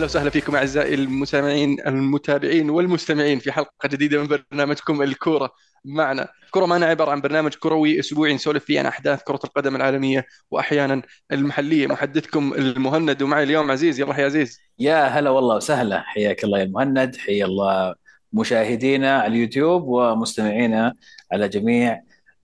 أهلا 0.00 0.06
وسهلا 0.06 0.30
فيكم 0.30 0.56
أعزائي 0.56 0.94
المستمعين 0.94 1.76
المتابعين 1.86 2.70
والمستمعين 2.70 3.38
في 3.38 3.52
حلقة 3.52 3.88
جديدة 3.88 4.22
من 4.22 4.28
برنامجكم 4.28 5.02
الكورة 5.02 5.52
معنا. 5.84 6.28
كرة 6.50 6.66
معنا 6.66 6.86
عبارة 6.86 7.10
عن 7.10 7.20
برنامج 7.20 7.54
كروي 7.54 8.00
أسبوعي 8.00 8.34
نسولف 8.34 8.64
فيه 8.64 8.80
عن 8.80 8.86
أحداث 8.86 9.22
كرة 9.22 9.40
القدم 9.44 9.76
العالمية 9.76 10.26
وأحيانا 10.50 11.02
المحلية. 11.32 11.86
محدثكم 11.86 12.54
المهند 12.54 13.22
ومعي 13.22 13.42
اليوم 13.42 13.70
عزيز. 13.70 14.00
يلا 14.00 14.20
يا 14.20 14.24
عزيز. 14.24 14.60
يا 14.78 15.04
هلا 15.04 15.30
والله 15.30 15.56
وسهلا. 15.56 16.00
حياك 16.00 16.44
الله 16.44 16.58
يا 16.58 16.64
المهند 16.64 17.16
حيا 17.16 17.44
الله 17.44 17.94
مشاهدينا 18.32 19.18
على 19.20 19.26
اليوتيوب 19.26 19.84
ومستمعينا 19.86 20.94
على 21.32 21.48
جميع 21.48 22.00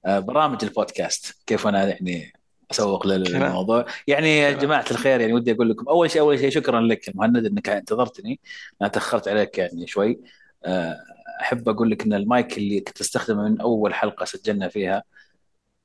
آه، 0.07 0.19
برامج 0.19 0.65
البودكاست. 0.65 1.35
كيف 1.47 1.67
أنا 1.67 1.89
يعني؟ 1.89 2.36
أسوق 2.71 3.07
للموضوع. 3.07 3.87
يعني 4.07 4.39
يا 4.39 4.51
جماعة 4.51 4.85
الخير 4.91 5.21
يعني 5.21 5.33
ودي 5.33 5.53
أقول 5.53 5.71
لكم 5.71 5.89
أول 5.89 6.11
شيء 6.11 6.21
أول 6.23 6.39
شيء 6.39 6.51
شكرا 6.51 6.81
لك 6.81 7.11
مهند 7.15 7.47
إنك 7.47 7.69
انتظرتني. 7.69 8.41
أنا 8.83 8.89
تأخرت 8.89 9.29
عليك 9.29 9.59
يعني 9.59 9.87
شوي. 9.87 10.21
آه، 10.65 10.97
أحب 11.41 11.69
أقول 11.69 11.91
لك 11.91 12.03
إن 12.03 12.13
المايك 12.13 12.59
اللي 12.59 12.81
كنت 12.81 13.01
أستخدمه 13.01 13.49
من 13.49 13.61
أول 13.61 13.95
حلقة 13.95 14.25
سجلنا 14.25 14.69
فيها 14.69 15.03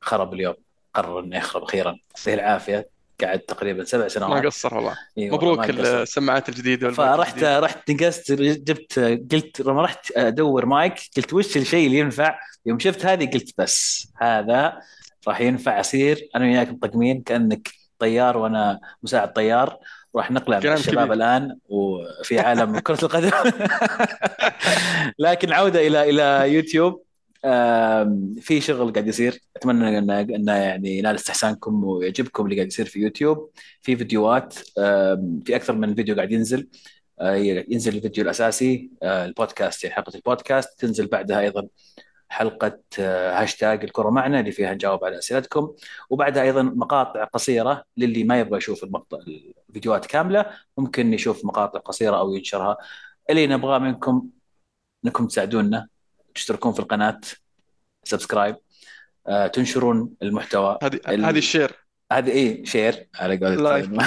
خرب 0.01 0.33
اليوم. 0.33 0.55
قرر 0.93 1.19
إنه 1.19 1.37
يخرب 1.37 1.63
أخيرا 1.63 1.97
يعطيه 2.17 2.33
العافية. 2.33 2.89
قعد 3.23 3.39
تقريبا 3.39 3.83
سبع 3.83 4.07
سنوات. 4.07 4.43
ما 4.43 4.49
قصر 4.49 4.75
والله. 4.75 4.97
إي 5.17 5.29
والله 5.29 5.51
مبروك. 5.53 5.69
السماعات 5.69 6.49
والمايك 6.49 6.93
فرحت 6.93 7.33
الجديد. 7.33 7.63
رحت 7.63 7.91
نقزت 7.91 8.31
جبت 8.41 8.99
قلت 9.31 9.61
لما 9.61 9.81
رحت 9.81 10.11
أدور 10.11 10.65
مايك 10.65 10.93
قلت 11.17 11.33
وش 11.33 11.57
الشيء 11.57 11.87
اللي 11.87 11.97
ينفع؟ 11.97 12.39
يوم 12.65 12.79
شفت 12.79 13.05
هذه 13.05 13.31
قلت 13.31 13.53
بس. 13.57 14.07
هذا 14.21 14.79
راح 15.27 15.41
ينفع 15.41 15.79
اصير 15.79 16.29
أنا 16.35 16.45
وياك 16.45 16.69
مطقمين 16.69 17.21
كأنك 17.21 17.69
طيار 17.99 18.37
وأنا 18.37 18.79
مساعد 19.03 19.33
طيار. 19.33 19.77
راح 20.15 20.31
نقلع 20.31 20.59
كلام 20.59 20.77
الشباب 20.77 21.05
كبير. 21.05 21.13
الآن 21.13 21.57
وفي 21.69 22.39
عالم 22.39 22.79
كرة 22.87 23.05
القدم. 23.05 23.31
لكن 25.19 25.53
عودة 25.53 25.87
إلى 25.87 26.09
إلى 26.09 26.53
يوتيوب. 26.53 27.03
في 28.41 28.61
شغل 28.61 28.93
قاعد 28.93 29.07
يصير. 29.07 29.39
أتمنى 29.55 29.97
انه 29.97 30.19
انه 30.21 30.53
يعني 30.53 30.97
ينال 30.97 31.15
استحسانكم 31.15 31.83
ويعجبكم 31.83 32.45
اللي 32.45 32.55
قاعد 32.55 32.67
يصير 32.67 32.85
في 32.85 32.99
يوتيوب. 32.99 33.49
في 33.81 33.95
فيديوهات 33.95 34.53
في 35.45 35.55
أكثر 35.55 35.73
من 35.73 35.95
فيديو 35.95 36.15
قاعد 36.15 36.31
ينزل. 36.31 36.67
آه، 37.19 37.35
ينزل 37.69 37.95
الفيديو 37.95 38.23
الأساسي 38.23 38.89
آه، 39.03 39.25
البودكاست 39.25 39.83
يعني 39.83 39.95
حلقة 39.95 40.15
البودكاست. 40.15 40.79
تنزل 40.79 41.07
بعدها 41.07 41.39
أيضا 41.39 41.67
حلقة 42.31 42.79
آه، 42.99 43.41
هاشتاج 43.41 43.83
الكرة 43.83 44.09
معنا 44.09 44.39
اللي 44.39 44.51
فيها 44.51 44.73
نجاوب 44.73 45.05
على 45.05 45.17
أسئلتكم. 45.17 45.73
وبعدها 46.09 46.43
أيضا 46.43 46.61
مقاطع 46.63 47.23
قصيرة 47.23 47.83
للي 47.97 48.23
ما 48.23 48.39
يبغى 48.39 48.57
يشوف 48.57 48.83
المقطع 48.83 49.17
الفيديوهات 49.69 50.05
كاملة. 50.05 50.45
ممكن 50.77 51.13
يشوف 51.13 51.45
مقاطع 51.45 51.79
قصيرة 51.79 52.17
أو 52.19 52.33
ينشرها. 52.35 52.77
اللي 53.29 53.47
نبغاه 53.47 53.79
منكم 53.79 54.27
إنكم 55.05 55.27
تساعدونا 55.27 55.87
تشتركون 56.35 56.73
في 56.73 56.79
القناة 56.79 57.19
subscribe 58.03 58.55
آه، 59.27 59.47
تنشرون 59.47 60.13
المحتوى. 60.23 60.77
هذه 60.83 60.99
ال- 61.07 61.25
هذه 61.25 61.37
ال 61.37 61.42
share. 61.42 61.71
هذه 62.11 62.29
إيه 62.29 62.65
share 62.65 63.07
على 63.15 63.37
قولة 63.37 63.55
like. 63.55 63.89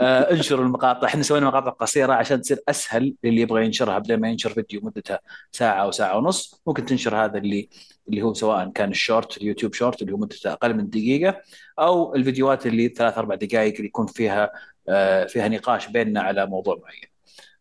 آه، 0.00 0.32
انشروا 0.32 0.64
المقاطع. 0.64 1.06
إحنا 1.06 1.22
سوينا 1.22 1.46
مقاطع 1.46 1.70
قصيرة 1.70 2.12
عشان 2.12 2.40
تصير 2.40 2.58
أسهل 2.68 3.14
للي 3.24 3.40
يبغى 3.40 3.64
ينشرها 3.64 3.98
بدل 3.98 4.20
ما 4.20 4.28
ينشر 4.28 4.50
فيديو 4.50 4.80
مدته 4.84 5.18
ساعة 5.52 5.82
أو 5.82 5.90
ساعة 5.90 6.16
ونص. 6.16 6.62
ممكن 6.66 6.86
تنشر 6.86 7.24
هذا 7.24 7.38
اللي 7.38 7.68
اللي 8.08 8.22
هو 8.22 8.34
سواء 8.34 8.70
كان 8.70 8.90
ال 8.90 8.98
short 8.98 9.36
ال 9.36 9.41
YouTube 9.41 9.74
short 9.74 10.02
اللي 10.02 10.12
هو 10.12 10.16
مدته 10.16 10.52
أقل 10.52 10.74
من 10.74 10.90
دقيقة 10.90 11.42
أو 11.78 12.14
الفيديوهات 12.14 12.66
اللي 12.66 12.88
ثلاث 12.88 13.18
أربع 13.18 13.34
دقائق 13.34 13.74
اللي 13.74 13.86
يكون 13.86 14.06
فيها 14.06 14.50
آه، 14.88 15.26
فيها 15.26 15.48
نقاش 15.48 15.86
بيننا 15.88 16.20
على 16.22 16.46
موضوع 16.46 16.80
معين. 16.82 17.08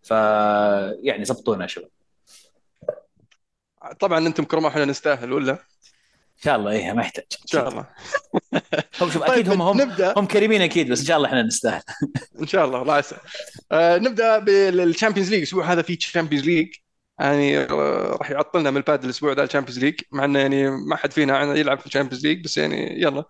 ف 0.02 0.12
يعني 1.04 1.26
زبطونا 1.26 1.62
يا 1.64 1.68
شباب. 1.68 1.90
طبعا 4.00 4.28
أنتم 4.28 4.44
كرماء 4.44 4.72
إحنا 4.72 4.86
نستاهل 4.86 5.34
ولا؟ 5.34 5.73
إن 6.38 6.42
شاء 6.44 6.56
الله 6.56 6.72
إيه 6.72 6.94
ما 6.94 7.02
يحتاج. 7.02 7.26
إن 7.42 7.48
شاء 7.48 7.70
الله. 7.70 7.82
هم 9.02 9.10
شوف 9.10 9.18
طيب، 9.18 9.32
أكيد 9.32 9.50
هم 9.50 9.62
هم 9.62 9.82
نبدأ. 9.82 10.14
هم 10.18 10.26
كريمين 10.26 10.62
أكيد 10.62 10.92
بس 10.92 11.00
إن 11.00 11.06
شاء 11.06 11.18
الله 11.18 11.28
إحنا 11.28 11.44
نستاهل. 11.44 11.82
إن 12.42 12.48
شاء 12.48 12.66
الله 12.66 12.82
الله 12.82 13.00
يسعد 13.00 13.20
آه 13.72 13.98
نبدأ 13.98 14.40
بال 14.40 14.56
Champions 14.56 15.30
League. 15.30 15.38
الأسبوع 15.40 15.72
هذا 15.74 15.82
في 15.82 15.96
Champions 15.96 16.46
League. 16.46 16.68
يعني 17.20 17.60
آه 17.60 18.18
راح 18.20 18.32
يعطلنا 18.32 18.72
من 18.72 18.78
الباد 18.78 19.04
الأسبوع 19.04 19.34
ذا 19.34 19.44
ال 19.44 19.47
Champions 19.47 19.80
League. 19.80 20.00
مع 20.12 20.26
انه 20.26 20.40
يعني 20.40 20.70
ما 20.70 20.96
حد 20.96 21.14
فينا 21.14 21.56
يلعب 21.56 21.80
في 21.80 21.86
ال 21.86 21.90
Champions 21.90 22.26
League 22.28 22.44
بس 22.44 22.58
يعني 22.58 23.02
يلا. 23.02 23.24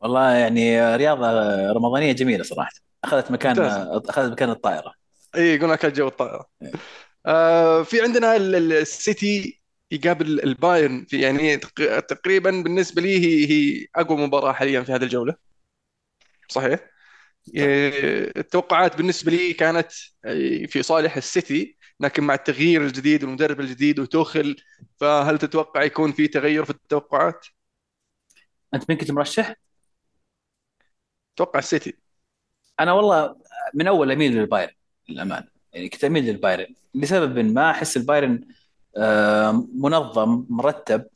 والله 0.00 0.30
يعني 0.32 0.96
رياضة 0.96 1.26
رمضانية 1.72 2.12
جميلة 2.12 2.42
صراحة. 2.44 2.70
أخذت 3.04 3.30
مكان. 3.30 3.60
أخذت 4.08 4.32
مكان 4.32 4.50
الطائرة. 4.50 4.92
اي 5.36 5.54
يقول 5.54 5.70
لك 5.70 5.86
جو 5.86 6.08
الطائرة. 6.08 6.46
آه 7.26 7.82
في 7.82 8.00
عندنا 8.02 8.36
ال- 8.36 8.54
ال- 8.54 8.72
السيتي 8.72 9.59
يقابل 9.90 10.40
البايرن 10.40 11.04
في 11.04 11.20
يعني 11.20 11.56
تق- 11.56 12.00
تقريبا 12.00 12.50
بالنسبة 12.50 13.02
لي 13.02 13.18
هي 13.18 13.50
هي 13.50 13.86
أقوى 13.96 14.18
مباراة 14.26 14.52
حاليا 14.52 14.82
في 14.82 14.92
هذه 14.92 15.02
الجولة. 15.02 15.34
صحيح؟ 16.48 16.80
إيه، 17.56 18.32
التوقعات 18.36 18.96
بالنسبة 18.96 19.30
لي 19.32 19.52
كانت 19.52 19.92
إيه، 20.26 20.66
في 20.66 20.82
صالح 20.82 21.16
السيتي 21.16 21.76
لكن 22.00 22.24
مع 22.24 22.34
التغيير 22.34 22.82
الجديد 22.86 23.24
والمدرب 23.24 23.60
الجديد 23.60 23.98
توخل 24.00 24.56
فهل 25.00 25.38
تتوقع 25.38 25.82
يكون 25.82 26.12
في 26.12 26.28
تغير 26.28 26.64
في 26.64 26.70
التوقعات؟ 26.70 27.46
أنت 28.74 28.90
من 28.90 28.96
كنت 28.96 29.10
مرشح؟ 29.10 29.54
أتوقع 31.34 31.58
السيتي. 31.58 31.94
أنا 32.80 32.92
والله 32.92 33.36
من 33.74 33.86
أول 33.86 34.12
أميل 34.12 34.32
للبايرن 34.32 34.72
للأمانة. 35.08 35.48
يعني 35.72 35.88
كنت 35.88 36.04
أميل 36.04 36.24
للبايرن 36.24 36.74
لسبب 36.94 37.38
ما 37.38 37.70
أحس 37.70 37.96
البايرن 37.96 38.40
منظم 39.74 40.46
مرتب. 40.48 41.06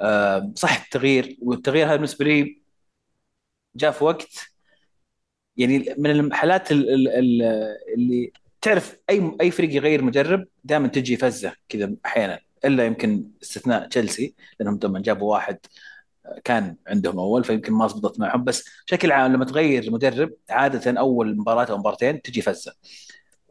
آه، 0.00 0.52
صح 0.56 0.84
التغيير 0.84 1.36
والتغيير 1.42 1.86
هذا 1.86 1.96
بالنسبة 1.96 2.24
لي 2.24 2.62
جاء 3.76 3.90
في 3.90 4.04
وقت. 4.04 4.52
يعني 5.56 5.94
من 5.98 6.10
الحالات 6.10 6.72
ال- 6.72 6.90
ال- 6.90 7.08
ال- 7.08 7.42
اللي 7.94 8.32
تعرف 8.62 8.96
أي 9.10 9.36
أي 9.40 9.50
فريق 9.50 9.74
يغير 9.76 10.02
مدرب 10.02 10.46
دائما 10.64 10.88
تجي 10.88 11.16
فزة 11.16 11.52
كذا 11.68 11.94
أحيانا 12.06 12.40
إلا 12.64 12.86
يمكن 12.86 13.30
استثناء 13.42 13.88
تشيلسي 13.88 14.34
لأنهم 14.60 14.78
لما 14.84 15.00
جابوا 15.00 15.32
واحد 15.32 15.58
كان 16.44 16.76
عندهم 16.88 17.18
أول 17.18 17.44
فيمكن 17.44 17.72
ما 17.72 17.86
ضبطت 17.86 18.20
معهم. 18.20 18.44
بس 18.44 18.64
بشكل 18.86 19.12
عام 19.12 19.32
لما 19.32 19.44
تغير 19.44 19.90
مدرب 19.90 20.32
عادة 20.50 21.00
أول 21.00 21.36
مباراة 21.36 21.72
أو 21.72 21.78
مباراتين 21.78 22.22
تجي 22.22 22.42
فزة. 22.42 22.74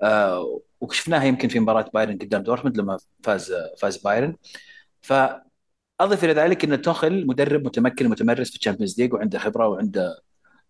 آه 0.03 0.61
وشفناها 0.81 1.23
يمكن 1.23 1.47
في 1.47 1.59
مباراة 1.59 1.89
بايرن 1.93 2.17
قدام 2.17 2.43
دورتموند 2.43 2.77
لما 2.77 2.97
فاز 3.23 3.53
فاز 3.77 3.97
بايرن. 3.97 4.35
فأضف 5.01 6.23
إلى 6.23 6.33
ذلك 6.33 6.63
إن 6.63 6.81
توخل 6.81 7.27
مدرب 7.27 7.65
متمكن 7.65 8.07
متمرس 8.09 8.49
في 8.49 8.55
ال 8.55 8.60
Champions 8.60 9.01
League 9.01 9.13
وعنده 9.13 9.39
خبرة 9.39 9.67
وعنده 9.67 10.21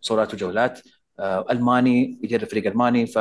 صولات 0.02 0.34
وجولات 0.34 0.80
آه 1.19 1.46
ألماني 1.52 2.19
يدرب 2.24 2.47
فريق 2.47 2.68
ألماني. 2.68 3.06
ف 3.08 3.18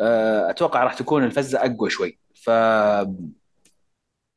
آه، 0.00 0.50
أتوقع 0.50 0.84
راح 0.84 0.94
تكون 0.94 1.24
الفزعة 1.24 1.58
أقوى 1.58 1.90
شوي. 1.90 2.18
ف 2.34 2.50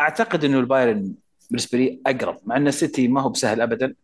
أعتقد 0.01 0.43
إنه 0.43 0.59
البايرن 0.59 1.13
بالنسبة 1.49 1.77
لي 1.77 1.99
أقرب 2.07 2.39
مع 2.45 2.57
إن 2.57 2.67
السيتي 2.67 3.07
ما 3.07 3.21
هو 3.21 3.29
بسهل 3.29 3.61
ابدا. 3.61 3.95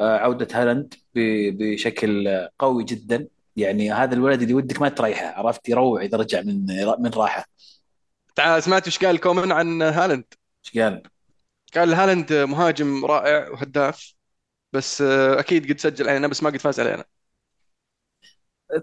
عودة 0.00 0.48
هالاند 0.52 0.94
بشكل 1.14 2.28
قوي 2.58 2.84
جدا. 2.84 3.26
يعني 3.58 3.92
هذا 3.92 4.14
الولد 4.14 4.42
اللي 4.42 4.54
ودك 4.54 4.80
ما 4.80 4.88
تريحه 4.88 5.26
عرفت؟ 5.26 5.68
يروع 5.68 6.02
إذا 6.02 6.18
رجع 6.18 6.40
من 6.42 6.66
من 6.98 7.10
راحة. 7.10 7.44
تعال 8.34 8.62
سمعت 8.62 8.86
إيش 8.86 9.04
قال 9.04 9.20
كومان 9.20 9.52
عن 9.52 9.82
هالاند؟ 9.82 10.24
إيش 10.64 10.78
قال؟ 10.78 11.02
قال 11.74 11.94
هالاند 11.94 12.32
مهاجم 12.32 13.04
رائع 13.04 13.48
وهداف 13.48 14.14
بس 14.72 15.02
أكيد 15.02 15.72
قد 15.72 15.78
سجل 15.80 16.08
علينا 16.08 16.28
بس 16.28 16.42
ما 16.42 16.50
قد 16.50 16.56
فاز 16.56 16.80
علينا. 16.80 17.04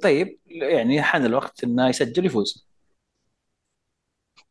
طيب 0.03 0.39
يعني 0.45 1.01
حان 1.01 1.25
الوقت 1.25 1.63
إنه 1.63 1.89
يسجل 1.89 2.25
يفوز 2.25 2.67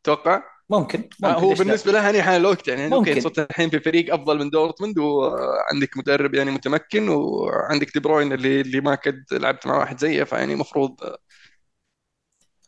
تتوقع؟ 0.03 0.54
ممكن 0.69 1.09
آه، 1.23 1.27
ممكن 1.27 1.43
هو؟ 1.43 1.53
بالنسبة 1.53 1.91
له 1.91 2.03
يعني 2.03 2.21
حان 2.21 2.35
الوقت 2.35 2.67
يعني 2.67 2.83
ممكن. 2.83 2.95
okay 2.95 3.21
صرت 3.21 3.39
الحين 3.39 3.69
في 3.69 3.79
فريق 3.79 4.13
أفضل 4.13 4.39
من 4.39 4.49
دورتموند 4.49 4.97
وعندك 4.97 5.97
مدرب 5.97 6.35
يعني 6.35 6.51
متمكن 6.51 7.09
وعندك 7.09 7.93
دي 7.93 7.99
بروين 7.99 8.33
اللي 8.33 8.61
اللي 8.61 8.81
ما 8.81 8.95
قد 8.95 9.23
لعبت 9.31 9.67
مع 9.67 9.77
واحد 9.77 9.99
زيه 9.99 10.23
فيعني 10.23 10.53
المفروض 10.53 11.03
إنك 11.03 11.19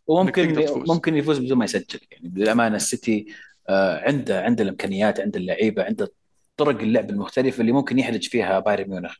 وممكن. 0.07 0.65
ممكن 0.87 1.15
يفوز 1.15 1.39
بدون 1.39 1.57
ما 1.57 1.65
يسجل 1.65 1.99
يعني 2.11 2.29
بالأمانة 2.29 2.75
السيتي 2.75 3.27
آه، 3.69 4.07
عنده 4.07 4.43
عنده 4.43 4.63
الإمكانيات 4.63 5.19
عنده 5.19 5.39
اللعيبة 5.39 5.83
عنده 5.83 6.11
طرق 6.57 6.81
اللعب 6.81 7.09
المختلفة 7.09 7.61
اللي 7.61 7.71
ممكن 7.71 7.99
يحرج 7.99 8.27
فيها 8.29 8.59
بايرن 8.59 8.89
ميونخ 8.89 9.15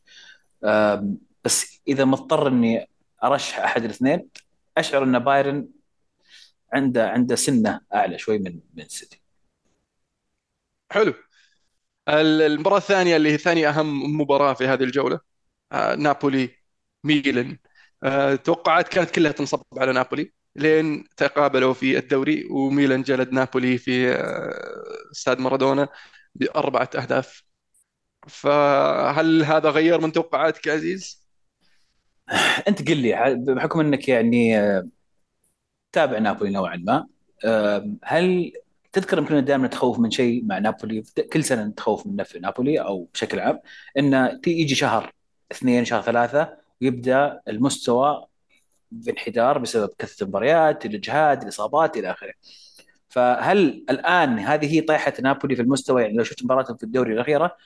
بس 1.43 1.81
إذا 1.87 2.05
مضطر 2.05 2.47
إني 2.47 2.89
أرشح 3.23 3.59
أحد 3.59 3.83
الاثنين 3.83 4.27
أشعر 4.77 5.03
إن 5.03 5.19
بايرن 5.19 5.67
عنده 6.73 7.09
عنده 7.09 7.35
سنة 7.35 7.81
أعلى 7.93 8.17
شوي 8.19 8.37
من 8.39 8.59
من 8.75 8.83
السيتي 8.83 9.21
حلو. 10.91 11.13
ال- 12.09 12.41
المباراة 12.41 12.77
الثانية 12.77 13.17
اللي 13.17 13.31
هي 13.33 13.37
ثاني 13.37 13.69
أهم 13.69 14.21
مباراة 14.21 14.53
في 14.53 14.67
هذه 14.67 14.83
الجولة 14.83 15.19
آه، 15.71 15.95
نابولي 15.95 16.49
ميلان. 17.05 17.59
آه، 18.03 18.35
توقعات 18.35 18.89
كانت 18.89 19.11
كلها 19.11 19.33
تنصب 19.33 19.63
على 19.77 19.93
نابولي 19.93 20.33
لين 20.55 21.05
تقابلوا 21.17 21.73
في 21.73 21.97
الدوري 21.99 22.45
وميلان 22.51 23.03
جلد 23.03 23.31
نابولي 23.33 23.77
في 23.77 24.11
آه، 24.15 25.11
استاد 25.13 25.39
مارادونا 25.39 25.89
بأربعة 26.35 26.89
أهداف. 26.97 27.43
فهل 28.29 29.43
هذا 29.45 29.69
غير 29.69 30.01
من 30.01 30.11
توقعاتك 30.11 30.67
عزيز؟ 30.69 31.27
أنت 32.67 32.87
قل 32.89 32.97
لي 32.97 33.35
بحكم 33.55 33.79
إنك 33.79 34.09
يعني 34.09 34.57
تابع 35.91 36.17
نابولي 36.19 36.51
نوعا 36.51 36.75
ما. 36.75 37.07
هل 38.03 38.51
تذكر 38.91 39.17
يمكن 39.17 39.45
دائما 39.45 39.67
نتخوف 39.67 39.99
من 39.99 40.11
شيء 40.11 40.45
مع 40.45 40.57
نابولي؟ 40.57 41.03
كل 41.33 41.43
سنة 41.43 41.63
نتخوف 41.63 42.07
من 42.07 42.23
في 42.23 42.39
نابولي 42.39 42.81
أو 42.81 43.07
بشكل 43.13 43.39
عام 43.39 43.59
انه 43.97 44.39
يجي 44.47 44.75
شهر 44.75 45.13
اثنين 45.51 45.85
شهر 45.85 46.01
ثلاثة 46.01 46.57
ويبدأ 46.81 47.41
المستوى 47.47 48.27
بانحدار 48.91 49.57
بسبب 49.57 49.89
كثرة 49.99 50.23
المباريات 50.23 50.85
الإجهاد 50.85 51.41
الإصابات 51.41 51.97
إلى 51.97 52.11
آخره. 52.11 52.33
فهل 53.09 53.85
الآن 53.89 54.39
هذه 54.39 54.73
هي 54.73 54.81
طيحة 54.81 55.13
نابولي 55.21 55.55
في 55.55 55.61
المستوى؟ 55.61 56.01
يعني 56.01 56.17
لو 56.17 56.23
شفت 56.23 56.43
مباراتهم 56.43 56.77
في 56.77 56.83
الدوري 56.83 57.13
الأخيرة 57.13 57.57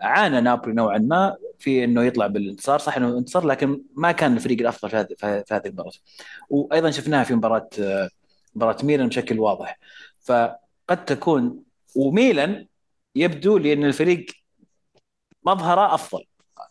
عانى 0.00 0.40
نابولي 0.40 0.74
نوعا 0.74 0.98
ما 0.98 1.36
في 1.58 1.84
إنه 1.84 2.04
يطلع 2.04 2.26
بالانتصار. 2.26 2.78
صح 2.78 2.96
إنه 2.96 3.18
انتصر 3.18 3.46
لكن 3.46 3.82
ما 3.94 4.12
كان 4.12 4.36
الفريق 4.36 4.60
الأفضل 4.60 4.90
في 5.16 5.44
هذه 5.52 5.66
المباراة. 5.66 5.92
وأيضا 6.50 6.90
شفناها 6.90 7.24
في 7.24 7.34
مباراة 7.34 7.68
مباراة 8.54 8.76
ميلان 8.84 9.08
بشكل 9.08 9.38
واضح. 9.38 9.78
فقد 10.20 11.04
تكون 11.06 11.62
وميلان 11.96 12.66
يبدو 13.14 13.58
لي 13.58 13.72
ان 13.72 13.84
الفريق 13.84 14.26
مظهره 15.46 15.94
أفضل 15.94 16.24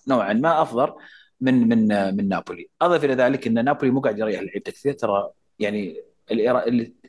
نوعا 0.08 0.34
ما 0.34 0.62
أفضل 0.62 0.94
من 1.42 1.70
من 1.70 2.16
من 2.16 2.28
نابولي. 2.28 2.70
أضف 2.81 3.06
إلى 3.06 3.14
ذلك 3.14 3.48
إن 3.48 3.66
نابولي 3.66 3.92
مو 3.92 4.00
قاعد 4.00 4.20
يريح 4.20 4.42
لعيبته 4.42 4.72
كثير. 4.72 4.94
ترى 4.94 5.30
يعني 5.60 6.02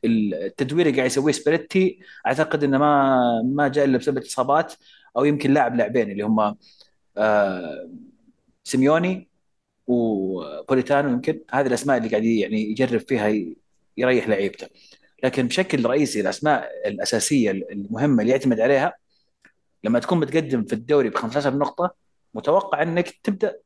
التدوير 0.05 0.87
اللي 0.87 0.97
قاعد 0.97 1.11
يسويه 1.11 1.33
سباليتي 1.33 2.01
أعتقد 2.27 2.65
إنه 2.65 2.79
ما 2.79 3.43
ما 3.43 3.69
جاء 3.69 3.85
إلا 3.85 3.99
بسبب 3.99 4.19
الاصابات 4.19 4.75
أو 5.17 5.25
يمكن 5.25 5.53
لاعب 5.55 5.77
لاعبين 5.77 6.11
اللي 6.11 6.23
هم 6.23 6.57
آه 7.17 7.91
سيميوني 8.65 9.29
وبوليتانو 9.87 11.09
يمكن. 11.11 11.41
هذه 11.51 11.67
الأسماء 11.67 11.97
اللي 11.99 12.09
قاعد 12.09 12.25
يعني 12.25 12.71
يجرب 12.71 13.01
فيها 13.01 13.33
يريح 13.97 14.29
لعيبته. 14.29 14.69
لكن 15.25 15.47
بشكل 15.49 15.87
رئيسي 15.87 16.21
الأسماء 16.21 16.71
الأساسية 16.87 17.51
المهمة 17.51 18.23
اللي 18.23 18.33
يعتمد 18.33 18.61
عليها 18.61 18.95
لما 19.85 19.99
تكون 19.99 20.21
متقدم 20.21 20.65
في 20.65 20.73
الدوري 20.73 21.11
ب 21.11 21.15
15 21.15 21.57
نقطة 21.57 21.95
متوقع 22.35 22.83
إنك 22.83 23.11
تبدأ 23.23 23.57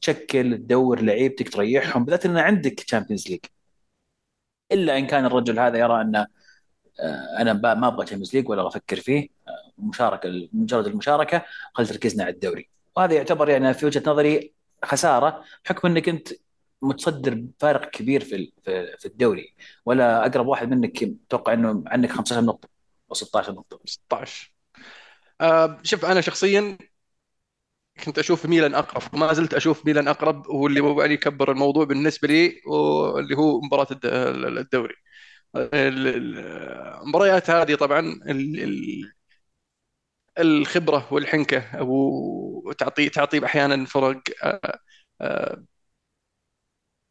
تشكل 0.00 0.58
تدور 0.58 1.00
لعيبتك 1.02 1.48
تريحهم 1.48 2.04
بالذات 2.04 2.26
إن 2.26 2.36
عندك 2.38 2.72
Champions 2.74 3.28
League 3.28 3.40
إلا 4.72 4.98
إن 4.98 5.06
كان 5.06 5.24
الرجل 5.26 5.58
هذا 5.58 5.78
يرى 5.78 6.00
أن 6.00 6.16
آه، 7.00 7.36
أنا 7.38 7.52
ما 7.52 7.88
أبغى 7.88 8.06
Champions 8.06 8.36
League 8.36 8.48
ولا 8.48 8.66
أفكر 8.66 9.00
فيه. 9.00 9.28
آه، 9.48 9.72
مشاركة 9.78 10.48
مجرد 10.52 10.86
المشاركة 10.86 11.44
خلي 11.74 11.86
تركيزنا 11.86 12.24
على 12.24 12.34
الدوري. 12.34 12.68
وهذا 12.96 13.14
يعتبر 13.14 13.48
يعني 13.48 13.74
في 13.74 13.86
وجهة 13.86 14.02
نظري 14.06 14.54
خسارة 14.84 15.44
بحكم 15.64 15.88
إنك 15.88 16.08
أنت 16.08 16.28
متصدر 16.82 17.34
بفارق 17.34 17.90
كبير 17.90 18.24
في 18.24 18.52
في 18.98 19.06
الدوري. 19.06 19.54
ولا 19.86 20.26
أقرب 20.26 20.46
واحد 20.46 20.70
منك 20.70 21.02
أتوقع 21.02 21.52
إنه 21.52 21.84
عندك 21.86 22.10
15 22.10 22.40
نقطة 22.40 22.68
أو 23.10 23.14
16 23.14 23.52
نقطة. 23.52 23.80
16 23.84 24.52
أه 25.40 25.78
شوف 25.82 26.04
أنا 26.04 26.20
شخصيا 26.20 26.78
كنت 28.04 28.18
أشوف 28.18 28.46
ميلان 28.46 28.74
أقرب 28.74 29.02
وما 29.14 29.32
زلت 29.32 29.54
أشوف 29.54 29.86
ميلان 29.86 30.08
أقرب 30.08 30.46
هو 30.46 30.68
يعني 31.00 31.14
يكبر 31.14 31.52
الموضوع 31.52 31.84
بالنسبة 31.84 32.28
لي 32.28 32.60
واللي 32.66 33.36
هو 33.36 33.60
مباراة 33.60 33.86
الدوري. 33.92 34.94
المباريات 35.56 37.50
هذه 37.50 37.74
طبعا 37.74 38.20
الخبرة 40.38 41.08
والحنكة 41.14 41.82
وتعطي 41.82 43.08
تعطي 43.08 43.44
أحيانا 43.46 43.84
فرق 43.86 44.22
آه، 44.44 44.78
آه، 45.20 45.62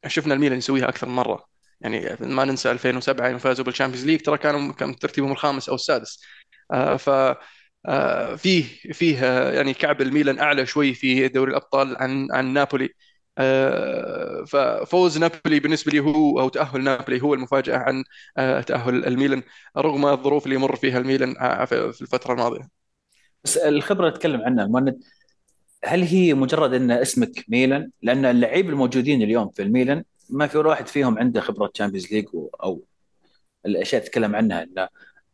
شفنا 0.08 0.34
الميلان 0.34 0.58
يسويها 0.58 0.90
أكثر 0.90 1.08
من 1.08 1.16
مرة. 1.16 1.46
يعني 1.82 2.18
ما 2.20 2.46
ننسى 2.46 2.72
2007 2.72 3.28
يوم 3.30 3.38
فازوا 3.40 3.66
بال 3.66 3.73
Champions 3.73 4.06
League 4.06 4.22
ترى 4.22 4.38
كانوا 4.38 4.74
كان 4.74 4.96
ترتيبهم 4.96 5.32
الخامس 5.32 5.70
أو 5.70 5.76
السادس. 5.76 6.22
آه، 6.72 6.96
ف 6.98 7.10
فيه 8.38 8.64
فيه 8.94 9.26
يعني 9.50 9.74
كعب 9.74 10.02
الميلان 10.02 10.40
أعلى 10.40 10.66
شوي 10.66 10.94
في 10.94 11.28
دوري 11.28 11.52
الأبطال 11.52 11.98
عن 11.98 12.28
عن 12.32 12.54
نابولي. 12.54 12.90
ففوز 14.48 15.18
نابولي 15.18 15.60
بالنسبة 15.60 15.92
لي 15.92 16.00
هو 16.00 16.40
أو 16.40 16.50
تأهل 16.50 16.84
نابولي 16.84 17.22
هو 17.22 17.34
المفاجأة 17.34 17.78
عن 17.78 18.04
تأهل 18.64 19.06
الميلان 19.06 19.44
رغم 19.78 20.06
الظروف 20.06 20.46
اللي 20.46 20.56
يمر 20.56 20.76
فيها 20.76 20.98
الميلان 20.98 21.34
في 21.66 22.02
الفترة 22.02 22.34
الماضية. 22.34 22.70
بس 23.44 23.58
الخبرة 23.58 24.08
اللي 24.08 24.18
تتكلم 24.18 24.42
عنها 24.42 24.66
المهند 24.66 25.00
هل 25.84 26.02
هي 26.02 26.34
مجرد 26.34 26.74
إن 26.74 26.92
اسمك 26.92 27.46
ميلان؟ 27.48 27.92
لأن 28.02 28.26
اللعيبه 28.26 28.70
الموجودين 28.70 29.22
اليوم 29.22 29.50
في 29.50 29.62
الميلان 29.62 30.04
ما 30.30 30.48
في 30.48 30.58
واحد 30.58 30.88
فيهم 30.88 31.20
عنده 31.20 31.42
خبرة 31.42 31.68
Champions 31.68 32.14
League 32.14 32.26
أو 32.64 32.84
الأشياء 33.66 34.02
تتكلم 34.02 34.36
عنها 34.36 34.64
ان 34.64 34.88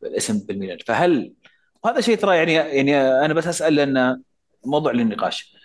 الاسم 0.03 0.39
بالميلان. 0.39 0.77
فهل 0.85 1.33
وهذا 1.83 2.01
شيء 2.01 2.17
ترى 2.17 2.37
يعني 2.37 2.53
يعني 2.53 3.01
أنا 3.25 3.33
بس 3.33 3.47
أسأل 3.47 3.75
لأن 3.75 4.21
موضوع 4.65 4.91
للنقاش. 4.91 5.55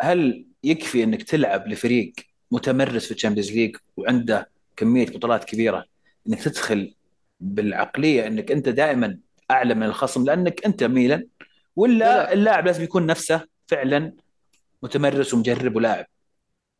هل 0.00 0.46
يكفي 0.64 1.04
إنك 1.04 1.22
تلعب 1.22 1.68
لفريق 1.68 2.12
متمرس 2.50 3.06
في 3.06 3.10
ال 3.14 3.18
Champions 3.18 3.52
League 3.52 3.76
وعنده 3.96 4.50
كمية 4.76 5.06
بطولات 5.06 5.44
كبيرة 5.44 5.84
إنك 6.28 6.42
تدخل 6.42 6.94
بالعقلية 7.40 8.26
إنك 8.26 8.50
أنت 8.52 8.68
دائما 8.68 9.18
أعلى 9.50 9.74
من 9.74 9.82
الخصم 9.82 10.24
لأنك 10.24 10.66
أنت 10.66 10.84
ميلان 10.84 11.26
ولا 11.76 12.32
اللاعب 12.32 12.66
لازم 12.66 12.84
يكون 12.84 13.06
نفسه 13.06 13.48
فعلا 13.66 14.12
متمرس 14.82 15.34
ومجرب 15.34 15.76
ولاعب؟ 15.76 16.06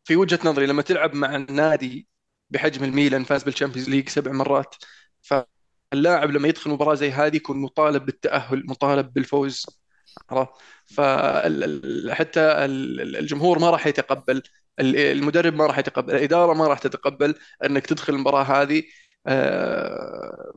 في 0.04 0.16
وجهة 0.16 0.38
نظري 0.44 0.66
لما 0.66 0.82
تلعب 0.82 1.14
مع 1.14 1.36
النادي 1.36 2.06
بحجم 2.50 2.84
الميلان 2.84 3.24
فاز 3.24 3.42
بال 3.42 3.51
Champions 3.51 3.88
League 3.90 4.08
سبع 4.08 4.32
مرات 4.32 4.74
فاللاعب 5.92 6.30
لما 6.30 6.48
يدخل 6.48 6.70
مباراة 6.70 6.94
زي 6.94 7.10
هذه 7.10 7.36
يكون 7.36 7.58
مطالب 7.58 8.06
بالتأهل 8.06 8.66
مطالب 8.66 9.12
بالفوز. 9.12 9.66
عرفت؟ 10.30 10.52
فحتى 10.86 12.40
الجمهور 13.20 13.58
ما 13.58 13.70
راح 13.70 13.86
يتقبل 13.86 14.42
المدرب 14.80 15.54
ما 15.54 15.66
راح 15.66 15.78
يتقبل 15.78 16.14
الإدارة 16.14 16.54
ما 16.54 16.68
راح 16.68 16.78
تتقبل 16.78 17.34
إنك 17.64 17.86
تدخل 17.86 18.14
المباراة 18.14 18.42
هذه. 18.42 18.82
آه، 19.26 20.52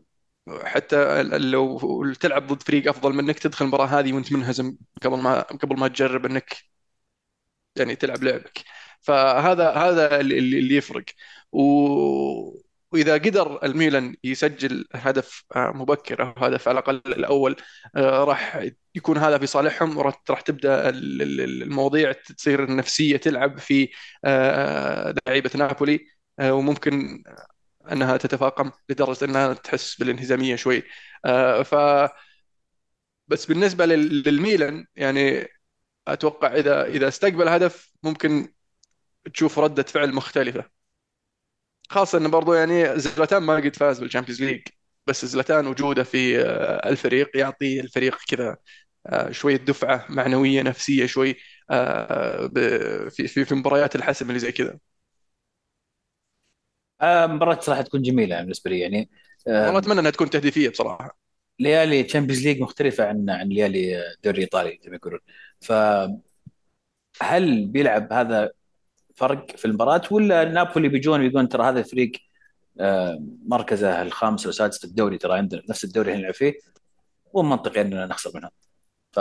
حتى 0.64 1.24
لو 1.24 2.14
تلعب 2.14 2.48
ضد 2.48 2.64
فريق 2.64 2.90
أفضل 2.90 3.14
منك 3.14 3.40
تدخل 3.40 3.66
المباراة 3.66 3.86
هذه 3.88 4.14
وأنت 4.14 4.32
منهزم 4.34 4.78
قبل 5.04 5.18
ما 5.18 5.42
قبل 5.42 5.80
ما 5.80 5.88
تجرب 5.88 6.26
إنك 6.26 6.56
يعني 7.76 7.96
تلعب 7.96 8.24
لعبك. 8.24 8.64
فهذا 9.02 9.72
هذا 9.72 10.20
اللي 10.22 10.76
يفرق. 10.76 11.06
و... 11.52 12.65
وإذا 12.96 13.14
قدر 13.14 13.66
الميلان 13.66 14.16
يسجل 14.24 14.86
هدف 14.96 15.44
آه، 15.56 15.72
مبكر 15.76 16.24
أو 16.24 16.46
هدف 16.46 16.68
على 16.68 16.80
الأقل 16.80 17.02
الأول 17.08 17.56
آه، 17.96 18.24
راح 18.24 18.68
يكون 18.96 19.18
هذا 19.18 19.38
في 19.38 19.48
صالحهم 19.48 19.98
وراح 19.98 20.42
تبدأ 20.46 20.90
المواضيع 20.90 22.12
تصير 22.12 22.64
النفسية 22.64 23.18
تلعب 23.18 23.60
في 23.60 23.90
آه، 24.26 25.16
لعيبة 25.28 25.52
نابولي 25.56 26.08
وممكن 26.42 27.24
أنها 27.92 28.18
تتفاقم 28.18 28.72
لدرجة 28.90 29.26
أنها 29.26 29.54
تحس 29.54 29.96
بالانهزامية 29.96 30.56
شوي. 30.56 30.84
ف 31.66 31.76
بس 33.28 33.46
بالنسبة 33.46 33.86
للميلان 33.86 34.86
يعني 34.96 35.48
أتوقع 36.08 36.54
إذا 36.56 36.86
إذا 36.88 37.08
استقبل 37.08 37.50
هدف 37.50 37.94
ممكن 38.04 38.54
تشوف 39.34 39.60
ردة 39.60 39.84
فعل 39.84 40.16
مختلفة. 40.16 40.72
خاصة 41.90 42.18
إنه 42.18 42.30
برضو 42.30 42.54
يعني 42.54 43.00
زلاتان 43.00 43.44
ما 43.44 43.56
قد 43.56 43.76
فاز 43.76 44.00
بال 44.00 44.08
Champions 44.08 44.44
League 44.44 44.62
بس 45.08 45.26
زلاتان 45.26 45.68
وجودة 45.68 46.04
في 46.04 46.42
آه، 46.42 46.90
الفريق 46.90 47.38
يعطي 47.38 47.80
الفريق 47.80 48.18
كذا 48.28 48.58
آه، 49.08 49.32
شوية 49.32 49.56
دفعة 49.58 50.06
معنوية 50.10 50.62
نفسية 50.62 51.06
شوي 51.06 51.36
في 53.10 53.28
في 53.28 53.46
في 53.46 53.56
مباريات 53.56 53.96
الحسم 53.96 54.28
اللي 54.30 54.40
زي 54.40 54.52
كذا. 54.52 54.80
آه 57.02 57.28
مباراة 57.28 57.60
صراحة 57.60 57.82
تكون 57.82 58.02
جميلة 58.02 58.40
بالنسبة 58.42 58.70
لي 58.72 58.80
يعني 58.80 59.10
آه 59.48 59.66
والله 59.66 59.80
أتمنى 59.80 60.00
إنها 60.00 60.12
تكون 60.12 60.30
تهديفية 60.30 60.70
بصراحة. 60.70 61.18
ليالي 61.60 62.04
Champions 62.04 62.48
League 62.48 62.62
مختلفة 62.62 63.08
عن 63.08 63.30
عن 63.30 63.50
ليالي 63.50 64.00
الدوري 64.16 64.38
الإيطالي 64.38 64.80
زي 64.84 64.90
ما 64.90 64.96
يقولون. 64.96 65.20
فهل 65.62 66.22
بيلعب 67.68 68.14
هذا 68.14 68.52
فرق 69.16 69.56
في 69.58 69.66
المباراة 69.66 70.02
ولا 70.12 70.44
نابولي 70.46 70.90
بيجون 70.90 71.20
بيقولون 71.20 71.50
ترى 71.50 71.64
هذا 71.64 71.80
الفريق 71.80 72.12
آه 72.80 73.20
مركزه 73.46 74.02
الخامس 74.02 74.46
والسادس 74.46 74.78
في 74.78 74.84
الدوري 74.86 75.18
ترى 75.18 75.38
عندنا 75.38 75.62
نفس 75.70 75.84
الدوري 75.84 76.12
اللي 76.12 76.22
نلعب 76.22 76.34
فيه 76.34 76.54
ومنطقي 77.34 77.82
إننا 77.82 78.06
نخسر 78.06 78.32
منهم. 78.36 78.52
ف 79.12 79.20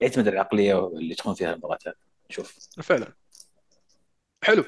يعتمد 0.00 0.28
العقلية 0.28 0.88
اللي 0.88 1.14
تكون 1.14 1.34
فيها 1.34 1.52
المباراة. 1.52 1.78
نشوف 2.30 2.58
فعلا. 2.82 3.12
حلو. 4.42 4.64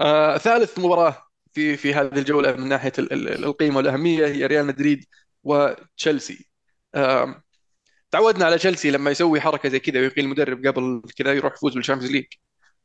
آه 0.00 0.36
ثالث 0.38 0.78
مباراة 0.78 1.16
في 1.52 1.76
في 1.76 1.94
هذه 1.94 2.18
الجولة 2.18 2.52
من 2.52 2.68
ناحية 2.68 2.92
ال- 2.98 3.12
ال- 3.12 3.44
القيمة 3.44 3.76
والأهمية 3.76 4.26
هي 4.26 4.46
ريال 4.46 4.66
مدريد 4.66 5.04
وتشيلسي. 5.44 6.48
آه 6.94 7.42
تعودنا 8.10 8.44
على 8.46 8.58
تشيلسي 8.58 8.90
لما 8.90 9.10
يسوي 9.10 9.40
حركة 9.40 9.68
زي 9.68 9.80
كذا 9.80 10.00
ويقيل 10.00 10.24
المدرب 10.24 10.66
قبل 10.66 11.02
كذا 11.16 11.32
يروح 11.32 11.52
يفوز 11.54 11.74
بال 11.74 11.81
Champions 11.81 12.12
League. 12.12 12.26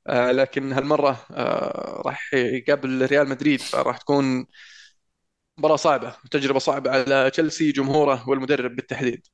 لكن 0.10 0.74
هالمرة 0.74 1.26
آه 1.32 2.02
راح 2.06 2.34
يقابل 2.34 3.06
ريال 3.06 3.30
مدريد 3.30 3.62
فراح 3.62 3.98
تكون 3.98 4.46
مباراة 5.58 5.76
صعبة 5.76 6.16
تجربة 6.32 6.60
صعبة 6.60 6.92
على 6.92 7.30
تشيلسي 7.32 7.72
جمهوره 7.72 8.30
والمدرب 8.30 8.76
بالتحديد. 8.76 9.28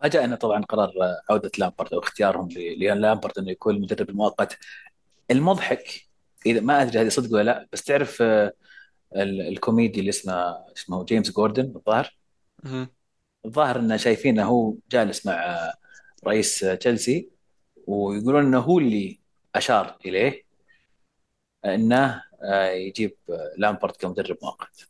فاجأنا 0.00 0.36
طبعا 0.36 0.64
قرار 0.64 0.90
عودة 1.30 1.50
لامبارد 1.58 1.94
أو 1.94 1.98
اختيارهم 2.00 2.48
للامبارد 2.48 3.38
أنه 3.38 3.50
يكون 3.50 3.74
المدرب 3.76 4.10
المؤقت. 4.10 4.58
المضحك 5.30 6.02
إذا 6.46 6.60
ما 6.60 6.82
أدري 6.82 7.00
هذه 7.00 7.08
صدق 7.08 7.34
ولا 7.34 7.42
لا 7.42 7.68
بس 7.72 7.84
تعرف 7.84 8.22
آه، 8.22 8.52
ال- 9.16 9.48
الكوميدي 9.48 10.00
اللي 10.00 10.10
اسمه 10.10 10.34
اسمه 10.76 11.04
جيمس 11.04 11.30
كوردن 11.30 11.72
الظاهر. 11.76 12.16
الظاهر 13.46 13.78
إنه 13.78 13.96
شايفينه 13.96 14.44
هو 14.44 14.74
جالس 14.90 15.26
مع 15.26 15.32
آه، 15.32 15.74
رئيس 16.26 16.64
آه، 16.64 16.74
تشيلسي. 16.74 17.31
ويقولون 17.86 18.44
إنه 18.44 18.58
هو 18.58 18.78
اللي 18.78 19.18
أشار 19.54 19.96
إليه 20.06 20.42
إنه 21.64 22.22
آه، 22.44 22.70
يجيب 22.70 23.16
آه، 23.30 23.52
لامبرد 23.58 23.96
كمدرب 23.96 24.36
مؤقت. 24.42 24.88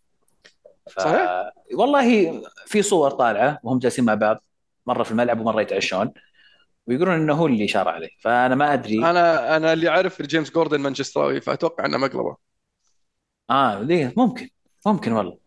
ف 0.91 1.01
صحيح؟ 1.01 1.51
والله 1.75 2.43
في 2.67 2.83
صور 2.83 3.11
طالعة 3.11 3.59
وهم 3.63 3.79
جالسين 3.79 4.05
مع 4.05 4.15
بعض 4.15 4.45
مرة 4.87 5.03
في 5.03 5.11
الملعب 5.11 5.41
ومرة 5.41 5.61
يتعشون. 5.61 6.13
ويقولون 6.87 7.15
إنه 7.15 7.35
هو 7.35 7.47
اللي 7.47 7.69
شار 7.69 7.89
عليه. 7.89 8.11
فأنا 8.21 8.55
ما 8.55 8.73
أدري. 8.75 8.99
أنا 9.11 9.57
أنا 9.57 9.73
اللي 9.73 9.89
أعرف 9.89 10.23
جيمس 10.23 10.51
جوردن 10.51 10.81
مانشستراوي 10.81 11.41
فأتوقع 11.41 11.87
أنه 11.87 11.99
مقلبة. 11.99 12.37
آه 13.51 13.83
ليه 13.83 14.15
ممكن 14.17 14.49
ممكن 14.87 15.13
والله. 15.13 15.39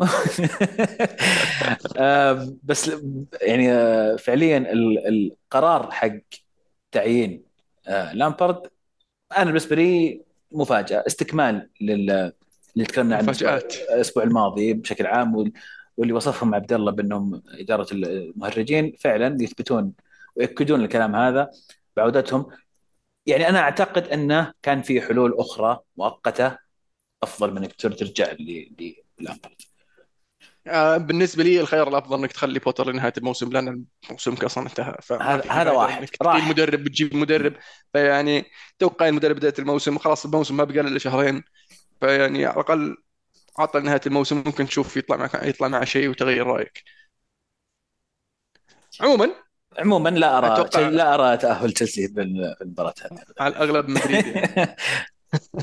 آه 1.98 2.48
بس 2.62 2.90
يعني 3.42 3.72
آه 3.72 4.16
فعليا 4.16 4.58
ال- 4.58 5.08
القرار 5.08 5.90
حق 5.90 6.20
تعيين 6.98 7.42
آه 7.86 8.12
لامبارد 8.12 8.66
أنا 9.36 9.44
بالنسبة 9.44 9.76
لي 9.76 10.22
مفاجأة 10.52 11.04
استكمال 11.06 11.70
لل 11.80 12.10
اللي 12.74 12.86
تكلمنا 12.86 13.16
عنه 13.16 13.30
الأسبوع 13.94 14.24
الماضي 14.24 14.72
بشكل 14.72 15.06
عام 15.06 15.34
وال- 15.36 15.52
واللي 15.96 16.12
وصفهم 16.12 16.54
عبد 16.54 16.72
الله 16.72 16.92
بأنهم 16.92 17.42
إدارة 17.48 17.86
المهرجين 17.92 18.92
فعلا 19.00 19.42
يثبتون 19.42 19.92
ويأكدون 20.36 20.80
الكلام 20.84 21.16
هذا 21.16 21.50
بعودتهم. 21.96 22.46
يعني 23.26 23.48
أنا 23.48 23.58
أعتقد 23.58 24.08
أنه 24.08 24.52
كان 24.62 24.82
في 24.82 25.00
حلول 25.00 25.34
أخرى 25.38 25.78
مؤقتة 25.96 26.58
أفضل 27.22 27.50
من 27.50 27.58
إنك 27.58 27.72
ترجع 27.72 28.32
ل- 28.32 28.92
للامبارد 29.20 29.54
آه، 29.62 29.67
بالنسبة 30.98 31.44
لي 31.44 31.60
الخيار 31.60 31.88
الأفضل 31.88 32.18
إنك 32.18 32.32
تخلي 32.32 32.58
بوتر 32.58 32.90
لنهاية 32.90 33.12
الموسم 33.18 33.52
لأن 33.52 33.84
الموسم 34.06 34.32
أصلا 34.34 34.66
انتهى. 34.66 34.96
هذا 35.50 35.70
واحد. 35.70 35.98
إنك 36.00 36.10
راح. 36.22 36.48
مدرب 36.48 36.80
وتجيب 36.80 37.16
مدرب. 37.16 37.54
فيعني 37.92 38.44
توقع 38.78 39.08
المدرب 39.08 39.36
بداية 39.36 39.54
الموسم 39.58 39.98
خلاص 39.98 40.24
الموسم 40.24 40.56
ما 40.56 40.64
بقى 40.64 40.80
إلا 40.80 40.98
شهرين. 40.98 41.44
فيعني 42.00 42.46
على 42.46 42.54
الأقل 42.54 42.96
عطل 43.58 43.84
نهاية 43.84 44.00
الموسم 44.06 44.36
ممكن 44.36 44.66
تشوف 44.66 44.96
يطلع 44.96 45.16
معك 45.16 45.34
يطلع 45.34 45.68
مع 45.68 45.84
شيء 45.84 46.08
وتغير 46.08 46.46
رأيك. 46.46 46.82
عموما 49.00 49.30
عموما 49.78 50.08
لا 50.08 50.38
أرى 50.38 50.52
أتوقع 50.52 50.88
لا 50.88 51.14
أرى 51.14 51.36
تأهل 51.36 51.72
تشيلسي 51.72 52.06
بال- 52.06 52.56
بالمباراة 52.60 52.94
هذه. 53.02 53.18
على 53.40 53.54
الأغلب 53.54 53.88
مدريد 53.88 54.26
يعني. 54.26 54.76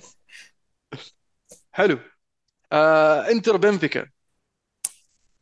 حلو. 1.71 1.99
آه 2.71 3.31
إنتر 3.31 3.57
بنفيكا. 3.57 4.05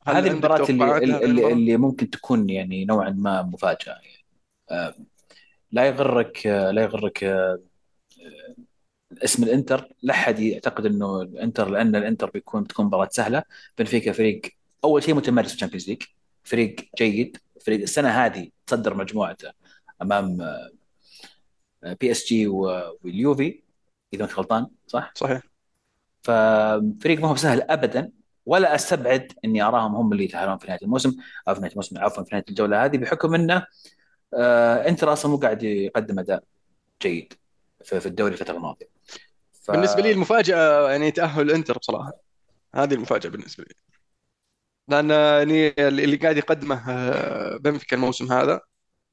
هذه 0.08 0.28
المباراة 0.28 0.66
اللي 0.70 1.26
اللي؟ 1.26 1.54
اللي 1.54 1.78
ممكن 1.78 2.10
تكون 2.10 2.50
يعني 2.50 2.86
نوعا 2.86 3.10
ما 3.10 3.42
مفاجأة 3.42 3.94
يعني. 3.94 4.26
آه، 4.72 4.96
لا 5.72 5.86
يغرك 5.86 6.48
آه، 6.48 6.72
لا 6.72 6.82
يغرك 6.82 7.24
آه، 7.24 7.60
اسم 9.24 9.44
الإنتر 9.44 9.90
لا 10.02 10.14
أحد 10.14 10.40
يعتقد 10.40 10.86
إنه 10.86 11.22
الإنتر 11.22 11.70
لأن 11.70 11.96
الإنتر 11.96 12.30
بيكون 12.30 12.64
بتكون 12.64 12.86
مباراة 12.86 13.10
سهلة 13.12 13.44
بنفيكا 13.78 14.12
فريق 14.12 14.42
أول 14.84 15.04
شيء 15.04 15.16
متمرس 15.16 15.48
في 15.48 15.54
ال 15.54 15.57
Champions 15.57 15.90
League 15.90 16.04
فريق 16.44 16.76
جيد 16.98 17.38
فريق 17.62 17.82
السنة 17.82 18.10
هذه 18.10 18.50
تصدر 18.68 18.94
مجموعته 18.94 19.52
أمام 20.02 20.38
بي 21.84 22.12
إس 22.12 22.26
جي 22.28 22.48
واليوفي 22.48 23.64
إذا 24.14 24.26
مش 24.26 24.40
غلطان 24.40 24.68
صح؟ 24.88 25.12
صحيح 25.16 25.42
ففريق 26.24 27.20
ما 27.20 27.28
هو 27.28 27.36
سهل 27.36 27.62
ابدا 27.62 28.12
ولا 28.46 28.76
أستبعد 28.76 29.32
إني 29.46 29.62
أراهم 29.62 29.96
هم 29.96 30.14
اللي 30.14 30.24
يتاهلون 30.24 30.58
في 30.58 30.68
نهاية 30.68 30.80
الموسم 30.84 31.16
أو 31.48 31.54
في 31.56 31.60
نهاية 31.62 31.72
الموسم 31.72 31.98
عفوا 31.98 32.24
في 32.24 32.30
نهاية 32.32 32.46
الجولة 32.50 32.86
هذه 32.86 32.98
بحكم 32.98 33.36
إنه 33.36 33.66
آه 34.34 34.88
انتر 34.88 35.14
أصلا 35.14 35.32
مو 35.32 35.38
قاعد 35.38 35.64
يقدم 35.64 36.20
أداء 36.20 36.44
جيد 37.02 37.34
في 37.84 38.06
الدوري 38.06 38.34
الفترة 38.34 38.56
الماضية. 38.56 38.88
ف 39.64 39.72
بالنسبة 39.72 40.02
لي 40.02 40.12
المفاجأة 40.12 40.90
يعني 40.92 41.12
تأهل 41.12 41.42
الانتر 41.42 41.78
بصراحة. 41.78 42.12
هذه 42.76 42.94
المفاجأة 42.94 43.30
بالنسبة 43.30 43.64
لي. 43.64 43.76
لأن 44.88 45.10
يعني 45.10 45.74
اللي 45.88 46.16
قاعد 46.16 46.38
يقدمه 46.38 46.90
آه، 46.90 47.58
بنفيكا 47.58 47.96
الموسم 47.96 48.32
هذا 48.32 48.62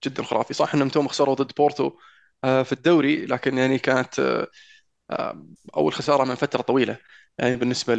جدا 0.05 0.23
خرافي. 0.23 0.55
صح 0.55 0.75
إنهم 0.75 0.89
توم 0.89 1.09
خسروا 1.09 1.35
ضد 1.35 1.53
بورتو 1.57 1.93
آه، 2.45 2.63
في 2.63 2.73
الدوري 2.73 3.27
لكن 3.27 3.59
يعني 3.59 3.79
كانت 3.79 4.47
آه، 5.11 5.15
آه، 5.31 5.43
اول 5.77 5.93
خساره 5.93 6.25
من 6.25 6.35
فترة 6.35 6.63
طويلة 6.63 6.99
يعني 7.39 7.57
بالنسبة 7.57 7.95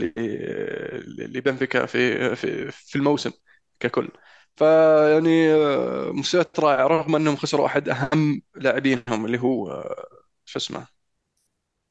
لبنفيكا 1.18 1.86
في 1.86 2.36
في 2.36 2.72
في 2.72 2.96
الموسم 2.96 3.32
ككل. 3.80 4.10
فيعني 4.56 5.54
آه، 5.54 6.12
مستوى 6.12 6.46
رائع 6.60 6.88
رغم 6.88 7.16
أنهم 7.16 7.36
خسروا 7.36 7.66
أحد 7.66 7.90
أهم 7.90 8.42
لاعبينهم 8.56 9.26
اللي 9.26 9.40
هو 9.42 9.72
آه، 9.72 10.08
شو 10.46 10.60
اسمه 10.60 10.88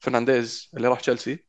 فرنانديز 0.01 0.71
اللي 0.77 0.89
راح 0.89 1.01
تشيلسي. 1.01 1.45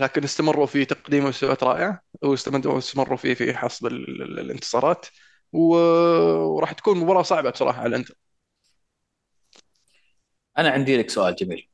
لكن 0.00 0.24
استمروا 0.24 0.66
في 0.66 0.84
تقديم 0.84 1.24
مستويات 1.24 1.62
رائعة 1.64 2.02
واستمروا 2.22 2.78
استمروا 2.78 3.16
في 3.16 3.34
في 3.34 3.54
حصد 3.56 3.86
ال- 3.86 4.22
ال- 4.22 4.38
الانتصارات 4.38 5.06
وراح 5.52 6.72
تكون 6.72 6.98
مباراة 6.98 7.22
صعبة 7.22 7.50
بصراحة 7.50 7.78
على 7.80 7.88
الانتر 7.88 8.14
أنا 10.58 10.70
عندي 10.70 10.96
لك 10.96 11.10
سؤال 11.10 11.34
جميل. 11.36 11.68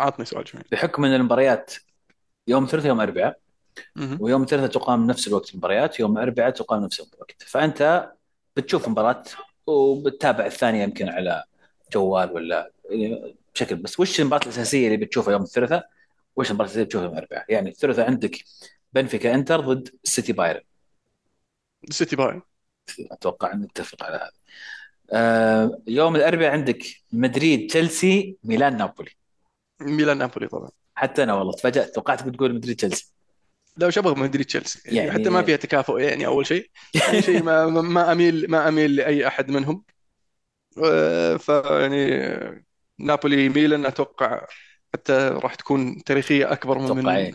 عطني 0.00 0.24
سؤال 0.24 0.44
جميل 0.44 0.64
بحكم 0.72 1.04
إن 1.04 1.14
المباريات 1.14 1.74
يوم 2.48 2.66
ثلاثاء 2.66 2.88
يوم 2.88 3.00
اربعاء. 3.00 3.38
ويوم 4.20 4.44
ثلاثاء 4.44 4.70
تقام 4.70 5.06
نفس 5.06 5.28
الوقت 5.28 5.50
المباريات 5.50 6.00
يوم 6.00 6.18
اربعاء 6.18 6.50
تقام 6.50 6.84
نفس 6.84 7.00
الوقت. 7.00 7.42
فأنت 7.42 8.12
بتشوف 8.56 8.88
مباراة 8.88 9.24
وبتتابع 9.66 10.46
الثانية 10.46 10.82
يمكن 10.82 11.08
على 11.08 11.44
جوال 11.92 12.32
ولا 12.32 12.72
بشكل 13.54 13.76
بس 13.76 14.00
وش 14.00 14.20
المباراة 14.20 14.42
الأساسية 14.42 14.86
اللي 14.86 14.96
بتشوفها 14.96 15.32
يوم 15.32 15.42
الثلاثاء 15.42 15.88
وش 16.36 16.50
المباراة 16.50 16.68
الأساسية 16.68 16.82
اللي 16.82 16.86
بتشوفها 16.86 17.06
يوم 17.06 17.18
الأربعاء 17.18 17.44
يعني 17.48 17.70
الثلاثاء 17.70 18.06
عندك 18.06 18.44
بنفيكا 18.92 19.34
إنتر 19.34 19.60
ضد 19.60 19.88
السيتي 20.04 20.32
بايرن. 20.32 20.62
سيتي 21.90 22.16
بايرن 22.16 22.42
أتوقع 23.10 23.52
ان 23.52 23.60
نتفق 23.60 24.02
على 24.02 24.16
هذا. 24.16 24.32
آه 25.12 25.78
يوم 25.86 26.16
الأربعاء 26.16 26.52
عندك 26.52 26.82
مدريد 27.12 27.70
تشيلسي 27.70 28.36
ميلان 28.44 28.76
نابولي. 28.76 29.10
ميلان 29.86 30.18
نابولي 30.18 30.48
طبعا. 30.48 30.70
حتى 30.94 31.22
أنا 31.22 31.34
والله 31.34 31.52
تفاجأت 31.52 31.94
توقعت 31.94 32.22
بتقول 32.22 32.54
مدريد 32.54 32.76
تشيلسي. 32.76 33.12
لو 33.76 33.90
شبه 33.90 34.14
مدريد 34.14 34.46
تشيلسي؟ 34.46 34.80
يعني 34.84 34.96
يعني 34.96 35.10
حتى 35.10 35.30
ما 35.30 35.42
فيها 35.42 35.56
تكافؤ 35.56 35.98
يعني 35.98 36.26
أول 36.26 36.46
شيء. 36.46 36.70
ثاني 36.98 37.22
شيء 37.22 37.42
ما 37.42 37.66
ما 37.66 38.12
اميل 38.12 38.50
ما 38.50 38.68
أميل 38.68 38.96
لأي 38.96 39.26
أحد 39.26 39.50
منهم. 39.50 39.84
فيعني 41.38 42.22
نابولي 42.98 43.48
ميلان 43.48 43.86
أتوقع 43.86 44.46
حتى 44.94 45.12
راح 45.42 45.54
تكون 45.54 46.04
تاريخية 46.04 46.52
أكبر 46.52 46.84
أتوقع 46.84 46.94
من 46.94 47.08
إيه. 47.08 47.32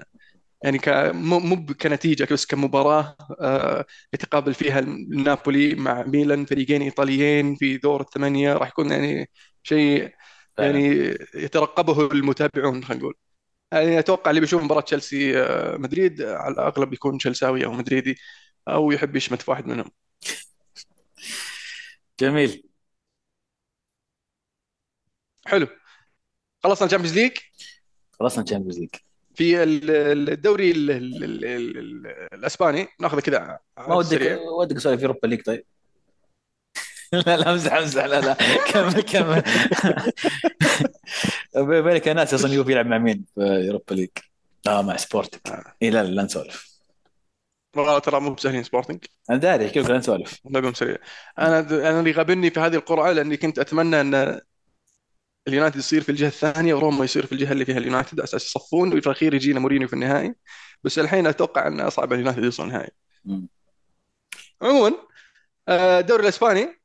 يعني 0.63 0.77
ك... 0.77 0.89
مو 1.13 1.39
مو 1.39 1.65
كنتيجة 1.65 2.27
بس 2.31 2.45
كمباراة 2.45 3.17
آه، 3.41 3.85
يتقابل 4.13 4.53
فيها 4.53 4.79
النابولي 4.79 5.75
مع 5.75 6.03
ميلان 6.03 6.45
فريقين 6.45 6.81
إيطاليين 6.81 7.55
في 7.55 7.77
دور 7.77 8.01
الثمانية 8.01 8.53
راح 8.53 8.67
يكون 8.67 8.91
يعني 8.91 9.29
شيء 9.63 10.13
يعني 10.59 10.85
يترقبه 11.35 12.07
المتابعون 12.11 12.83
خلينا 12.85 13.01
نقول. 13.03 13.15
يعني 13.73 13.99
أتوقع 13.99 14.29
اللي 14.31 14.41
بيشوف 14.41 14.63
مباراة 14.63 14.81
تشيلسي 14.81 15.39
آه، 15.41 15.77
مدريد 15.77 16.21
على 16.21 16.53
الأغلب 16.53 16.93
يكون 16.93 17.17
تشيلساوي 17.17 17.65
أو 17.65 17.71
مدريدي 17.73 18.17
أو 18.67 18.91
يحب 18.91 19.15
يشمت 19.15 19.41
في 19.41 19.51
واحد 19.51 19.67
منهم. 19.67 19.91
جميل. 22.19 22.63
حلو. 25.47 25.67
خلصنا 26.63 26.85
ال 26.85 26.88
Champions 26.88 27.17
League 27.17 27.31
خلصنا 28.19 28.43
ال 28.43 28.47
Champions 28.47 28.79
League 28.79 28.89
في 29.35 29.63
ال- 29.63 29.91
ال- 29.91 30.29
الدوري 30.29 30.71
ال- 30.71 30.91
ال- 30.91 31.23
ال- 31.23 31.45
ال- 31.77 32.07
الأسباني. 32.33 32.87
ناخذه 32.99 33.19
كذا 33.19 33.59
ما 33.77 33.95
ودك 33.95 34.39
ودك 34.59 34.75
اسولف 34.75 34.99
في 34.99 35.05
Europa 35.05 35.27
League 35.27 35.41
طيب؟ 35.41 35.65
لا 37.27 37.37
لا 37.37 37.51
امزح 37.51 37.73
امزح. 37.73 38.05
لا 38.05 38.21
لا. 38.21 38.33
كمل 38.71 39.01
كمل. 39.01 39.43
بالك 41.83 42.07
ناس 42.07 42.33
أصلا 42.33 42.53
يوفي 42.53 42.71
يلعب 42.71 42.85
مع 42.85 42.97
مين 42.97 43.25
في 43.35 43.41
Europa 43.41 43.93
League 43.93 44.09
آه 44.67 44.81
مع 44.81 44.97
سبورتنج 44.97 45.49
آه. 45.49 45.73
اي 45.83 45.89
لا 45.89 46.03
لا 46.03 46.07
لا 46.09 46.23
نسولف. 46.23 46.77
والله 47.75 47.99
ترى 47.99 48.19
مو 48.19 48.33
بسهلين 48.33 48.63
سبورتنج 48.63 49.05
أنا 49.29 49.37
داري 49.37 49.65
أحكي 49.65 49.79
لك 49.79 49.89
لا 49.89 49.97
نسولف. 49.97 50.39
لعبهم 50.45 50.73
سريع. 50.73 50.97
أنا 51.39 51.59
أنا 51.59 51.99
اللي 51.99 52.11
غابني 52.11 52.49
في 52.49 52.59
هذه 52.59 52.75
القرعة 52.75 53.11
لأني 53.11 53.37
كنت 53.37 53.59
أتمنى 53.59 54.01
أن 54.01 54.39
اليونايتد 55.47 55.77
يصير 55.77 56.01
في 56.01 56.09
الجهة 56.09 56.27
الثانية 56.27 56.73
وروما 56.73 57.05
يصير 57.05 57.25
في 57.25 57.31
الجهة 57.31 57.51
اللي 57.51 57.65
فيها 57.65 57.77
اليونايتد 57.77 58.19
على 58.19 58.23
أساس 58.23 58.45
يصفون 58.45 58.87
وفي 58.97 59.07
الأخير 59.07 59.33
يجينا 59.33 59.59
مورينيو 59.59 59.87
في 59.87 59.93
النهائي. 59.93 60.35
بس 60.83 60.99
الحين 60.99 61.27
أتوقع 61.27 61.67
انه 61.67 61.89
صعب 61.89 62.13
اليونايتد 62.13 62.43
يوصل 62.43 62.63
النهائي. 62.63 62.91
عموما 64.61 64.93
آه، 65.67 65.99
الدوري 65.99 66.23
الإسباني. 66.23 66.76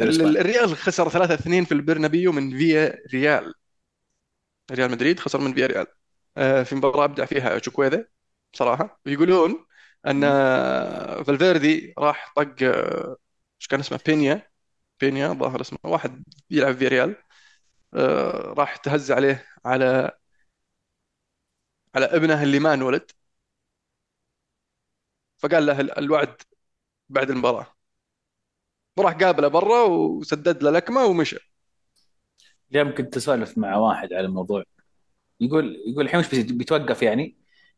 الريال 0.00 0.76
خسر 0.76 1.08
3-2 1.10 1.64
في 1.64 1.72
البرنابيو 1.72 2.32
من 2.32 2.50
فيا 2.58 2.98
ريال. 3.14 3.54
ريال 4.72 4.90
مدريد 4.90 5.20
خسر 5.20 5.40
من 5.40 5.54
فيا 5.54 5.66
ريال. 5.66 5.86
آه، 6.36 6.62
في 6.62 6.74
مباراة 6.74 7.04
أبدع 7.04 7.24
فيها 7.24 7.58
تشوكويزي 7.58 8.08
صراحة. 8.52 9.00
يقولون 9.06 9.66
أن 10.06 10.20
فالفيردي 11.24 11.94
راح 11.98 12.32
طق 12.36 12.62
آه، 12.62 13.16
إيش 13.60 13.68
كان 13.68 13.80
اسمه؟ 13.80 14.00
بينيا. 14.06 14.48
بينيا 15.00 15.28
ظاهر 15.28 15.60
اسمه. 15.60 15.78
واحد 15.84 16.24
يلعب 16.50 16.74
في 16.76 16.88
ريال. 16.88 17.16
آه، 17.94 18.54
راح 18.58 18.76
تهز 18.76 19.12
عليه 19.12 19.46
على 19.66 20.12
على 21.94 22.06
ابنه 22.06 22.42
اللي 22.42 22.58
ما 22.58 22.74
انولد. 22.74 23.10
فقال 25.38 25.66
له 25.66 25.80
ال- 25.80 25.98
الوعد 25.98 26.42
بعد 27.10 27.30
المباراة. 27.30 27.73
وراح 28.96 29.12
قابله 29.14 29.48
برا 29.48 29.82
وسدد 29.82 30.62
له 30.62 30.70
لكمة 30.70 31.04
ومشى. 31.04 31.38
اليوم 32.70 32.94
كنت 32.94 33.16
أسولف 33.16 33.58
مع 33.58 33.76
واحد 33.76 34.12
على 34.12 34.26
الموضوع. 34.26 34.64
يقول 35.40 35.82
يقول 35.86 36.04
الحين 36.04 36.20
وش 36.20 36.30
بيت- 36.30 36.52
بيتوقف 36.52 37.02
يعني؟ 37.02 37.36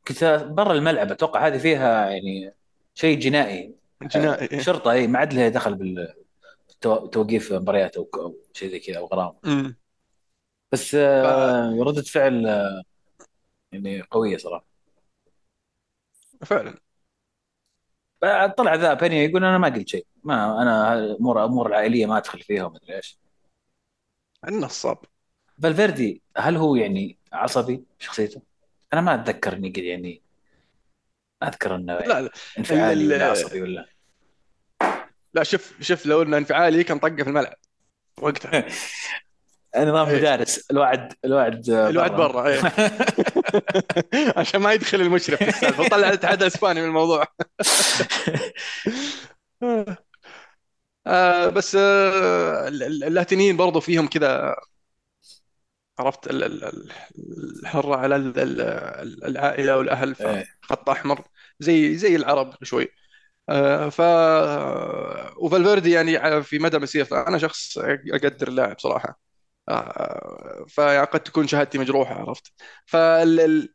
كنت 0.08 0.25
برا 0.50 0.73
الملعب 0.73 1.11
أتوقع 1.11 1.46
هذه 1.46 1.58
فيها 1.58 2.11
يعني 2.11 2.54
شيء 2.94 3.18
جنائي. 3.18 3.75
جنائي. 4.02 4.61
شرطة 4.61 4.90
إي 4.90 5.06
ما 5.06 5.18
عاد 5.18 5.35
لها 5.35 5.49
دخل 5.49 5.75
بالتوقيف 6.82 7.52
مباريات 7.52 7.96
أو 7.96 8.37
شيء 8.52 8.70
زي 8.70 8.78
كذا 8.78 8.99
أو 8.99 9.06
غرامه 9.06 9.37
امم 9.44 9.76
بس 10.73 10.90
ف... 10.90 10.96
ردة 11.80 12.02
فعل 12.02 12.46
يعني 13.73 14.02
قوية 14.02 14.37
صراحة. 14.37 14.66
فعلا. 16.44 16.86
طلع 18.56 18.75
ذا 18.75 18.94
بيني 18.94 19.25
يقول 19.25 19.44
أنا 19.44 19.58
ما 19.58 19.68
قلت 19.68 19.88
شيء. 19.88 20.06
ما 20.25 20.62
أنا 20.62 20.94
امور 21.20 21.44
أمور 21.44 21.66
العائلية 21.66 22.06
ما 22.06 22.16
أدخل 22.18 22.40
فيها 22.40 22.64
وما 22.64 22.76
أدري 22.76 22.96
إيش. 22.96 23.18
النصاب. 24.49 24.99
فالفيردي 25.62 26.23
هل 26.37 26.56
هو 26.56 26.76
يعني 26.76 27.18
عصبي 27.32 27.85
شخصيته؟ 27.99 28.42
أنا 28.92 29.00
ما 29.00 29.14
أتذكر 29.14 29.52
إني 29.52 29.68
قد 29.70 29.78
يعني 29.78 30.23
أذكر 31.42 31.75
إنه 31.75 31.99
لا 31.99 32.20
لا. 32.20 32.30
انفعالي 32.58 33.04
ال... 33.04 33.12
ولا. 33.12 33.30
عصبي 33.30 33.62
ولا. 33.62 33.87
لا 35.35 35.42
شوف 35.42 35.83
شوف 35.83 36.07
لو 36.07 36.22
إنه 36.22 36.37
انفعالي 36.37 36.85
كان 36.85 36.98
طقه 36.98 37.16
في 37.16 37.29
الملعب. 37.31 37.57
وقتها. 38.22 38.66
نظام 39.84 40.08
إيه. 40.08 40.16
مدارس. 40.16 40.66
الواحد 40.70 41.12
الواحد 41.24 41.70
آه، 41.70 41.88
الواحد 41.88 42.10
برا. 42.10 42.48
إيه. 42.48 42.60
عشان 44.36 44.60
ما 44.60 44.72
يدخل 44.72 45.00
المشرف 45.00 45.38
في 45.42 45.48
السالفة. 45.48 45.82
وطلع 45.82 46.08
الاتحاد 46.08 46.42
الأسباني 46.42 46.80
من 46.80 46.86
الموضوع. 46.88 47.24
آه 51.06 51.48
بس 51.48 51.74
آه 51.80 52.68
ال- 52.68 52.82
ال- 52.82 53.04
اللاتينيين 53.04 53.56
برضو 53.56 53.80
فيهم 53.80 54.06
كذا 54.06 54.56
عرفت 55.98 56.30
ال- 56.30 56.44
ال- 56.44 56.64
ال- 56.64 56.90
الحرة 57.62 57.96
على 57.96 58.16
ال- 58.16 58.38
ال- 58.38 58.60
ال- 58.60 59.24
العائلة 59.24 59.76
والأهل 59.78 60.16
إيه. 60.20 60.46
فخط 60.62 60.88
أحمر. 60.90 61.22
زي 61.60 61.94
زي 61.96 62.16
العرب 62.16 62.54
شوي. 62.64 62.88
آه، 63.48 63.88
ف 63.88 64.00
وفالفيردي 65.36 65.90
يعني 65.90 66.42
في 66.42 66.58
مدى 66.58 66.78
مسيرته. 66.78 67.26
أنا 67.28 67.38
شخص 67.38 67.78
أقدر 67.78 68.48
اللاعب 68.48 68.78
صراحة. 68.78 69.25
آه، 69.68 70.66
فقد 70.68 71.20
تكون 71.20 71.46
شهادتي 71.48 71.79
مجروحة 71.79 72.14
عرفت؟ 72.14 72.52
فال 72.87 73.68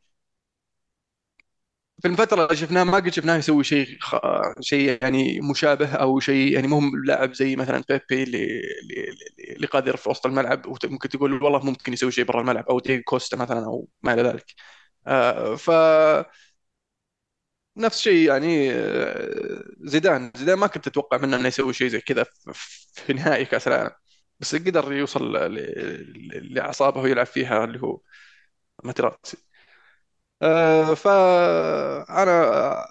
في 2.01 2.07
الفترة 2.07 2.43
اللي 2.45 2.55
شفناه 2.55 2.83
ما 2.83 2.95
قد 2.95 3.09
شفناه 3.09 3.37
يسوي 3.37 3.63
شيء 3.63 3.97
خ... 3.99 4.15
شيء 4.59 4.97
يعني 5.01 5.39
مشابه 5.41 5.93
أو 5.95 6.19
شيء 6.19 6.53
يعني 6.53 6.67
مهم 6.67 7.05
لاعب 7.05 7.33
زي 7.33 7.55
مثلا 7.55 7.83
بيبي 7.89 8.23
اللي 8.23 8.43
اللي 8.81 9.15
اللي 9.55 9.67
قادر 9.67 9.97
في 9.97 10.09
وسط 10.09 10.25
الملعب 10.25 10.65
وممكن 10.67 11.09
تقول 11.09 11.43
والله 11.43 11.65
ممكن 11.65 11.93
يسوي 11.93 12.11
شيء 12.11 12.25
برا 12.25 12.41
الملعب 12.41 12.65
أو 12.69 12.79
ديجو 12.79 13.03
كوستا 13.03 13.37
مثلا 13.37 13.65
أو 13.65 13.87
ما 14.03 14.13
إلى 14.13 14.21
ذلك. 14.23 14.45
آه، 15.07 15.55
ف 15.55 15.69
نفس 17.77 17.97
الشيء 17.97 18.27
يعني 18.29 18.71
آه، 18.73 19.63
زيدان. 19.81 20.31
زيدان 20.35 20.57
ما 20.59 20.67
كنت 20.67 20.87
أتوقع 20.87 21.17
منه 21.17 21.37
إنه 21.37 21.47
يسوي 21.47 21.73
شيء 21.73 21.87
زي 21.87 22.01
كذا 22.01 22.25
في 22.95 23.13
نهائي 23.13 23.45
كأس 23.45 23.67
العالم. 23.67 23.91
بس 24.41 24.55
قدر 24.55 24.93
يوصل 24.93 25.33
ل- 25.37 25.55
ل- 25.55 26.53
لاعصابه 26.53 27.01
ويلعب 27.01 27.25
فيها 27.25 27.63
اللي 27.63 27.81
هو 27.81 27.99
ماتيراتسي. 28.83 29.37
آه، 30.41 30.93
فانا 30.93 32.85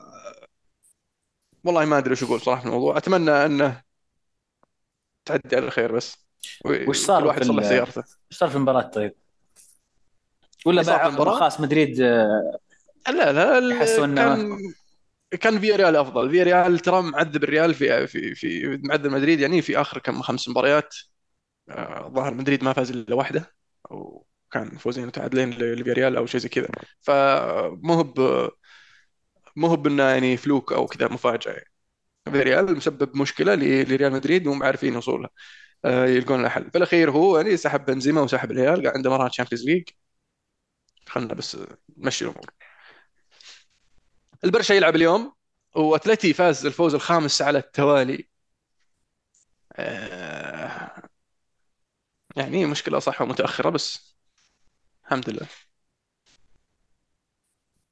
والله 1.64 1.84
ما 1.84 1.98
أدري 1.98 2.12
وش 2.12 2.22
أقول 2.22 2.40
صراحة 2.40 2.60
في 2.60 2.66
الموضوع. 2.66 2.96
أتمنى 2.96 3.30
أنه 3.30 3.82
تعدي 5.24 5.56
على 5.56 5.70
خير 5.70 5.92
بس. 5.92 6.26
وش 6.64 6.76
وكل 6.82 6.94
صار 6.96 7.26
واحد 7.26 7.38
في 7.42 7.44
يصلح 7.44 7.64
ال- 7.64 7.68
سيارته. 7.68 8.00
وش 8.30 8.36
صار 8.38 8.48
في 8.48 8.56
المباراة 8.56 8.82
طيب؟ 8.82 9.14
ولا 10.66 10.82
صار 10.82 11.00
في 11.00 11.06
المباراة؟ 11.06 11.38
خلاص 11.40 11.60
مدريد 11.60 12.00
آه، 12.00 12.58
لا 13.08 13.32
لا 13.32 13.58
ال- 13.58 13.72
يحسوا 13.72 14.04
إنه 14.04 14.14
كان 14.34 14.48
ما- 14.48 14.58
كان 15.40 15.60
في 15.60 15.72
ريال 15.72 15.96
أفضل. 15.96 16.30
في 16.30 16.42
ريال 16.42 16.78
ترى 16.78 17.02
معذب 17.02 17.44
الريال 17.44 17.74
في 17.74 18.06
في 18.06 18.34
في 18.34 18.66
معذب 18.82 19.06
مدريد. 19.06 19.40
يعني 19.40 19.62
في 19.62 19.80
آخر 19.80 19.98
كم 19.98 20.22
خمس 20.22 20.48
مباريات 20.48 20.94
آه، 20.94 21.09
ظهر 22.14 22.34
مدريد 22.34 22.64
ما 22.64 22.72
فاز 22.72 22.90
إلا 22.90 23.14
واحدة 23.14 23.54
وكان 23.90 24.78
فوزين 24.78 25.06
وتعادلين 25.06 25.50
لفياريال 25.50 26.16
أو 26.16 26.26
شيء 26.26 26.40
زي 26.40 26.48
كذا. 26.48 26.68
فمو 27.00 27.94
هو 27.94 28.04
مو 29.56 29.66
هو 29.66 29.76
بانه 29.76 30.02
يعني 30.02 30.36
فلوك 30.36 30.72
أو 30.72 30.86
كذا 30.86 31.08
مفاجأة. 31.08 31.52
يعني 31.52 31.66
فياريال 32.32 32.76
مسبب 32.76 33.16
مشكلة 33.16 33.54
لريال 33.54 34.12
مدريد 34.12 34.46
وهم 34.46 34.62
عارفين 34.62 34.96
وصولها 34.96 35.30
آه، 35.84 36.06
يلقون 36.06 36.42
لها 36.42 36.50
حل. 36.50 36.70
في 36.72 36.78
الأخير 36.78 37.12
هو 37.12 37.38
يعني 37.38 37.56
سحب 37.58 37.86
بنزيما 37.86 38.22
وسحب 38.22 38.50
الريال 38.50 38.82
قاعد 38.84 38.96
عنده 38.96 39.10
مباراة 39.10 39.28
Champions 39.28 39.64
League 39.66 39.84
خلنا 41.06 41.34
بس 41.34 41.56
نمشي 41.98 42.24
الأمور. 42.24 42.46
البرشا 44.44 44.72
يلعب 44.74 44.96
اليوم. 44.96 45.32
وأتلتي 45.76 46.32
فاز 46.32 46.66
الفوز 46.66 46.94
الخامس 46.94 47.42
على 47.42 47.58
التوالي. 47.58 48.28
آه، 49.72 50.59
يعني 52.36 52.66
مشكلة 52.66 52.98
صح 52.98 53.22
ومتأخرة 53.22 53.70
بس 53.70 54.16
الحمد 55.04 55.30
لله. 55.30 55.46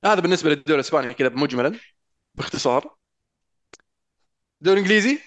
هذا 0.04 0.20
بالنسبة 0.20 0.50
للدوري 0.50 0.74
الإسباني 0.80 1.14
كذا 1.14 1.28
مجملا 1.28 1.78
باختصار. 2.34 2.96
دوري 4.60 4.80
إنجليزي؟ 4.80 5.18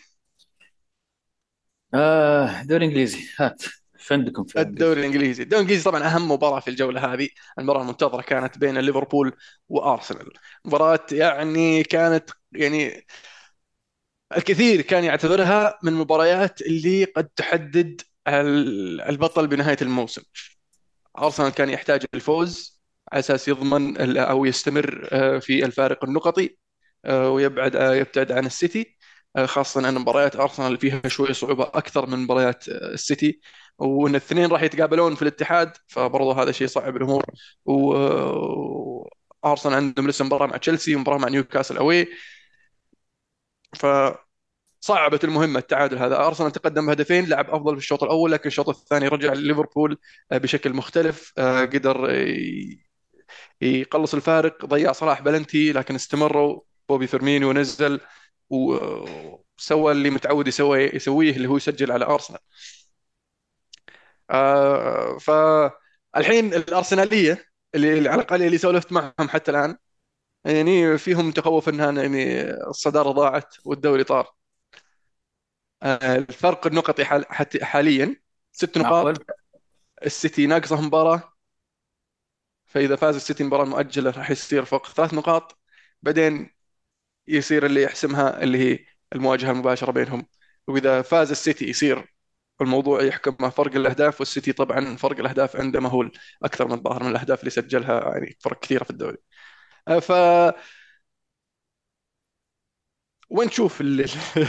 آه 1.93 2.62
دوري 2.63 2.86
إنجليزي. 2.86 3.19
هات 3.39 3.63
إيش 3.95 4.12
عندكم 4.12 4.43
في 4.43 4.62
الدوري 4.62 5.00
الإنجليزي. 5.00 5.43
الدوري 5.43 5.62
الإنجليزي 5.62 5.84
طبعا 5.91 6.04
أهم 6.04 6.32
مباراة 6.32 6.60
في 6.60 6.69
الجولة 6.69 7.13
هذه 7.13 7.30
المباراة 7.60 7.82
المنتظرة 7.82 8.21
كانت 8.21 8.58
بين 8.58 8.78
ليفربول 8.78 9.38
وأرسنال. 9.69 10.34
مباراة 10.65 11.06
يعني 11.12 11.84
كانت 11.84 12.30
يعني 12.52 13.06
الكثير 14.38 14.82
كان 14.82 15.04
يعتبرها 15.04 15.80
من 15.84 15.93
المباريات 15.93 16.62
اللي 16.62 17.04
قد 17.04 17.28
تحدد 17.28 18.02
البطل 18.28 19.48
بنهاية 19.48 19.78
الموسم. 19.82 20.22
أرسنال 21.20 21.50
كان 21.50 21.70
يحتاج 21.70 22.06
الفوز 22.14 22.82
على 23.12 23.20
أساس 23.20 23.48
يضمن 23.48 24.18
أو 24.18 24.46
يستمر 24.46 25.10
آه، 25.12 25.40
في 25.40 25.66
الفارق 25.66 26.06
النقطي 26.06 26.58
آه، 27.06 27.30
ويبعد 27.30 27.76
آه، 27.76 27.96
يبتعد 27.96 28.32
عن 28.32 28.46
السيتي. 28.46 28.98
خاصة 29.46 29.90
أن 29.90 29.96
مباريات 29.96 30.36
أرسنال 30.36 30.78
فيها 30.78 31.02
شوية 31.08 31.32
صعوبة 31.34 31.64
أكثر 31.64 32.06
من 32.06 32.20
مباريات 32.20 32.68
السيتي. 32.70 33.42
وأن 33.78 34.12
الاثنين 34.12 34.52
راح 34.52 34.62
يتقابلون 34.64 35.16
في 35.16 35.22
الاتحاد 35.22 35.74
فبرضه 35.88 36.44
هذا 36.44 36.52
شيء 36.52 36.68
صعب 36.68 36.98
الأمور. 36.98 37.26
وأرسنال 37.66 39.76
عندهم 39.76 40.08
لسه 40.08 40.26
مباراة 40.26 40.48
مع 40.48 40.58
تشيلسي 40.58 40.96
ومباراة 40.96 41.18
مع 41.18 41.28
نيوكاسل 41.30 41.78
أوي. 41.78 42.08
فصعبت 44.82 45.24
المهمة 45.24 45.60
التعادل 45.60 45.98
هذا. 45.98 46.17
أرسنال 46.28 46.52
تقدم 46.52 46.86
بهدفين 46.88 47.26
لعب 47.30 47.50
أفضل 47.50 47.74
في 47.74 47.78
الشوط 47.82 48.04
الأول 48.04 48.32
لكن 48.32 48.48
الشوط 48.48 48.70
الثاني 48.70 49.08
رجع 49.08 49.34
ليفربول 49.34 49.98
آه، 50.32 50.38
بشكل 50.38 50.74
مختلف 50.74 51.34
آه، 51.38 51.65
قدر 51.65 52.10
يقلص 53.62 54.13
الفارق. 54.13 54.65
ضيع 54.65 54.91
صلاح 54.91 55.22
بلنتي 55.22 55.72
لكن 55.72 55.96
استمروا. 55.96 56.62
بوبي 56.89 57.08
فيرمينيو 57.08 57.54
نزل 57.54 58.00
وسوى 58.50 59.91
اللي 59.91 60.10
متعود 60.10 60.48
يسوي 60.48 60.84
يسويه 60.96 61.32
اللي 61.36 61.48
هو 61.50 61.58
يسجل 61.58 61.91
على 61.91 62.06
أرسنال. 62.06 62.39
آه 64.32 65.17
ف 65.17 65.32
الحين 66.17 66.54
الأرسنالية 66.54 67.46
اللي 67.76 68.10
على 68.10 68.22
الأقل 68.22 68.41
اللي 68.44 68.58
سولفت 68.58 68.91
معهم 68.94 69.30
حتى 69.30 69.52
الآن 69.52 69.78
يعني 70.46 70.98
فيهم 70.98 71.32
تخوف 71.32 71.70
إنها 71.70 71.91
يعني 71.91 72.44
الصدارة 72.52 73.12
ضاعت 73.12 73.56
والدوري 73.65 74.04
طار. 74.04 74.40
الفرق 75.84 76.67
النقطي 76.67 77.06
حاليا 77.63 78.15
ست 78.52 78.78
معقول؟ 78.78 79.13
نقاط 79.13 79.26
السيتي 80.06 80.48
ناقصة 80.48 80.82
مباراة. 80.82 81.34
فإذا 82.65 82.96
فاز 82.96 83.15
السيتي 83.15 83.44
مباراة 83.44 83.65
مؤجلة 83.65 84.12
راح 84.12 84.32
يصير 84.32 84.65
فوق 84.65 84.88
ثلاث 84.88 85.13
نقاط. 85.13 85.60
بعدين 86.02 86.50
يصير 87.28 87.65
اللي 87.65 87.84
يحسمها 87.84 88.44
اللي 88.44 88.58
هي 88.58 88.80
المواجهة 89.15 89.52
المباشرة 89.52 89.91
بينهم. 89.91 90.28
وإذا 90.67 91.02
فاز 91.02 91.32
السيتي 91.32 91.65
يصير 91.70 92.13
الموضوع 92.62 93.04
يحكم 93.04 93.36
مع 93.39 93.50
فرق 93.50 93.76
الأهداف 93.76 94.22
والسيتي 94.22 94.54
طبعا 94.54 94.96
فرق 94.98 95.20
الأهداف 95.20 95.56
عنده 95.56 95.80
مهول 95.80 96.12
أكثر 96.44 96.67
من 96.67 96.74
الظاهر 96.74 97.04
من 97.04 97.10
الأهداف 97.12 97.39
اللي 97.39 97.52
سجلها 97.52 98.12
يعني 98.17 98.38
فرق 98.41 98.60
كثيرة 98.60 98.84
في 98.84 98.89
الدوري. 98.91 99.17
آه، 99.88 100.00
ف 100.00 100.12
وين 103.32 103.50
تشوف 103.50 103.82
ال- 103.82 104.06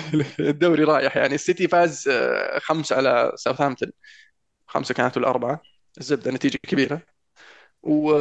الدوري 0.40 0.84
رايح. 0.84 1.16
يعني 1.16 1.34
السيتي 1.34 1.68
فاز 1.68 2.08
آه، 2.08 2.58
خمسة 2.58 2.96
على 2.96 3.32
ساوثهامبتون. 3.36 3.90
خمسة 4.66 4.94
كانت 4.94 5.18
الزبدة 5.98 6.30
نتيجة 6.30 6.56
كبيرة. 6.62 7.02
و- 7.82 8.12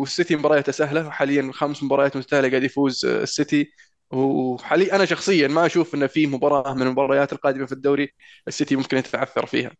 والسيتي 0.00 0.36
مبارياته 0.36 0.72
سهلة. 0.72 1.10
حاليا 1.10 1.52
خمس 1.52 1.82
مباريات 1.82 2.16
متتالية 2.16 2.50
قاعد 2.50 2.62
يفوز 2.64 3.04
آه، 3.06 3.22
السيتي. 3.22 3.72
وحاليا 4.10 4.96
أنا 4.96 5.04
شخصيا 5.04 5.48
ما 5.48 5.66
أشوف 5.66 5.94
أن 5.94 6.06
في 6.06 6.26
مباراة 6.26 6.74
من 6.74 6.82
المباريات 6.82 7.32
القادمة 7.32 7.66
في 7.66 7.72
الدوري 7.72 8.14
السيتي 8.48 8.76
ممكن 8.76 8.96
يتعثر 8.96 9.46
فيها. 9.46 9.70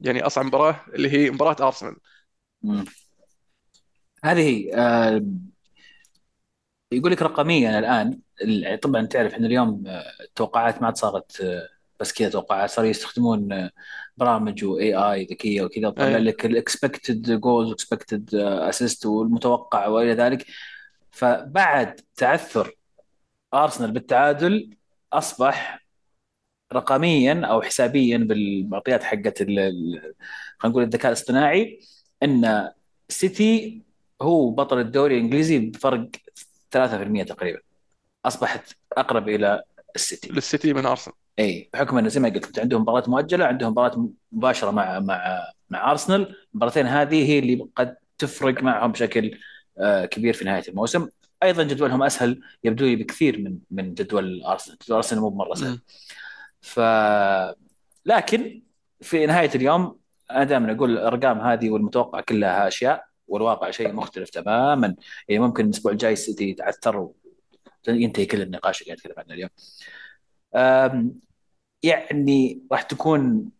يعني 0.00 0.22
أصعب 0.26 0.46
مباراة 0.46 0.80
اللي 0.94 1.10
هي 1.10 1.30
مباراة 1.30 1.66
أرسنال. 1.68 1.96
مم. 2.62 2.84
هذه 4.24 4.70
آه 4.74 5.22
يقول 6.92 7.12
لك 7.12 7.22
رقميا 7.22 7.78
الآن 7.78 8.08
ال- 8.08 8.23
طبعا 8.82 9.06
تعرف 9.06 9.32
إحنا 9.32 9.46
اليوم 9.46 9.86
آه، 9.86 10.04
التوقعات 10.20 10.80
ما 10.80 10.86
عاد 10.86 10.96
صارت 10.96 11.40
آه، 11.40 11.68
بس 12.00 12.12
كذا 12.12 12.28
توقعات. 12.28 12.70
صاروا 12.70 12.90
يستخدمون 12.90 13.52
آه، 13.52 13.70
برامج 14.16 14.64
AI 14.64 15.24
ذكية 15.24 15.62
وكذا 15.62 15.90
تطلع 15.90 16.06
أي 16.06 16.18
لك 16.18 16.46
ال 16.46 16.56
expected 16.56 17.40
goals 17.40 17.68
و 17.70 17.77
expected 17.77 18.34
assist 18.34 19.06
والمتوقع 19.06 19.86
وإلى 19.86 20.12
ذلك. 20.14 20.46
فبعد 21.10 22.00
تعثر 22.16 22.76
ارسنال 23.54 23.92
بالتعادل 23.92 24.76
أصبح 25.12 25.84
رقميا 26.72 27.46
أو 27.46 27.62
حسابيا 27.62 28.18
بالمعطيات 28.18 29.02
حقت 29.02 29.38
خلينا 29.42 29.72
نقول 30.64 30.82
الذكاء 30.82 31.06
الاصطناعي 31.08 31.80
إن 32.22 32.70
سيتي 33.08 33.82
هو 34.22 34.50
بطل 34.50 34.78
الدوري 34.80 35.14
الإنجليزي 35.18 35.58
بفرق 35.58 36.10
3% 36.70 37.24
تقريبا. 37.24 37.60
أصبحت 38.24 38.76
أقرب 38.92 39.28
إلى 39.28 39.62
السيتي. 39.96 40.32
للسيتي 40.32 40.72
من 40.72 40.86
أرسنال. 40.86 41.16
إي 41.38 41.70
بحكم 41.72 41.98
إنه 41.98 42.08
زي 42.08 42.20
ما 42.20 42.28
قلت 42.28 42.58
عندهم 42.58 42.82
مباراة 42.82 43.10
مؤجلة 43.10 43.44
عندهم 43.44 43.70
مباراة 43.70 44.08
مباشرة 44.32 44.70
مع 44.70 45.00
مع 45.00 45.42
مع 45.70 45.90
أرسنال. 45.90 46.36
المباراتين 46.52 46.86
هذه 46.86 47.30
هي 47.30 47.38
اللي 47.38 47.68
قد 47.76 47.96
تفرق 48.18 48.62
معهم 48.62 48.92
بشكل 48.92 49.38
آه، 49.78 50.04
كبير 50.04 50.34
في 50.34 50.44
نهاية 50.44 50.68
الموسم. 50.68 51.08
أيضا 51.42 51.62
جدولهم 51.62 52.02
أسهل 52.02 52.40
يبدو 52.64 52.84
لي 52.84 52.96
بكثير 52.96 53.38
من 53.38 53.58
من 53.70 53.94
جدول 53.94 54.42
أرسنال. 54.42 54.78
جدول 54.84 54.96
أرسنال 54.96 55.20
مو 55.22 55.30
مره 55.30 55.54
سهل. 55.54 55.80
ف 56.60 56.80
لكن 58.06 58.62
في 59.00 59.26
نهاية 59.26 59.50
اليوم 59.54 59.98
أنا 60.30 60.44
دائما 60.44 60.72
أقول 60.72 60.90
الأرقام 60.90 61.40
هذه 61.40 61.70
والمتوقع 61.70 62.20
كلها 62.20 62.68
أشياء 62.68 63.04
والواقع 63.28 63.70
شيء 63.70 63.92
مختلف 63.92 64.30
تماما. 64.30 64.96
يعني 65.28 65.42
ممكن 65.42 65.64
الأسبوع 65.64 65.92
الجاي 65.92 66.12
السيتي 66.12 66.50
يتعثر 66.50 67.08
وينتهي 67.88 68.26
كل 68.26 68.42
النقاش 68.42 68.82
اللي 68.82 68.94
قاعد 68.94 68.98
نتكلم 68.98 69.14
عنه 69.18 69.34
اليوم. 69.34 69.50
يعني 71.82 72.62
راح 72.72 72.82
تكون 72.82 73.50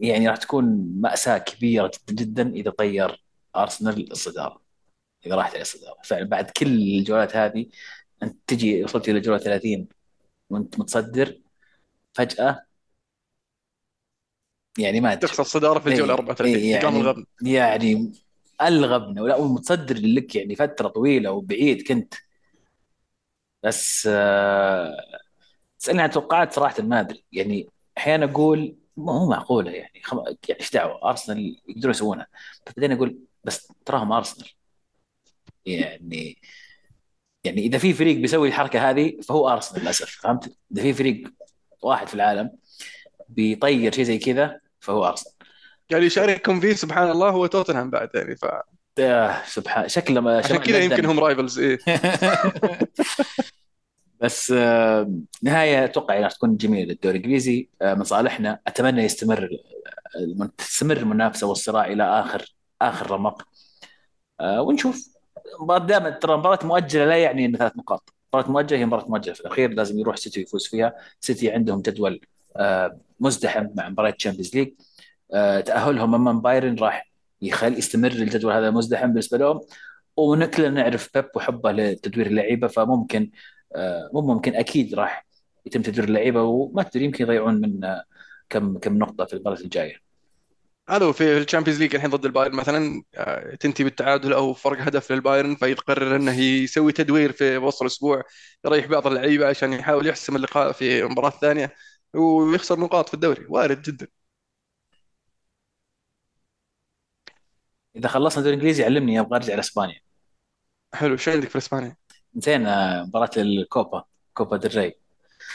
يعني 0.00 0.28
راح 0.28 0.36
تكون 0.36 0.92
مأساة 1.00 1.38
كبيرة 1.38 1.90
جدا 2.08 2.24
جدا 2.24 2.50
إذا 2.54 2.70
طير 2.70 3.24
أرسنال 3.56 4.12
الصدارة 4.12 4.62
إذا 5.26 5.34
راحت 5.34 5.52
على 5.52 5.62
الصدارة. 5.62 5.98
فعلا 6.04 6.24
بعد 6.24 6.50
كل 6.50 6.66
الجولات 6.66 7.36
هذه 7.36 7.66
أنت 8.22 8.36
تجي 8.46 8.84
وصلت 8.84 9.08
إلى 9.08 9.18
الجولة 9.18 9.38
30 9.38 9.88
وأنت 10.50 10.78
متصدر 10.78 11.40
فجأة 12.14 12.66
يعني 14.78 15.00
ما 15.00 15.12
أدري. 15.12 15.28
تخسر 15.28 15.42
الصدارة 15.42 15.78
في 15.78 15.88
الجولة 15.88 16.12
اي 16.12 16.18
34 16.18 16.54
اي 16.54 16.78
نقام 16.78 16.92
يعني 16.94 17.00
الغبن. 17.00 17.24
يعني 17.42 18.12
الغبنه 18.62 19.22
ولا 19.22 19.36
ومتصدر 19.36 19.96
لك 19.96 20.36
يعني 20.36 20.56
فترة 20.56 20.88
طويلة 20.88 21.30
وبعيد 21.30 21.82
كنت. 21.88 22.14
بس 23.62 24.08
آه 24.12 24.96
تسألني 25.78 26.02
عن 26.02 26.10
توقعات 26.10 26.52
صراحة 26.52 26.82
ما 26.82 27.00
أدري. 27.00 27.24
يعني 27.32 27.68
أحيانا 27.98 28.24
أقول 28.24 28.76
ما 28.96 29.12
هو 29.12 29.28
معقولة 29.30 29.70
يعني. 29.70 30.02
خم... 30.04 30.18
يعني 30.18 30.60
إيش 30.60 30.70
دعوة؟ 30.70 31.10
أرسنال 31.10 31.60
يقدرون 31.68 31.90
يسوونها. 31.90 32.26
بعدين 32.66 32.92
أقول 32.92 33.18
بس 33.44 33.72
تراهم 33.84 34.12
أرسنال. 34.12 34.48
يعني 35.66 36.38
يعني 37.44 37.60
إذا 37.60 37.78
في 37.78 37.92
فريق 37.94 38.16
بيسوي 38.16 38.48
الحركة 38.48 38.90
هذه 38.90 39.20
فهو 39.20 39.48
أرسنال 39.48 39.82
للأسف 39.82 40.10
فهمت؟ 40.22 40.56
إذا 40.72 40.82
في 40.82 40.92
فريق 40.92 41.32
واحد 41.82 42.08
في 42.08 42.14
العالم 42.14 42.50
بيطير 43.28 43.92
شيء 43.92 44.04
زي 44.04 44.18
كذا 44.18 44.60
فهو 44.80 45.06
أرسنال. 45.06 45.34
يعني 45.90 46.06
يشارككم 46.06 46.60
فيه 46.60 46.74
سبحان 46.74 47.10
الله 47.10 47.30
هو 47.30 47.46
توتنهام 47.46 47.90
بعد 47.90 48.10
يعني 48.14 48.36
آه 48.98 49.42
سبحان 49.46 49.88
شكله 49.88 50.20
ما 50.20 50.38
عشان 50.38 50.56
كذا 50.56 50.78
يمكن 50.78 51.04
هم 51.04 51.20
رايفلز 51.20 51.58
إيه. 51.58 51.78
بس 54.20 54.50
آه، 54.56 55.10
نهاية 55.42 55.84
أتوقع 55.84 56.14
يعني 56.14 56.24
راح 56.24 56.32
تكون 56.32 56.56
جميلة 56.56 56.84
للدوري 56.88 57.18
الإنجليزي. 57.18 57.68
آه، 57.82 57.94
من 57.94 58.04
صالحنا 58.04 58.60
أتمنى 58.66 59.02
يستمر 59.02 59.48
الم- 60.16 60.46
تستمر 60.58 60.96
المنافسة 60.96 61.46
والصراع 61.46 61.86
إلى 61.86 62.02
اخر 62.04 62.54
آخر 62.82 63.10
رمق. 63.10 63.48
آه، 64.40 64.62
ونشوف. 64.62 65.08
دائما 65.86 66.10
ترى 66.10 66.36
مباراة 66.36 66.66
مؤجلة 66.66 67.04
لا 67.04 67.16
يعني 67.16 67.46
ان 67.46 67.56
ثلاث 67.56 67.76
نقاط، 67.76 68.14
مباراة 68.34 68.50
مؤجلة 68.50 68.78
هي 68.80 68.86
مباراة 68.86 69.08
مؤجلة 69.08 69.34
في 69.34 69.40
الأخير 69.40 69.70
لازم 69.70 69.98
يروح 69.98 70.16
سيتي 70.16 70.40
يفوز 70.40 70.66
فيها، 70.66 70.94
سيتي 71.20 71.50
عندهم 71.50 71.82
جدول 71.82 72.20
آه، 72.56 72.98
مزدحم 73.20 73.66
مع 73.74 73.88
مباراة 73.88 74.10
Champions 74.10 74.56
League 74.56 74.72
آه، 75.34 75.60
تأهلهم 75.60 76.14
أمام 76.14 76.40
بايرن 76.40 76.74
راح 76.78 77.09
يخل 77.42 77.78
يستمر 77.78 78.12
الجدول 78.12 78.52
هذا 78.52 78.70
مزدحم 78.70 79.06
بالنسبة 79.06 79.38
لهم. 79.38 79.60
وكلنا 80.16 80.68
نعرف 80.70 81.10
بيب 81.14 81.28
وحبه 81.36 81.72
لتدوير 81.72 82.26
اللعيبة 82.26 82.68
فممكن 82.68 83.30
آه، 83.76 84.10
مو 84.14 84.20
ممكن 84.20 84.54
أكيد 84.54 84.94
راح 84.94 85.26
يتم 85.66 85.82
تدوير 85.82 86.08
اللعيبة 86.08 86.42
وما 86.42 86.82
تدري 86.82 87.04
يمكن 87.04 87.24
يضيعون 87.24 87.54
من 87.60 87.84
آه، 87.84 88.04
كم 88.48 88.78
كم 88.78 88.98
نقطة 88.98 89.24
في 89.24 89.34
المباراه 89.34 89.60
الجاية. 89.60 90.10
ألو 90.90 91.12
في 91.12 91.38
ال 91.38 91.42
Champions 91.42 91.80
League 91.80 91.94
الحين 91.94 92.10
ضد 92.10 92.24
البايرن 92.24 92.54
مثلا 92.56 93.02
آه، 93.14 93.54
تنتهي 93.54 93.84
بالتعادل 93.84 94.32
أو 94.32 94.54
فرق 94.54 94.80
هدف 94.80 95.12
للبايرن 95.12 95.54
فيقرر 95.56 96.16
إنه 96.16 96.40
يسوي 96.40 96.92
تدوير 96.92 97.32
في 97.32 97.56
وسط 97.58 97.82
الأسبوع 97.82 98.22
يريح 98.64 98.86
بعض 98.86 99.06
اللعيبة 99.06 99.46
عشان 99.46 99.72
يحاول 99.72 100.06
يحسم 100.06 100.36
اللقاء 100.36 100.72
في 100.72 101.04
المباراه 101.04 101.28
الثانية 101.28 101.74
ويخسر 102.14 102.80
نقاط 102.80 103.08
في 103.08 103.14
الدوري. 103.14 103.46
وارد 103.48 103.82
جدا. 103.82 104.19
إذا 107.96 108.08
خلصنا 108.08 108.38
الدوري 108.38 108.54
الانجليزي 108.54 108.84
علمني 108.84 109.20
أبغى 109.20 109.36
ارجع 109.36 109.54
لإسبانيا. 109.54 110.00
حلو. 110.94 111.16
شو 111.16 111.30
عندك 111.30 111.48
في 111.48 111.58
إسبانيا؟ 111.58 111.96
نسينا 112.36 113.02
مباراة 113.02 113.30
الكوبا 113.36 114.04
كوبا 114.34 114.56
ديل 114.56 114.76
ري. 114.76 114.94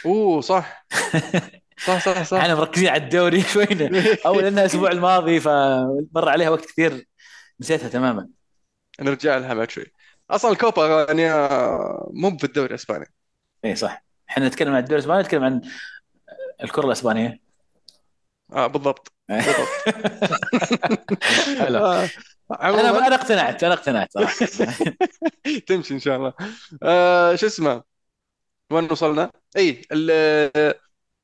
أوه 0.06 0.42
صح. 0.42 0.86
صح 1.86 2.06
صح 2.06 2.24
صح. 2.24 2.38
إحنا 2.38 2.56
مركزين 2.56 2.88
على 2.88 3.04
الدوري 3.04 3.42
شوينا. 3.54 4.04
أو 4.26 4.40
لانها 4.40 4.62
الأسبوع 4.62 4.92
الماضي 4.92 5.40
فمر 5.40 6.30
عليها 6.30 6.50
وقت 6.50 6.66
كثير 6.66 7.08
نسيتها 7.60 7.90
تماما. 7.90 8.30
نرجع 9.00 9.38
لها 9.38 9.54
بعد 9.54 9.70
شوي. 9.70 9.94
أصلا 10.30 10.52
الكوبا 10.52 11.06
يعني 11.08 11.32
آه، 11.32 12.12
مو 12.14 12.38
في 12.38 12.44
الدوري 12.44 12.70
الإسباني. 12.70 13.06
اي 13.66 13.76
صح. 13.76 14.06
إحنا 14.30 14.48
نتكلم 14.48 14.74
عن 14.74 14.80
الدوري 14.80 14.96
الإسباني 15.00 15.22
نتكلم 15.22 15.44
عن 15.44 15.62
الكرة 16.64 16.86
الإسبانية. 16.86 17.40
آه 18.54 18.68
بالضبط. 18.68 19.15
آه، 19.30 19.42
أنا 22.62 23.08
أنا 23.08 23.16
اقتنعت 23.16 23.64
أنا 23.64 23.74
اقتنعت 23.74 24.14
صراحة. 24.14 24.36
تمشي 25.68 25.94
إن 25.94 26.00
شاء 26.00 26.18
الله. 26.18 26.34
آه 26.84 27.36
شو 27.36 27.46
اسمه؟ 27.46 27.84
وين 28.72 28.92
وصلنا؟ 28.92 29.32
اي 29.58 29.82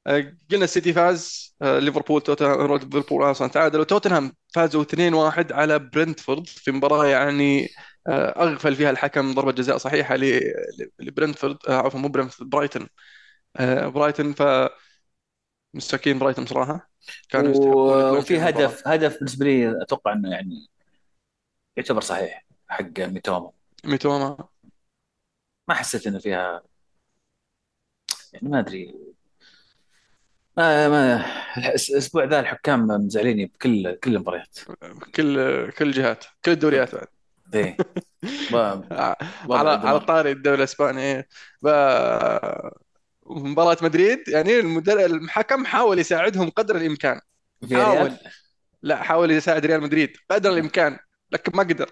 آه، 0.08 0.34
قلنا 0.52 0.64
السيتي 0.66 0.94
فاز 0.94 1.56
آه، 1.62 1.80
ليفربول 1.80 2.22
توتنهام 2.22 2.76
ليفربول 2.78 3.32
أصلا 3.32 3.48
تعادلوا. 3.50 3.84
توتنهام 3.86 4.34
فازوا 4.54 4.82
2-1 4.84 5.52
على 5.52 5.80
برنتفورد 5.80 6.48
في 6.48 6.72
مباراة 6.72 7.06
يعني 7.08 7.70
آه، 8.08 8.44
أغفل 8.44 8.76
فيها 8.76 8.90
الحكم 8.90 9.34
ضربة 9.34 9.52
جزاء 9.52 9.78
صحيحة 9.78 10.16
لبرنتفورد 11.00 11.58
عفوا 11.70 12.00
مو 12.00 12.08
برنتفورد 12.08 12.50
برايتون. 12.50 12.88
آه، 13.58 13.88
برايتون. 13.88 14.34
ف 14.34 14.42
مساكين 15.74 16.20
برايتون 16.20 16.46
صراحة. 16.46 16.90
كانوا 17.30 17.56
و- 17.66 18.18
وفي 18.18 18.40
هدف 18.40 18.88
هدف 18.88 19.16
بالنسبة 19.16 19.46
لي 19.46 19.82
أتوقع 19.82 20.14
إنه 20.14 20.32
يعني 20.32 20.68
يعتبر 21.78 22.02
صحيح 22.02 22.46
حق 22.70 23.00
ميتوما. 23.00 23.52
ميتوما. 23.86 24.48
ما 25.68 25.76
حسيت 25.76 26.08
إنه 26.08 26.20
فيها 26.20 26.62
يعني 28.34 28.50
ما 28.50 28.60
أدري. 28.60 28.96
ما 30.58 30.90
ما 30.90 31.26
الأسبوع 31.58 32.24
ذا 32.24 32.40
الحكام 32.40 32.88
مزعليني 32.88 33.46
بكل 33.46 33.96
كل 33.96 34.16
المباريات. 34.16 34.58
كل 35.16 35.72
كل 35.72 35.88
الجهات 35.88 36.26
كل 36.46 36.52
الدوريات 36.52 36.96
بعد. 36.96 37.08
إيه. 37.54 37.78
على 39.52 39.70
على 39.70 40.00
طاري 40.00 40.32
الدوري 40.32 40.58
الإسباني. 40.58 41.28
مباراة 43.32 43.78
مدريد 43.82 44.20
يعني 44.28 44.60
المدر... 44.60 45.06
الحكم 45.06 45.66
حاول 45.66 46.00
يساعدهم 46.00 46.50
قدر 46.50 46.76
الإمكان. 46.76 47.20
في 47.70 47.76
حاول. 47.76 48.18
لا 48.82 49.04
حاول 49.04 49.32
يساعد 49.32 49.66
ريال 49.66 49.82
مدريد 49.82 50.18
قدر 50.32 50.50
الإمكان 50.50 50.98
لكن 51.32 51.58
ما 51.58 51.64
قدر. 51.64 51.92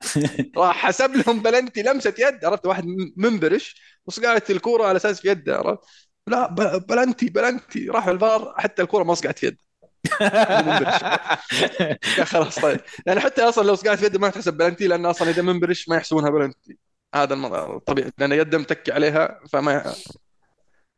راح 0.56 0.76
حسب 0.76 1.16
لهم 1.16 1.42
بلنتي 1.42 1.82
لمسة 1.82 2.14
يد 2.18 2.44
عرفت؟ 2.44 2.66
واحد 2.66 2.84
منبرش 3.16 3.82
وصقعت 4.06 4.50
الكورة 4.50 4.86
على 4.86 4.96
أساس 4.96 5.20
في 5.20 5.28
يده 5.28 5.56
عرفت؟ 5.56 5.80
لا 6.26 6.48
penalty 6.78 7.28
penalty. 7.28 7.88
راح 7.88 8.08
الفار 8.08 8.54
حتى 8.56 8.82
الكورة 8.82 9.04
ما 9.04 9.14
صقعت 9.14 9.38
في 9.38 9.46
يده 9.46 9.58
خلاص 12.24 12.58
طيب. 12.58 12.80
يعني 13.06 13.20
حتى 13.20 13.42
أصلا 13.42 13.66
لو 13.66 13.74
صقعت 13.74 13.98
في 13.98 14.06
يده 14.06 14.18
ما 14.18 14.30
تحسب 14.30 14.54
بلنتي 14.54 14.86
لأن 14.86 15.06
أصلا 15.06 15.30
إذا 15.30 15.42
منبرش 15.42 15.88
ما 15.88 15.96
يحسبونها 15.96 16.30
بلنتي. 16.30 16.78
هذا 17.14 17.34
الطبيعي 17.34 18.12
لأن 18.18 18.32
يده 18.32 18.58
متكي 18.58 18.92
عليها 18.92 19.40
فما 19.52 19.94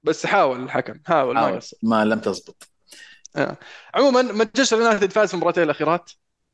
بس 0.03 0.27
حاول 0.27 0.63
الحكم 0.63 0.95
حاول 1.07 1.35
ما 1.35 1.47
قصر. 1.47 1.77
ما 1.83 2.05
لم 2.05 2.21
تزبط. 2.21 2.69
آه. 3.37 3.57
عموما 3.95 4.23
مانشستر 4.23 4.77
يونايتد 4.79 5.13
فاز 5.13 5.29
في 5.29 5.35
المباراتين 5.35 5.63
الأخيرات. 5.63 6.11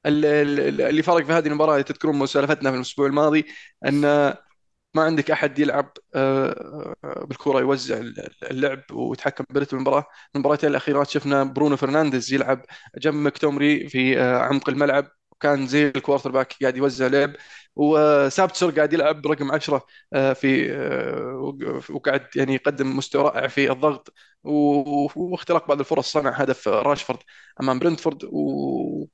اللي 0.06 1.02
فرق 1.02 1.24
في 1.24 1.32
هذه 1.32 1.46
المباراة 1.46 1.80
تذكرون 1.80 2.26
سالفتنا 2.26 2.70
في 2.70 2.76
الأسبوع 2.76 3.06
الماضي 3.06 3.44
أن 3.87 4.34
ما 4.94 5.02
عندك 5.02 5.30
أحد 5.30 5.58
يلعب 5.58 5.92
آه، 6.14 6.94
آه، 7.04 7.24
بالكرة 7.24 7.61
يوزع 7.61 8.00
اللعب 8.50 8.82
ويتحكم 8.92 9.44
برتم 9.50 9.76
المباراة. 9.76 10.06
المباراتين 10.34 10.70
الأخيرات 10.70 11.11
شفنا 11.11 11.44
برونو 11.44 11.76
فرنانديز 11.76 12.32
يلعب 12.32 12.62
جنب 12.98 13.14
مكتومري 13.14 13.88
في 13.88 14.20
آه، 14.20 14.38
عمق 14.38 14.68
الملعب. 14.68 15.08
وكان 15.38 15.66
زي 15.66 15.87
ال 15.88 16.31
quarterback 16.31 16.54
قاعد 16.62 16.77
يوزع 16.77 17.07
لعب 17.07 17.33
وسابيتزر 17.76 18.70
قاعد 18.70 18.92
يلعب 18.92 19.22
برقم 19.22 19.53
10 19.53 19.87
في 20.35 20.70
وقاعد 21.90 22.27
يعني 22.37 22.55
يقدم 22.55 22.96
مستوى 22.96 23.22
رائع 23.22 23.46
في 23.48 23.70
الضغط 23.72 24.12
واختراق 24.44 25.68
بعض 25.68 25.79
الفرص 25.79 26.12
صنع 26.12 26.31
هدف 26.31 26.68
راشفورد 26.68 27.18
أمام 27.61 27.79
برنتفورد 27.79 28.24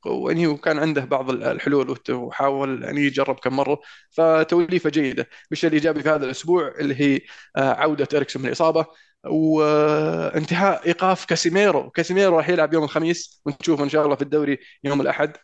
ويعني 0.07 0.47
وكان 0.47 0.79
عنده 0.79 1.05
بعض 1.05 1.31
الحلول 1.31 1.99
وحاول 2.11 2.83
يعني 2.83 3.01
يجرب 3.01 3.39
كم 3.41 3.57
مرة 3.57 3.81
فتوليفة 4.11 4.91
جيدة. 4.91 5.29
بالشيء 5.51 5.69
الإيجابي 5.71 6.03
في 6.03 6.09
هذا 6.09 6.25
الأسبوع 6.25 6.69
اللي 6.81 6.95
هي 7.01 7.21
آه، 7.57 7.73
عودة 7.75 8.09
إريكسون 8.15 8.43
من 8.43 8.49
الإصابة 8.49 8.87
وانتهاء 9.25 10.87
إيقاف 10.87 11.25
كاسيميرو. 11.25 11.91
كاسيميرو 11.91 12.37
راح 12.37 12.49
يلعب 12.49 12.73
يوم 12.75 12.85
الخميس 12.85 13.43
ونشوفه 13.47 13.85
إن 13.85 13.89
شاء 13.89 14.05
الله 14.05 14.17
في 14.17 14.23
الدوري 14.23 14.59
يوم 14.85 15.01
الأحد. 15.01 15.37
آه، 15.37 15.39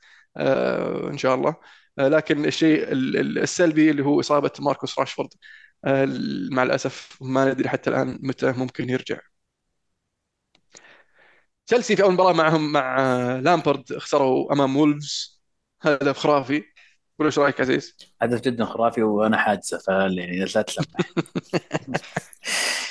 إن 1.11 1.19
شاء 1.19 1.35
الله. 1.35 1.57
آه، 1.99 2.09
لكن 2.09 2.45
الشيء 2.47 2.85
السلبي 2.93 3.91
اللي 3.91 4.05
هو 4.05 4.21
إصابة 4.21 4.53
ماركوس 4.61 4.99
راشفورد 4.99 5.29
مع 6.53 6.63
الأسف 6.63 7.19
ما 7.23 7.45
ندري 7.53 7.69
حتى 7.69 7.91
الآن 7.91 8.19
متى 8.23 8.53
ممكن 8.53 8.91
يرجع. 8.91 9.19
تشيلسي 11.67 11.97
في 11.97 12.03
أول 12.03 12.13
مباراة 12.13 12.33
معهم 12.33 12.73
مع 12.73 12.97
لامبرد 13.39 13.99
خسروا 13.99 14.53
أمام 14.53 14.77
وولفز. 14.77 15.41
هدف 15.83 16.19
خرافي. 16.19 16.63
قول 17.21 17.27
إيش 17.27 17.39
رأيك 17.39 17.61
عزيز؟ 17.61 17.97
هدف 18.23 18.41
جدا 18.41 18.65
خرافي 18.65 19.03
وأنا 19.03 19.37
حادثة 19.37 19.79
فيعني 19.79 20.45
لا 20.45 20.63
تلمح. 20.63 20.87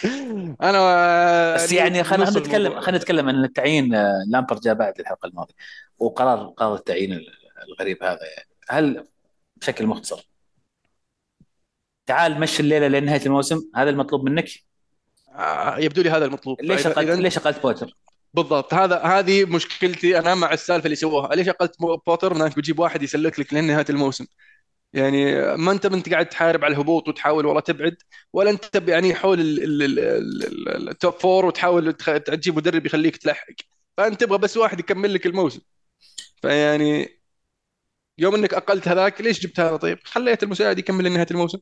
أنا 0.62 1.54
بس 1.56 1.72
يعني 1.72 2.04
خلينا 2.04 2.30
نتكلم 2.30 2.80
خلينا 2.80 2.98
نتكلم 2.98 3.30
عن 3.30 3.44
التعيين 3.44 3.92
لامبارد 4.32 4.62
جاء 4.62 4.74
بعد 4.74 5.00
الحلقة 5.00 5.28
الماضية. 5.28 5.54
وقرار 6.00 6.46
قرار 6.48 6.76
التعيين 6.76 7.20
الغريب 7.70 8.04
هذا 8.04 8.20
يعني 8.38 8.50
هل 8.70 9.08
بشكل 9.56 9.88
مختصر 9.88 10.30
تعال 12.06 12.40
مشي 12.40 12.64
الليلة 12.64 12.88
لنهاية 12.88 13.26
الموسم 13.26 13.62
هذا 13.76 13.90
المطلوب 13.90 14.24
منك؟ 14.30 14.50
آه، 15.36 15.78
يبدو 15.78 16.02
لي 16.02 16.10
هذا 16.10 16.26
المطلوب. 16.26 16.62
ليش 16.62 16.88
اقلت 16.88 17.10
ليش 17.10 17.38
أقلت 17.38 17.62
بوتر؟ 17.62 17.96
بالضبط. 18.34 18.74
هذا 18.74 18.98
هذه 19.02 19.46
مشكلتي 19.46 20.20
أنا 20.20 20.36
مع 20.36 20.54
السالفة 20.54 20.86
اللي 20.86 20.96
سووها. 20.96 21.36
ليش 21.36 21.50
أقلت 21.50 21.76
بوتر؟ 22.08 22.36
إنك 22.36 22.58
بتجيب 22.58 22.80
واحد 22.80 23.04
يسلك 23.04 23.40
لك 23.40 23.54
لنهاية 23.54 23.86
الموسم. 23.90 24.26
يعني 24.94 25.42
ما 25.58 25.72
أنت 25.72 25.86
انت 25.86 26.10
قاعد 26.10 26.30
تحارب 26.30 26.66
على 26.66 26.74
الهبوط 26.74 27.08
وتحاول 27.08 27.46
والله 27.46 27.62
تبعد 27.62 27.98
ولا 28.34 28.50
أنت 28.50 28.90
يعني 28.90 29.16
حول 29.16 29.38
ال 30.90 30.96
top 30.96 31.14
four 31.14 31.46
وتحاول 31.46 31.94
تجيب 31.94 32.58
مدرب 32.58 32.86
يخليك 32.86 33.18
تلحق. 33.18 33.54
فأنت 33.98 34.22
تبغى 34.22 34.38
بس 34.38 34.58
واحد 34.58 34.80
يكمل 34.80 35.14
لك 35.14 35.26
الموسم. 35.26 35.62
فيعني 36.42 37.20
يوم 38.18 38.36
إنك 38.36 38.54
أقلت 38.54 38.88
هذاك 38.88 39.22
ليش 39.22 39.40
جبت 39.40 39.60
هذا 39.60 39.76
طيب؟ 39.78 40.00
خليت 40.04 40.44
المساعد 40.44 40.80
يكمل 40.80 41.06
لنهاية 41.06 41.28
الموسم. 41.32 41.60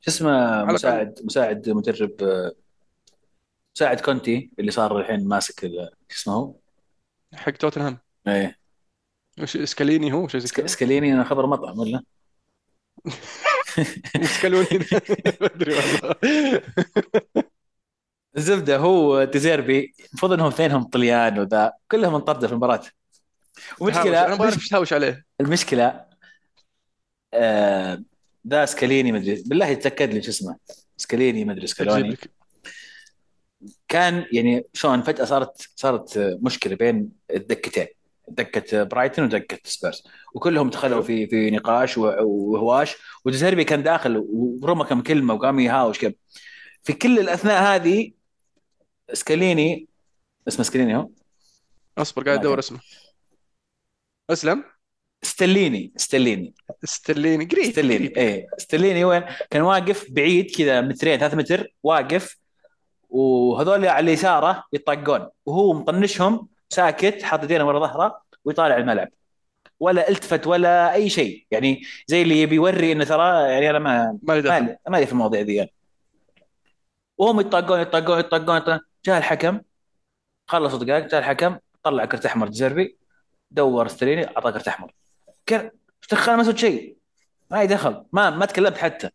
شو 0.00 0.10
اسمه؟ 0.10 0.64
مساعد 0.64 1.18
مساعد 1.24 1.70
مدرب 1.70 2.12
مساعد 3.76 4.00
كونتي 4.00 4.50
اللي 4.58 4.70
صار 4.70 5.00
الحين 5.00 5.28
ماسك 5.28 5.60
شو 5.60 5.88
اسمه 6.10 6.34
هو؟ 6.34 6.54
حق 7.34 7.50
توتنهام. 7.50 7.98
إيه. 8.26 8.58
وش 9.40 9.56
سكاليني 9.56 10.12
هو؟ 10.12 10.28
شو 10.28 10.38
سكاليني 10.66 11.12
أنا 11.12 11.24
خبر 11.24 11.46
مطعم 11.46 11.78
ولا؟ 11.78 12.02
سكالوني 14.36 14.78
ما 15.40 15.46
أدري 15.46 15.74
والله. 15.74 16.14
الزبده 18.36 18.76
هو 18.76 19.24
ديزيربي 19.24 19.94
المفروض 20.08 20.32
إنهم 20.32 20.46
اثنينهم 20.46 20.82
طليان 20.82 21.38
وذا 21.38 21.72
كلهم 21.90 22.14
انطردوا 22.14 22.48
في 22.48 22.52
المباراة. 22.52 22.82
ومشكلة 23.80 24.26
أنا 24.26 24.36
ما 24.36 24.44
أعرف 24.44 24.56
إيش 24.56 24.68
تهاوش 24.68 24.92
عليه. 24.92 25.24
المشكلة 25.40 26.04
آه 27.34 28.02
ذا 28.48 28.64
سكاليني 28.64 29.12
مدري 29.12 29.42
بالله 29.46 29.74
تاكد 29.74 30.14
لي 30.14 30.22
شو 30.22 30.30
اسمه. 30.30 30.56
سكاليني 30.96 31.44
مدري 31.44 31.66
سكالوني 31.66 32.16
كان 33.88 34.26
يعني 34.32 34.64
شلون 34.72 35.02
فجأة 35.02 35.24
صارت 35.24 35.68
صارت 35.76 36.18
مشكلة 36.42 36.76
بين 36.76 37.08
الدكتين 37.30 37.86
دكة 38.28 38.82
برايتون 38.82 39.24
ودكة 39.24 39.58
سبيرز. 39.64 40.02
وكلهم 40.34 40.70
دخلوا 40.70 41.02
في 41.02 41.26
في 41.26 41.50
نقاش 41.50 41.98
وهواش. 41.98 42.96
وديزيربي 43.24 43.64
كان 43.64 43.82
داخل 43.82 44.24
ورمى 44.62 44.84
كم 44.84 45.02
كلمة 45.02 45.34
وقام 45.34 45.60
يهاوش 45.60 45.98
كم. 45.98 46.12
في 46.82 46.92
كل 46.92 47.18
الأثناء 47.18 47.62
هذه 47.62 48.12
سكاليني 49.12 49.88
اسمه 50.48 50.64
سكاليني 50.64 50.96
هو؟ 50.96 51.08
أصبر 51.98 52.24
قاعد 52.24 52.38
أدور 52.38 52.58
اسمه. 52.58 52.80
أسلم؟ 54.30 54.64
ستليني 55.22 55.92
ستليني. 55.96 56.54
ستليني 56.84 57.44
قريب 57.44 57.72
ستليني 57.72 58.16
إيه 58.16 58.46
ستليني 58.58 59.04
وين؟ 59.04 59.22
كان 59.50 59.62
واقف 59.62 60.10
بعيد 60.10 60.50
كذا 60.56 60.80
مترين 60.80 61.18
ثلاث 61.18 61.34
متر 61.34 61.74
واقف 61.82 62.36
وهذول 63.10 63.86
على 63.86 64.12
يساره 64.12 64.64
يطقون. 64.72 65.28
وهو 65.46 65.72
مطنشهم 65.72 66.48
ساكت 66.68 67.22
حاط 67.22 67.44
يدينه 67.44 67.66
ورا 67.66 67.78
ظهره 67.80 68.22
ويطالع 68.44 68.76
الملعب. 68.76 69.08
ولا 69.80 70.08
التفت 70.08 70.46
ولا 70.46 70.94
أي 70.94 71.10
شيء. 71.10 71.46
يعني 71.50 71.82
زي 72.06 72.22
اللي 72.22 72.42
يبي 72.42 72.54
يوري 72.56 72.92
إنه 72.92 73.04
ترى 73.04 73.50
يعني 73.50 73.70
أنا 73.70 73.78
ما 73.78 74.18
ما 74.22 74.76
ما 74.88 75.04
في 75.04 75.12
المواضيع 75.12 75.40
ذي. 75.40 75.54
يعني. 75.54 75.72
وهم 77.18 77.40
يطقون 77.40 77.80
يطقون 77.80 78.18
يطقون 78.18 78.80
جاء 79.04 79.18
الحكم 79.18 79.60
خلصوا 80.48 80.78
دقائق 80.78 81.06
جاء 81.06 81.20
الحكم 81.20 81.58
طلع 81.82 82.04
كرت 82.04 82.26
أحمر 82.26 82.48
ديزيربي 82.48 82.96
وستيليني 83.50 84.26
أعطاه 84.26 84.50
كرت 84.50 84.68
أحمر. 84.68 84.92
دخل 86.12 86.34
ما 86.34 86.42
سويت 86.42 86.58
شيء. 86.58 86.96
ما 87.50 87.64
دخل. 87.64 88.04
ما 88.12 88.30
ما 88.30 88.46
تكلمت 88.46 88.78
حتى. 88.78 89.10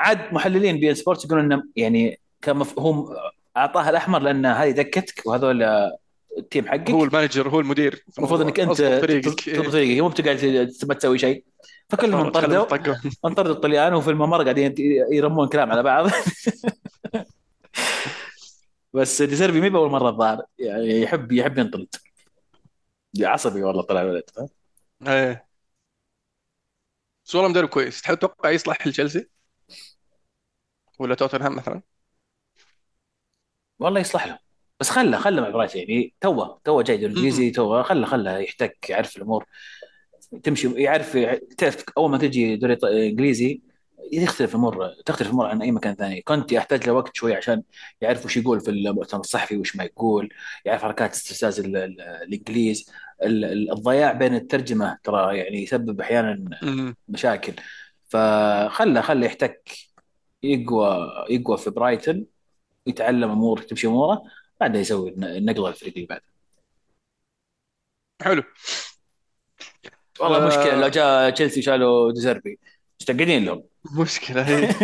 عاد 0.00 0.34
محللين 0.34 0.80
بي 0.80 0.94
سبورتس 0.94 1.24
يقولون 1.24 1.52
إنه 1.52 1.64
يعني 1.76 2.20
كمفهوم 2.42 3.16
اعطاها 3.56 3.90
الأحمر 3.90 4.18
لأن 4.18 4.46
هذه 4.46 4.70
دكتك 4.70 5.26
وهذول 5.26 5.62
ال 6.38 6.44
team 6.44 6.68
حقك. 6.68 6.90
هو 6.90 7.04
ال 7.04 7.10
manager 7.10 7.48
هو 7.48 7.60
المدير. 7.60 8.04
المفروض 8.18 8.40
إنك 8.40 8.60
أنت 8.60 8.72
تضبط 8.72 9.70
فريقك. 9.70 10.00
مو 10.00 10.08
بتقعد 10.08 10.72
ما 10.88 10.94
تسوي 10.94 11.18
شيء. 11.18 11.44
فكلهم 11.88 12.20
انطردوا. 12.20 12.66
انطردوا 13.26 13.52
الطليان 13.52 13.94
وفي 13.94 14.10
الممر 14.10 14.42
قاعدين 14.42 14.74
يرمون 15.12 15.48
كلام 15.48 15.70
على 15.70 15.82
بعض. 15.82 16.10
بس 18.94 19.22
ديزيربي 19.22 19.60
مي 19.60 19.70
باول 19.70 19.90
مرة 19.90 20.08
الظاهر. 20.08 20.42
يعني 20.58 21.00
يحب 21.00 21.32
يحب 21.32 21.58
ينطرد. 21.58 21.88
عصبي 23.20 23.62
والله 23.62 23.82
طلع 23.82 24.02
الولد. 24.02 24.24
إيه. 25.06 25.46
بس 27.24 27.34
والله 27.34 27.50
مدرب 27.50 27.68
كويس. 27.68 28.02
تتوقع 28.02 28.50
يصلح 28.50 28.86
لتشيلسي؟ 28.86 29.28
ولا 30.98 31.14
توتنهام 31.14 31.56
مثلا؟ 31.56 31.82
والله 33.82 34.00
يصلح 34.00 34.26
له 34.26 34.38
بس 34.80 34.90
خله 34.90 35.18
خله 35.18 35.42
مع 35.42 35.48
برايتون 35.48 35.80
يعني 35.80 36.14
توه 36.20 36.60
توه 36.64 36.82
جاي 36.82 36.96
الانجليزي 36.96 37.50
توه 37.50 37.82
خله 37.82 38.06
خله 38.06 38.38
يحتك 38.38 38.90
يعرف 38.90 39.16
الأمور. 39.16 39.46
تمشي 40.42 40.68
يعرف 40.82 41.18
تعرف 41.58 41.84
أول 41.98 42.10
ما 42.10 42.18
تجي 42.18 42.56
دوري 42.56 42.76
إنجليزي 42.84 43.60
يختلف 44.12 44.50
الأمور 44.50 44.88
تختلف 45.06 45.28
الأمور 45.28 45.46
عن 45.46 45.62
أي 45.62 45.70
مكان 45.72 45.94
ثاني. 45.94 46.22
كنت 46.22 46.52
يحتاج 46.52 46.86
له 46.86 46.92
وقت 46.92 47.16
شوي 47.16 47.34
عشان 47.34 47.62
يعرف 48.00 48.24
وش 48.24 48.36
يقول 48.36 48.60
في 48.60 48.70
المؤتمر 48.70 49.20
الصحفي 49.20 49.56
وش 49.56 49.76
ما 49.76 49.84
يقول 49.84 50.28
يعرف 50.64 50.82
حركات 50.82 51.12
استفزاز 51.12 51.60
ال- 51.60 51.76
ال- 51.76 52.00
الإنجليز. 52.00 52.90
ال- 53.22 53.44
ال- 53.44 53.70
الضياع 53.72 54.12
بين 54.12 54.34
الترجمة 54.34 54.98
ترى 55.04 55.38
يعني 55.38 55.62
يسبب 55.62 56.00
أحيانا. 56.00 56.44
مشاكل. 57.08 57.52
فخله 58.08 59.00
خله 59.00 59.26
يحتك 59.26 59.70
يقوى 60.42 61.08
يقوى 61.30 61.58
في 61.58 61.70
برايتن 61.70 62.24
يتعلم 62.86 63.30
أمور 63.30 63.58
تمشي 63.62 63.86
أموره 63.86 64.22
بعدها 64.60 64.80
يسوي 64.80 65.10
النقله 65.10 65.68
للفريق 65.68 65.94
اللي 65.94 66.06
بعده 66.06 66.22
حلو. 68.22 68.42
والله 70.20 70.46
مشكلة 70.46 70.80
لو 70.80 70.88
جاء 70.88 71.30
تشيلسي 71.30 71.62
شالوا 71.62 72.12
ديزيربي 72.12 72.58
مستقعدين 73.00 73.44
لهم. 73.44 73.64
مشكلة 73.98 74.42
هي 74.42 74.74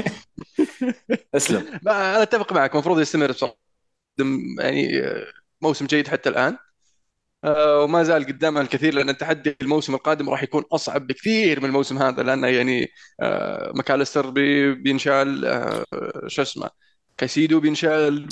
أسلم. 1.36 1.80
ما 1.82 1.92
أنا 2.16 2.22
أتفق 2.22 2.52
معك 2.52 2.72
المفروض 2.74 3.00
يستمر 3.00 3.30
بصراحة 3.32 3.56
قدم- 4.18 4.60
يعني 4.60 5.02
موسم 5.62 5.86
جيد 5.86 6.08
حتى 6.08 6.28
الآن. 6.28 6.58
آه، 7.44 7.80
وما 7.82 8.02
زال 8.02 8.26
قدامها 8.26 8.62
الكثير 8.62 8.94
لأن 8.94 9.08
التحدي 9.08 9.56
الموسم 9.62 9.94
القادم 9.94 10.30
راح 10.30 10.42
يكون 10.42 10.64
أصعب 10.72 11.06
بكثير 11.06 11.60
من 11.60 11.66
الموسم 11.66 11.98
هذا 11.98 12.22
لأنه 12.22 12.46
يعني 12.48 12.88
آه، 13.20 13.72
ماكاليستر 13.74 14.30
بي- 14.30 14.74
بينشال 14.74 15.44
آه، 15.44 15.84
شو 16.26 16.42
اسمه 16.42 16.70
كايسيدو 17.18 17.60
بينشال 17.60 18.28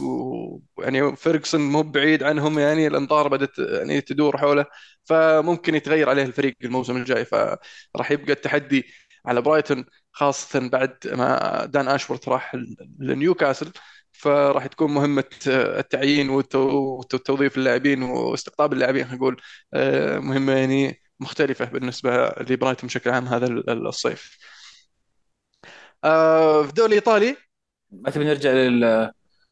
ويعني 0.77 1.17
فيرجسون 1.17 1.61
مو 1.61 1.83
بعيد 1.83 2.23
عنهم 2.23 2.59
يعني 2.59 2.87
الأنظار 2.87 3.29
بدأت 3.29 3.59
يعني 3.59 4.01
تدور 4.01 4.39
حوله. 4.39 4.65
فممكن 5.05 5.75
يتغير 5.75 6.09
عليه 6.11 6.23
الفريق 6.23 6.57
الموسم 6.65 6.97
الجاي. 6.97 7.25
فراح 7.25 8.11
يبقى 8.11 8.33
التحدي 8.33 8.85
على 9.27 9.43
برايتون 9.43 9.85
خاصة 10.13 10.69
بعد 10.69 10.97
ما 11.13 11.65
دان 11.67 11.89
أشورث 11.89 12.29
راح 12.29 12.57
لنيوكاسل. 12.99 13.73
فراح 14.13 14.67
تكون 14.67 14.91
مهمة 14.95 15.25
التعيين 15.47 16.29
والتو- 16.43 16.57
وتوظيف 16.57 17.57
اللاعبين 17.59 18.03
واستقطاب 18.03 18.73
اللاعبين 18.73 19.09
نقول 19.15 19.37
آه، 19.75 20.19
مهمة 20.19 20.53
يعني 20.53 21.03
مختلفة 21.21 21.65
بالنسبة 21.65 22.29
لبرايتون 22.29 22.87
بشكل 22.89 23.11
عام 23.11 23.27
هذا 23.27 23.47
الصيف. 23.69 24.39
آه، 26.05 26.63
في 26.63 26.69
الدوري 26.69 26.89
الإيطالي 26.89 27.37
ما 27.91 28.11
تبي 28.11 28.25
نرجع 28.25 28.51
لل 28.51 28.85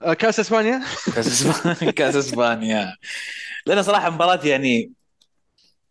آه، 0.02 0.14
كأس 0.14 0.40
إسبانيا؟ 0.40 0.82
كاس 1.14 1.26
إسبانيا. 1.26 1.90
كاس 1.98 2.16
إسبانيا. 2.16 2.96
لأن 3.66 3.82
صراحة 3.82 4.10
مباراة 4.10 4.46
يعني 4.46 4.92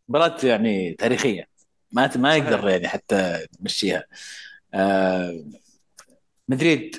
مباراة 0.09 0.37
يعني 0.45 0.93
تاريخية. 0.93 1.47
ما 1.91 2.17
ما 2.17 2.35
يقدر 2.35 2.69
يعني 2.69 2.87
حتى 2.87 3.47
تمشيها 3.59 4.03
آه 4.73 5.43
مدريد 6.49 6.95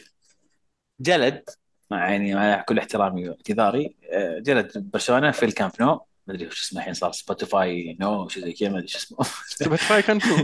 جلد 1.01 1.43
مع 1.91 2.11
يعني 2.11 2.35
مع 2.35 2.63
كل 2.63 2.79
احترامي 2.79 3.29
واعتذاري 3.29 3.97
آه 4.13 4.39
جلد 4.39 4.73
برشلونة 4.93 5.31
في 5.31 5.45
الكامب 5.45 5.73
نو. 5.81 6.01
ما 6.27 6.35
أدري 6.35 6.47
وش 6.47 6.63
اسمه 6.63 6.81
الحين 6.81 6.95
صار 6.95 7.13
سبوتيفاي 7.13 7.97
نو 8.01 8.29
شيء 8.29 8.45
زي 8.45 8.53
كذا 8.53 8.69
ما 8.69 8.77
أدري 8.79 8.89
شو 8.89 8.99
اسمه. 8.99 9.19
سبوتيفاي 9.47 10.03
كامب 10.03 10.19
نو 10.19 10.37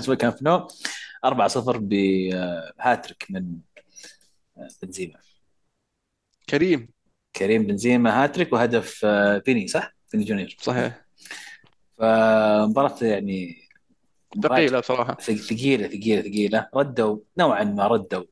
في 0.00 0.08
الكامب 0.12 0.34
نو. 0.42 0.68
4-0 1.26 1.76
بهاتريك 1.76 3.26
من 3.30 3.44
بنزيما. 4.82 5.18
كريم. 6.48 6.88
كريم 7.36 7.66
بنزيما 7.66 8.24
هاتريك 8.24 8.52
وهدف 8.52 9.00
آه، 9.04 9.38
فيني 9.38 9.68
صح؟ 9.68 9.94
فيني 10.08 10.24
جونيور. 10.24 10.56
صحيح. 10.60 11.04
فمباراة 11.98 12.96
يعني 13.02 13.68
ثقيلة 14.42 14.80
بصراحة 14.80 15.14
ثقيلة 15.14 15.88
ثقيلة 15.88 16.22
ثقيلة. 16.22 16.68
ردوا 16.74 17.18
نوعا 17.38 17.64
ما 17.64 17.86
ردوا. 17.86 18.24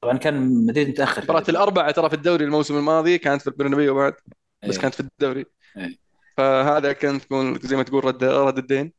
طبعا 0.00 0.18
كان 0.18 0.66
مدريد 0.66 0.88
متأخر. 0.88 1.22
مباراة 1.22 1.44
الأربعة 1.48 1.90
ترى 1.90 2.08
في 2.08 2.16
الدوري 2.16 2.44
الموسم 2.44 2.78
الماضي 2.78 3.18
كانت 3.18 3.42
في 3.42 3.48
البرنابيو 3.48 3.94
بعد 3.94 4.14
بس 4.62 4.74
إيه. 4.74 4.82
كانت 4.82 4.94
في 4.94 5.00
الدوري. 5.00 5.44
إيه. 5.76 5.96
فهذا 6.36 6.92
كانت 6.92 7.22
تكون 7.22 7.58
زي 7.58 7.76
ما 7.76 7.82
تقول 7.82 8.04
رد 8.04 8.24
رد 8.24 8.58
الدين. 8.58 8.92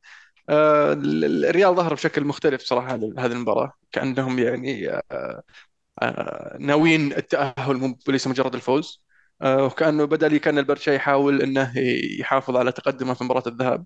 آه، 0.50 0.94
الريال 0.94 1.76
ظهر 1.76 1.94
بشكل 1.94 2.24
مختلف 2.24 2.62
صراحة 2.62 2.96
هذه 2.96 3.26
المباراة. 3.26 3.74
كأنهم 3.92 4.40
يعني 4.40 4.90
آه، 4.90 5.44
ناويين 6.60 7.14
التأهل 7.14 7.78
مو 7.78 7.98
ليس 8.08 8.28
مجرد 8.28 8.56
الفوز. 8.56 9.04
آه، 9.42 9.64
وكأنه 9.66 10.06
بدل 10.06 10.38
كأن 10.38 10.58
البرشا 10.58 10.92
يحاول 10.92 11.42
إنه 11.42 11.74
يحافظ 12.20 12.56
على 12.58 12.72
تقدمه 12.72 13.14
في 13.14 13.24
مباراة 13.24 13.44
الذهاب 13.48 13.86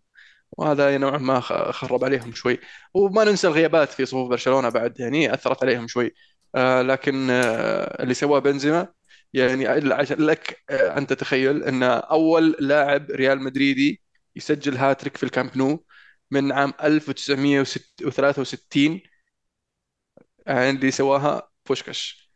وهذا 0.52 0.97
نوعا 0.97 1.17
ما 1.17 1.39
خرب 1.71 2.04
عليهم 2.06 2.34
شوي. 2.34 2.60
وما 2.93 3.24
ننسى 3.24 3.47
الغيابات 3.47 3.89
في 3.89 4.06
صفوف 4.06 4.30
برشلونة 4.30 4.69
بعد 4.69 5.00
يعني 5.00 5.34
أثرت 5.34 5.63
عليهم 5.63 5.88
شوي. 5.88 6.13
آه، 6.56 6.82
لكن 6.82 7.28
آه، 7.32 8.04
اللي 8.04 8.13
سواه 8.13 8.39
بنزيما 8.39 8.88
يعني 9.34 9.67
لك 10.12 10.63
آه، 10.69 10.97
أن 10.97 11.08
تتخيل 11.08 11.63
أن 11.63 11.84
أول 11.84 12.56
لاعب 12.60 13.12
ريال 13.12 13.41
مدريدي 13.43 14.02
يسجل 14.36 14.78
هاتريك 14.78 15.17
في 15.17 15.24
الكامب 15.24 15.58
نو 15.58 15.86
من 16.32 16.52
عام 16.52 16.74
1963 16.84 19.02
يعني 20.47 20.69
اللي 20.69 20.91
سواها 20.91 21.51
بوشكاش. 21.67 22.32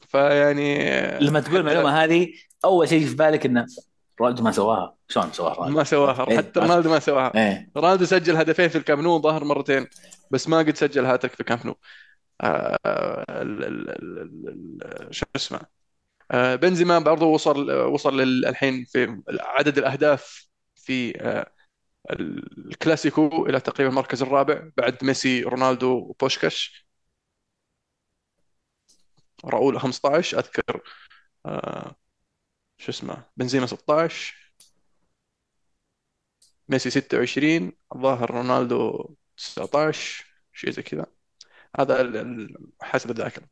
فيعني 0.00 0.78
لما 1.18 1.40
تقول 1.40 1.52
حتى 1.52 1.60
المعلومة 1.60 2.04
هذه 2.04 2.32
أول 2.64 2.88
شيء 2.88 3.06
في 3.06 3.14
بالك 3.14 3.46
إنه 3.46 3.66
رونالدو 4.20 4.42
ما 4.42 4.52
سواها؟ 4.52 4.94
شلون 5.08 5.32
سواها؟ 5.32 5.68
ما 5.68 5.84
سواها. 5.84 6.28
إيه 6.28 6.36
حتى 6.36 6.60
رونالدو 6.60 6.90
ما 6.90 6.98
سواها. 6.98 7.32
إيه. 7.34 7.70
رونالدو 7.76 8.04
سجل 8.04 8.36
هدفين 8.36 8.68
في 8.68 8.78
الكامب 8.78 9.02
نو 9.02 9.20
ظهر 9.20 9.44
مرتين 9.44 9.86
بس 10.30 10.48
ما 10.48 10.58
قد 10.58 10.76
سجل 10.76 11.04
هاتريك 11.04 11.32
في 11.32 11.40
الكامب 11.40 11.66
نو 11.66 11.74
آه، 12.40 12.76
شو 15.10 15.26
اسمه؟ 15.36 15.60
آه، 16.30 16.54
بنزيما 16.54 16.98
برضه 16.98 17.26
وصل 17.26 17.70
وصل 17.70 18.20
الحين 18.20 18.84
في 18.84 19.22
عدد 19.28 19.78
الأهداف 19.78 20.48
في 20.74 21.20
آه، 21.20 21.52
الكلاسيكو 22.10 23.46
إلى 23.46 23.60
تقريبا 23.60 23.90
المركز 23.90 24.22
الرابع 24.22 24.62
بعد 24.76 25.04
ميسي 25.04 25.42
رونالدو 25.42 25.92
وبوشكاش. 25.92 26.87
راؤول 29.44 29.80
15 29.80 30.38
أذكر 30.38 30.80
آه، 31.46 31.96
شو 32.78 32.90
اسمه 32.92 33.24
بنزيما 33.36 33.66
16 33.66 34.52
ميسي 36.68 36.90
26 36.90 37.72
الظاهر 37.94 38.30
رونالدو 38.30 39.08
19 39.36 40.24
شيء 40.52 40.70
زي 40.70 40.82
كذا. 40.82 41.06
هذا 41.80 42.26
حسب 42.82 43.10
الذاكرة. 43.10 43.44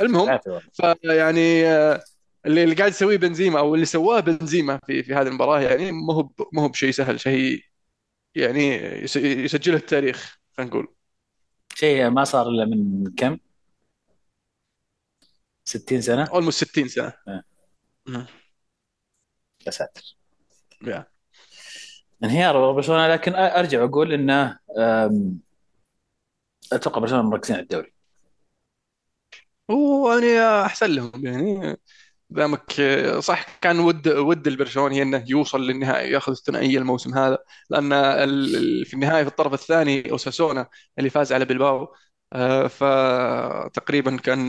المهم 0.00 0.38
فيعني 0.72 1.66
آه، 1.66 2.04
اللي 2.46 2.64
اللي 2.64 2.74
قاعد 2.74 2.90
يسويه 2.90 3.16
بنزيما 3.16 3.58
أو 3.58 3.74
اللي 3.74 3.86
سواه 3.86 4.20
بنزيما 4.20 4.80
في 4.86 5.02
في 5.02 5.14
هذه 5.14 5.28
المباراة 5.28 5.60
يعني 5.60 5.92
ما 5.92 6.14
هو 6.14 6.30
ما 6.52 6.62
هو 6.62 6.68
بشيء 6.68 6.90
سهل 6.90 7.20
شيء 7.20 7.64
يعني 8.34 8.68
يس- 8.76 9.16
يسجله 9.16 9.76
التاريخ 9.76 10.38
خلينا 10.56 10.70
نقول. 10.70 10.94
شيء 11.74 12.10
ما 12.10 12.24
صار 12.24 12.48
إلا 12.48 12.64
من 12.64 13.04
كم؟ 13.16 13.38
60 15.70 16.00
سنة؟ 16.00 16.24
اولموست 16.24 16.64
60 16.64 16.88
سنة 16.88 17.12
آه. 17.28 18.26
يا 19.66 19.70
ساتر 19.70 20.16
يا. 20.86 21.06
انهيار 22.24 22.72
برشلونة 22.72 23.08
لكن 23.08 23.34
أرجع 23.34 23.84
أقول 23.84 24.12
إنه 24.12 24.58
أم، 24.78 25.38
أتوقع 26.72 27.00
برشلونة 27.00 27.22
مركزين 27.30 27.56
على 27.56 27.62
الدوري 27.62 27.92
ويعني 29.68 30.40
أحسن 30.66 30.90
لهم 30.90 31.26
يعني 31.26 31.76
دامك 32.30 32.72
صح 33.18 33.58
كان 33.60 33.78
ود 33.80 34.08
ود 34.08 34.46
البرشلوني 34.46 35.02
إنه 35.02 35.24
يوصل 35.28 35.60
للنهائي 35.66 36.10
ياخذ 36.12 36.32
الثنائية 36.32 36.78
الموسم 36.78 37.14
هذا 37.18 37.38
لأن 37.70 37.90
في 38.84 38.94
النهائي 38.94 39.24
في 39.24 39.30
الطرف 39.30 39.52
الثاني 39.54 40.10
أوساسونا 40.10 40.68
اللي 40.98 41.10
فاز 41.10 41.32
على 41.32 41.44
بلباو 41.44 41.82
آه، 41.84 41.94
فتقريبا 42.68 44.16
كان 44.16 44.48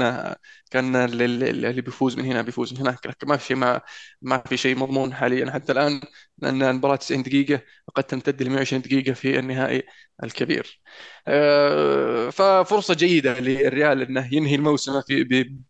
كان 0.71 0.95
اللي 0.95 1.81
بيفوز 1.81 2.17
من 2.17 2.25
هنا 2.25 2.41
بيفوز 2.41 2.73
من 2.73 2.79
هناك. 2.79 3.07
لكن 3.07 3.27
ما 3.27 3.37
في 3.37 3.45
شيء 3.47 3.57
ما 3.57 3.81
ما 4.21 4.37
في 4.37 4.57
شيء 4.57 4.77
مضمون 4.77 5.13
حاليا. 5.13 5.51
حتى 5.51 5.71
الآن 5.71 6.01
لأن 6.37 6.63
المباراة 6.63 6.95
90 6.95 7.23
دقيقة 7.23 7.61
وقد 7.87 8.03
تمتد 8.03 8.43
ل 8.43 8.49
120 8.49 8.81
دقيقة 8.81 9.13
في 9.13 9.39
النهائي 9.39 9.83
الكبير. 10.23 10.81
آه، 11.27 12.29
ففرصة 12.29 12.93
جيدة 12.93 13.39
للريال 13.39 14.01
إنه 14.01 14.29
ينهي 14.35 14.55
الموسم 14.55 15.01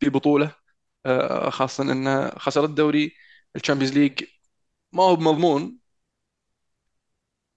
ببطولة. 0.01 0.55
آه، 1.05 1.49
خاصة 1.49 1.84
انه 1.91 2.30
خسر 2.30 2.66
الدوري 2.66 3.14
ال 3.55 3.59
Champions 3.59 3.93
League 3.97 4.23
ما 4.93 5.03
هو 5.03 5.16
بمضمون. 5.16 5.80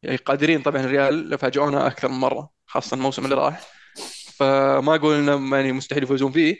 يعني 0.03 0.17
قادرين 0.17 0.63
طبعا 0.63 0.81
الريال 0.81 1.39
فاجئونا 1.39 1.87
أكثر 1.87 2.09
من 2.09 2.15
مرة 2.21 2.51
خاصة 2.67 2.95
الموسم 2.95 3.25
اللي 3.25 3.35
راح. 3.35 3.61
فما 4.39 4.95
أقول 4.95 5.17
انهم 5.17 5.55
يعني 5.55 5.73
مستحيل 5.73 6.03
يفوزون 6.03 6.33
فيه 6.33 6.57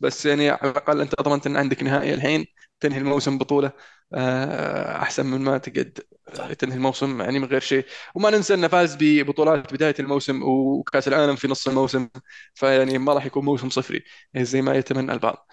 بس 0.00 0.26
يعني 0.26 0.50
على 0.50 0.70
الأقل 0.70 1.00
أنت 1.00 1.22
ضمنت 1.22 1.46
إن 1.46 1.56
عندك 1.56 1.82
نهائي 1.82 2.14
الحين 2.14 2.46
تنهي 2.80 2.98
الموسم 2.98 3.38
بطولة 3.38 3.72
آه، 4.14 5.02
أحسن 5.02 5.26
من 5.26 5.40
ما 5.40 5.58
تقعد 5.58 5.98
صح. 6.34 6.52
تنهي 6.52 6.76
الموسم 6.76 7.20
يعني 7.20 7.38
من 7.38 7.44
غير 7.44 7.60
شيء. 7.60 7.86
وما 8.14 8.30
ننسى 8.30 8.54
انه 8.54 8.68
فاز 8.68 8.96
ببطولات 9.00 9.74
بداية 9.74 9.94
الموسم 10.00 10.42
وكأس 10.42 11.08
العالم 11.08 11.36
في 11.36 11.48
نص 11.48 11.68
الموسم 11.68 12.08
فيعني 12.54 12.98
ما 12.98 13.12
راح 13.14 13.26
يكون 13.26 13.44
موسم 13.44 13.70
صفري 13.70 14.04
زي 14.36 14.62
ما 14.62 14.74
يتمنى 14.74 15.12
البعض. 15.12 15.48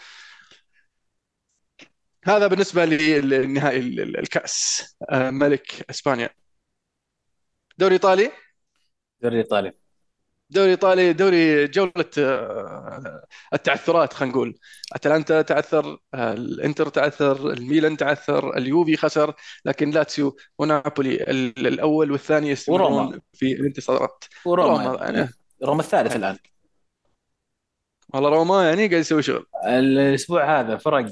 هذا 2.25 2.47
بالنسبة 2.47 2.85
للنهائي 2.85 3.79
الكأس 4.03 4.83
آه، 5.11 5.29
ملك 5.29 5.85
إسبانيا. 5.89 6.29
دوري 7.77 7.93
إيطالي؟ 7.93 8.31
الدوري 9.17 9.35
الايطالي 9.35 9.73
دوري 10.49 10.71
إيطالي 10.71 11.13
دوري 11.13 11.67
جولة 11.67 11.91
آه، 12.17 13.25
التعثرات 13.53 14.13
خلينا 14.13 14.33
نقول. 14.35 14.57
أتلانتا 14.93 15.41
تعثر 15.41 15.97
آه، 16.13 16.33
الإنتر 16.33 16.89
تعثر 16.89 17.51
الميلان 17.53 17.97
تعثر 17.97 18.57
اليوفي 18.57 18.97
خسر 18.97 19.33
لكن 19.65 19.89
لاتسيو 19.89 20.37
ونابولي 20.59 21.23
ال- 21.23 21.67
الأول 21.67 22.11
والثاني 22.11 22.49
يستمرون 22.49 23.19
في 23.33 23.53
الانتصارات. 23.53 24.23
وروما 24.45 24.87
روما 24.91 25.05
يعني. 25.05 25.29
روما 25.63 25.81
الثالث 25.81 26.11
يعني 26.11 26.25
الآن. 26.25 26.37
والله 28.13 28.29
روما 28.29 28.69
يعني 28.69 28.87
قاعد 28.87 29.01
يسوي 29.01 29.21
شغل. 29.23 29.45
الأسبوع 29.65 30.59
هذا 30.59 30.77
فرق 30.77 31.11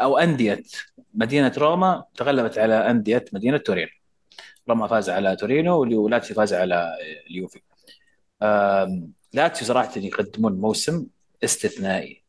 أو 0.00 0.18
أندية 0.18 0.62
مدينة 1.14 1.52
روما 1.58 2.04
تغلبت 2.14 2.58
على 2.58 2.90
أندية 2.90 3.24
مدينة 3.32 3.56
تورينو. 3.56 3.90
روما 4.68 4.86
فاز 4.86 5.10
على 5.10 5.36
تورينو 5.36 5.78
ولاتسيو 5.80 6.36
فاز 6.36 6.54
على 6.54 6.96
اليوفي. 7.30 7.60
لاتسيو 9.32 9.68
صراحة 9.68 9.92
يقدمون 9.96 10.52
موسم 10.52 11.06
استثنائي. 11.44 12.22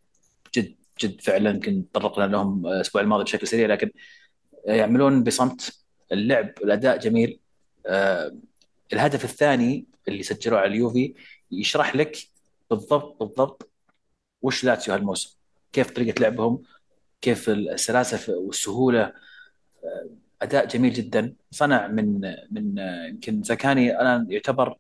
جد 0.56 0.76
جد 1.02 1.22
فعلا 1.22 1.50
يمكن 1.50 1.86
تطرقنا 1.94 2.28
لهم 2.28 2.68
الأسبوع 2.68 3.02
الماضي 3.02 3.24
بشكل 3.24 3.48
سريع 3.48 3.68
لكن 3.68 3.92
يعملون 4.66 5.24
بصمت. 5.24 5.84
اللعب 6.12 6.50
الأداء 6.64 6.98
جميل. 6.98 7.40
آه، 7.86 8.36
الهدف 8.94 9.24
الثاني 9.24 9.86
اللي 10.08 10.24
سجلوه 10.24 10.60
على 10.60 10.68
اليوفي 10.68 11.14
يشرح 11.52 11.96
لك 11.96 12.18
بالضبط 12.70 13.24
بالضبط 13.24 13.70
وش 14.42 14.64
لاتسيو 14.64 14.94
هالموسم. 14.94 15.38
كيف 15.74 15.92
طريقة 15.92 16.22
لعبهم 16.22 16.64
كيف 17.22 17.50
السلاسة 17.50 18.34
والسهولة. 18.38 19.14
أداء 20.42 20.66
جميل 20.68 20.94
جدا. 20.94 21.34
صنع 21.52 21.88
من 21.88 22.22
من 22.52 22.78
يمكن 23.10 23.44
زكاني 23.44 24.02
الان 24.02 24.32
يعتبر 24.32 24.78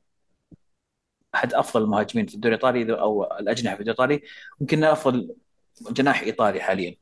أحد 1.36 1.53
أفضل 1.53 1.84
المهاجمين 1.84 2.25
في 2.25 2.36
الدوري 2.36 2.55
الإيطالي 2.55 2.93
أو 2.93 3.23
الأجنحة 3.23 3.75
في 3.75 3.81
الدوري 3.81 4.15
الإيطالي 4.15 4.21
يمكن 4.61 4.84
أفضل 4.84 5.36
جناح 5.91 6.21
إيطالي 6.21 6.61
حاليا. 6.61 6.95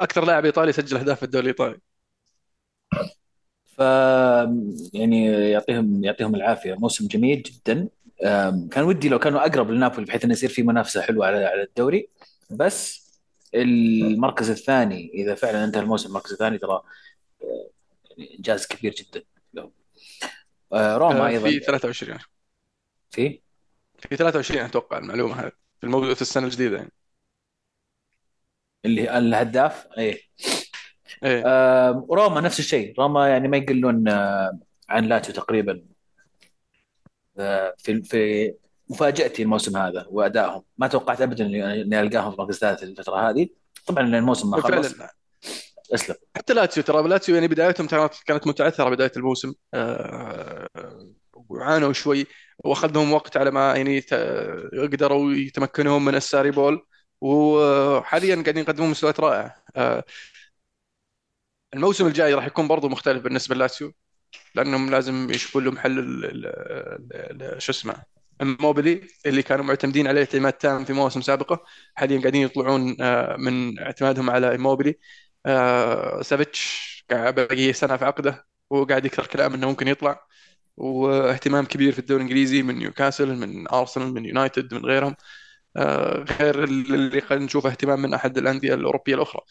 أكثر 0.00 0.24
لاعب 0.24 0.44
إيطالي 0.44 0.72
سجل 0.72 0.96
أهداف 0.96 1.18
في 1.18 1.22
الدوري 1.22 1.42
الإيطالي. 1.42 1.80
ف 3.76 3.78
يعني 4.94 5.26
يعطيهم 5.50 6.04
يعطيهم 6.04 6.34
العافية. 6.34 6.74
موسم 6.74 7.06
جميل 7.06 7.42
جدا. 7.42 7.88
كان 8.70 8.82
ودي 8.84 9.08
لو 9.08 9.18
كانوا 9.18 9.40
أقرب 9.40 9.70
لنابولي 9.70 10.06
بحيث 10.06 10.24
أنه 10.24 10.32
يصير 10.32 10.48
في 10.48 10.62
منافسة 10.62 11.00
حلوة 11.00 11.26
على 11.26 11.44
على 11.44 11.62
الدوري. 11.62 12.08
بس 12.50 13.04
المركز 13.54 14.50
الثاني 14.50 15.10
إذا 15.14 15.34
فعلا 15.34 15.64
انتهى 15.64 15.82
الموسم 15.82 16.08
المركز 16.08 16.32
الثاني 16.32 16.58
ترى 16.58 16.82
أه، 17.42 17.70
يعني 18.04 18.36
إنجاز 18.36 18.66
كبير 18.66 18.94
جدا. 18.94 19.22
لهم 19.54 19.72
أه، 20.72 20.96
روما 20.96 21.26
آه، 21.26 21.28
أيضا. 21.28 21.48
في 21.48 21.60
23 21.60 22.18
في؟ 23.14 23.40
في 23.98 24.16
23 24.16 24.60
أتوقع 24.60 24.98
المعلومة 24.98 25.40
هذه 25.40 25.52
في 25.80 25.84
الموضوع 25.84 26.14
في 26.14 26.22
السنة 26.22 26.44
الجديدة 26.44 26.76
يعني. 26.76 26.92
اللي 28.84 29.18
الهداف؟ 29.18 29.86
إيه. 29.98 30.20
إيه. 31.24 31.42
أه، 31.46 32.06
روما 32.10 32.40
نفس 32.40 32.58
الشيء. 32.58 32.94
روما 32.98 33.28
يعني 33.28 33.48
ما 33.48 33.56
يقلون 33.56 34.08
أه، 34.08 34.58
عن 34.88 35.04
لاتيو 35.04 35.34
تقريبا. 35.34 35.84
أه، 37.38 37.74
في 37.78 38.02
في 38.02 38.54
مفاجأتي 38.90 39.42
الموسم 39.42 39.76
هذا 39.76 40.06
وأدائهم. 40.08 40.62
ما 40.78 40.86
توقعت 40.86 41.20
أبدا 41.20 41.46
إني 41.46 41.82
إني 41.82 42.00
ألقاهم 42.00 42.30
في 42.30 42.36
المركز 42.36 42.54
الثالث 42.54 42.82
الفترة 42.82 43.30
هذه. 43.30 43.48
طبعا 43.86 44.02
لأن 44.02 44.14
الموسم 44.14 44.50
ما 44.50 44.60
خلص. 44.60 44.88
فعلا 44.88 45.10
أسلم. 45.94 46.16
حتى 46.36 46.54
لاتسيو 46.54 46.82
ترى 46.82 47.08
لاتسيو 47.08 47.34
يعني 47.34 47.48
بدايتهم 47.48 47.86
كانت 47.86 48.14
كانت 48.26 48.46
متعثرة 48.46 48.90
بداية 48.90 49.12
الموسم. 49.16 49.52
آه، 49.74 50.68
وعانوا 51.34 51.92
شوي. 51.92 52.26
واخذهم 52.64 53.12
وقت 53.12 53.36
على 53.36 53.50
ما 53.50 53.76
يعني 53.76 54.00
قدروا 54.92 55.32
يتمكنون 55.32 56.04
من 56.04 56.14
ال 56.14 56.20
Sarri 56.20 56.50
ball. 56.50 56.86
وحاليا 57.20 58.34
قاعدين 58.34 58.58
يقدمون 58.62 58.90
مستويات 58.90 59.20
رائعة. 59.20 59.56
آه، 59.76 60.04
الموسم 61.74 62.06
الجاي 62.06 62.34
راح 62.34 62.46
يكون 62.46 62.68
برضو 62.68 62.88
مختلف 62.88 63.22
بالنسبة 63.22 63.54
للاتسيو 63.54 63.92
لأنهم 64.54 64.90
لازم 64.90 65.30
يشوفون 65.30 65.64
لهم 65.64 65.78
حل 65.78 65.98
شو 67.58 67.72
اسمه 67.72 68.02
إيموبيلي 68.40 69.08
اللي 69.26 69.42
كانوا 69.42 69.64
معتمدين 69.64 70.06
عليه 70.08 70.20
اعتماد 70.20 70.52
تام 70.52 70.84
في 70.84 70.92
مواسم 70.92 71.20
سابقه. 71.20 71.64
حاليا 71.94 72.20
قاعدين 72.20 72.42
يطلعون 72.42 72.96
آه، 73.02 73.36
من 73.36 73.78
اعتمادهم 73.78 74.30
على 74.30 74.58
إيموبيلي 74.58 74.98
آه، 75.46 76.22
سافيتش 76.22 76.84
باقي 77.10 77.72
سنة 77.72 77.96
في 77.96 78.04
عقده 78.04 78.46
وقاعد 78.70 79.04
يكثر 79.04 79.26
كلام 79.26 79.54
إنه 79.54 79.68
ممكن 79.68 79.88
يطلع. 79.88 80.26
واهتمام 80.76 81.64
كبير 81.64 81.92
في 81.92 81.98
الدوري 81.98 82.22
الإنجليزي 82.24 82.62
من 82.62 82.74
نيوكاسل 82.78 83.36
من 83.36 83.68
أرسنال 83.68 84.14
من 84.14 84.24
يونايتد 84.24 84.74
من 84.74 84.84
غيرهم. 84.86 85.16
آه، 85.76 86.24
غير 86.40 86.64
اللي 86.64 87.20
خلينا 87.20 87.44
نشوفه 87.44 87.70
اهتمام 87.70 88.02
من 88.02 88.14
أحد 88.14 88.38
الأندية 88.38 88.74
الأوروبية 88.74 89.14
الأخرى. 89.14 89.42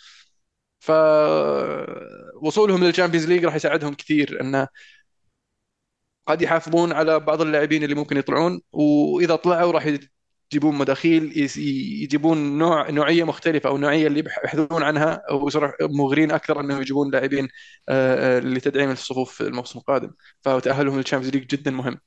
فوصولهم 0.80 2.84
لل 2.84 2.92
Champions 2.92 3.28
League 3.28 3.46
راح 3.46 3.56
يساعدهم 3.56 3.94
كثير 3.94 4.42
إنه 4.42 4.68
قد 6.28 6.42
يحافظون 6.42 6.92
على 6.92 7.20
بعض 7.20 7.42
اللاعبين 7.42 7.84
اللي 7.84 7.96
ممكن 7.96 8.18
يطلعون 8.18 8.62
وإذا 8.72 9.36
طلعوا 9.36 9.72
راح 9.72 9.86
يجيبون 10.52 10.76
مداخيل 10.76 11.38
يجيبون 12.04 12.58
نوع 12.58 12.90
نوعية 12.90 13.24
مختلفة 13.24 13.70
أو 13.70 13.76
النوعيه 13.76 14.08
اللي 14.08 14.20
يبحثون 14.20 14.84
عنها 14.84 15.22
أو 15.30 15.50
صراحة 15.50 15.74
مغرين 15.82 16.32
أكثر 16.32 16.60
أنهم 16.60 16.82
يجيبون 16.82 17.12
لاعبين 17.12 17.48
آه، 17.90 18.38
آه، 18.38 18.40
لتدعيم 18.40 18.92
الصفوف 18.92 19.42
الموسم 19.42 19.80
القادم. 19.80 20.12
فتأهلهم 20.42 20.98
لل 20.98 21.05
Champions 21.05 21.36
League 21.36 21.48
جدا 21.48 21.72
مهم. 21.72 22.00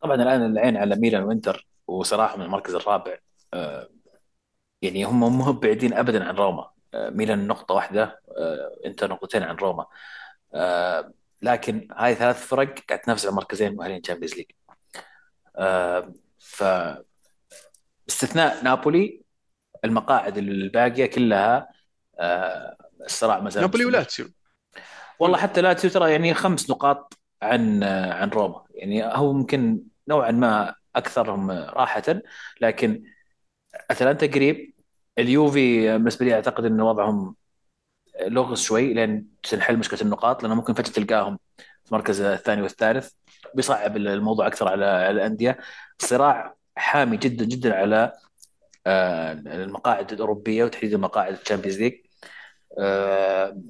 طبعا 0.00 0.14
الآن 0.14 0.46
العين 0.52 0.76
على 0.76 0.96
ميلان 0.96 1.22
وإنتر 1.22 1.66
وصراحة 1.86 2.36
من 2.36 2.44
المركز 2.44 2.74
الرابع 2.74 3.18
آه، 3.54 3.88
يعني 4.82 5.04
هم 5.04 5.38
مو 5.38 5.52
بعيدين 5.52 5.94
أبدا 5.94 6.24
عن 6.24 6.34
روما. 6.36 6.70
ميلان 6.94 7.46
نقطة 7.46 7.74
واحدة 7.74 8.20
آه، 8.38 8.76
إنتر 8.86 9.10
نقطتين 9.10 9.42
عن 9.42 9.56
روما. 9.56 9.86
لكن 11.42 11.88
هاي 11.92 12.14
ثلاث 12.14 12.46
فرق 12.46 12.78
قاعد 12.88 13.00
تنافس 13.00 13.26
على 13.26 13.34
مركزين 13.34 13.76
مؤهلين 13.76 14.02
Champions 14.02 14.34
League. 14.34 14.46
ف 16.50 16.64
باستثناء 18.06 18.64
نابولي 18.64 19.22
المقاعد 19.84 20.38
الباقية 20.38 21.06
كلها 21.06 21.68
آه، 22.18 22.76
الصراع 23.04 23.40
ما 23.40 23.50
زال 23.50 23.62
نابولي 23.62 23.84
ولاتسيو. 23.84 24.26
والله 25.18 25.38
حتى 25.38 25.60
لاتسيو 25.60 25.90
ترى 25.90 26.12
يعني 26.12 26.34
خمس 26.34 26.70
نقاط 26.70 27.18
عن 27.42 27.82
آه، 27.82 28.12
عن 28.12 28.28
روما. 28.28 28.64
يعني 28.74 29.04
هو 29.04 29.32
ممكن 29.32 29.82
نوعا 30.08 30.30
ما 30.30 30.74
أكثرهم 30.96 31.50
راحة 31.50 32.02
لكن 32.60 33.04
أتلانتا 33.90 34.26
قريب. 34.26 34.74
اليوفي 35.18 35.92
بالنسبة 35.92 36.26
لي 36.26 36.34
أعتقد 36.34 36.64
إن 36.64 36.80
وضعهم 36.80 37.36
لغز 38.20 38.62
شوي 38.62 38.94
لين 38.94 39.28
تنحل 39.42 39.76
مشكلة 39.76 40.00
النقاط 40.00 40.42
لأنه 40.42 40.54
ممكن 40.54 40.74
فجأة 40.74 40.92
تلقاهم 40.92 41.38
المركز 41.90 42.20
الثاني 42.20 42.62
والثالث 42.62 43.12
بيصعب 43.54 43.96
الموضوع 43.96 44.46
أكثر 44.46 44.68
على 44.68 45.10
الأندية. 45.10 45.58
صراع 45.98 46.56
حامي 46.76 47.16
جدا 47.16 47.44
جدا 47.44 47.74
على 47.76 48.12
آه، 48.86 49.32
المقاعد 49.32 50.12
الأوروبية 50.12 50.64
وتحديدا 50.64 50.96
مقاعد 50.96 51.32
ال 51.32 51.37
Champions 51.37 51.80
League. 51.80 51.94
آه، 52.78 53.60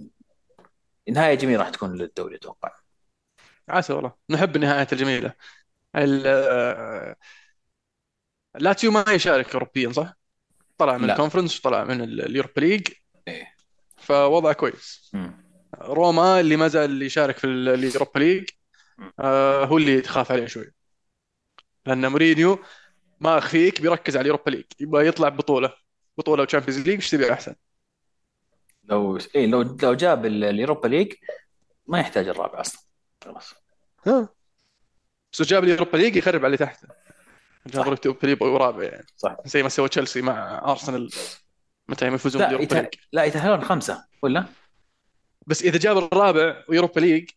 نهاية 1.09 1.35
جميلة 1.35 1.59
راح 1.61 1.69
تكون 1.69 1.97
للدوري 1.97 2.37
أتوقع. 2.37 2.73
عسى 3.69 3.93
والله. 3.93 4.13
نحب 4.31 4.57
النهايات 4.57 4.93
الجميلة. 4.93 5.35
ال- 5.97 6.23
آه، 6.27 7.17
لاتسيو 8.55 8.91
ما 8.91 9.05
يشارك 9.09 9.53
اوروبيا 9.55 9.93
صح؟ 9.93 10.15
طلع 10.79 10.97
من 10.97 11.11
ال 11.11 11.15
Conference 11.15 11.59
وطلع 11.59 11.85
من 11.85 12.01
ال- 12.01 12.27
ال 12.27 12.32
Europa 12.32 12.61
League. 12.61 12.89
إيه. 13.29 13.55
فوضعه 13.97 14.53
كويس. 14.53 15.11
مم. 15.15 15.50
روما 15.83 16.41
اللي 16.41 16.57
ما 16.57 16.69
زال 16.69 17.03
يشارك 17.03 17.39
في 17.39 17.47
ال- 17.47 17.69
ال 17.69 17.76
Europa 17.76 18.19
League. 18.19 18.49
آه، 19.21 19.65
هو 19.65 19.79
اللي 19.79 20.01
تخاف 20.01 20.33
عليه 20.33 20.47
شوي. 20.47 20.73
لأن 21.87 22.07
مورينيو 22.07 22.59
ما 23.21 23.39
أخفيك 23.39 23.81
بيركز 23.81 24.17
على 24.17 24.23
ال 24.23 24.27
Europa 24.27 24.51
League. 24.51 24.65
يبغى 24.81 25.07
يطلع 25.07 25.29
ببطوله 25.29 25.75
بطولة 26.19 26.43
و 26.43 26.46
Champions 26.46 26.79
League 26.79 26.95
إيش 26.95 27.11
تبي 27.11 27.33
أحسن؟ 27.33 27.55
لو 28.85 29.19
إيه 29.35 29.47
لو 29.47 29.63
لو 29.83 29.95
جاب 29.95 30.27
ال- 30.27 30.45
ال 30.45 30.51
Europa 30.51 30.89
League 30.89 31.13
ما 31.87 32.01
يحتاج 32.01 32.29
الرابع 32.29 32.61
أصلا. 32.61 32.81
خلاص. 33.25 33.55
ها. 34.07 34.29
بس 35.33 35.41
لو 35.41 35.47
جاب 35.47 35.65
ال 35.65 35.69
Europa 35.69 35.97
League 35.97 36.17
يخرب 36.17 36.39
على 36.45 36.47
اللي 36.47 36.57
تحته 36.57 36.89
جاب 37.67 37.83
ال 37.93 37.97
Europa 37.97 38.27
League 38.27 38.43
ورابع 38.43 38.85
يعني. 38.85 39.07
صح. 39.17 39.37
زي 39.45 39.63
ما 39.63 39.69
سوى 39.69 39.89
تشيلسي 39.89 40.23
مع 40.23 40.59
أرسنال 40.71 41.11
متى 41.89 42.07
يفوزون 42.07 42.43
لا 42.43 42.49
بال 42.49 42.54
Europa. 42.54 42.75
League؟ 42.75 42.89
لا 43.13 43.25
يتأهلون 43.25 43.65
خمسة 43.65 44.05
ولا 44.23 44.45
بس 45.47 45.63
إذا 45.63 45.79
جاب 45.79 45.99
الرابع 45.99 46.65
و 46.69 46.73
Europa 46.73 47.01
League 47.01 47.31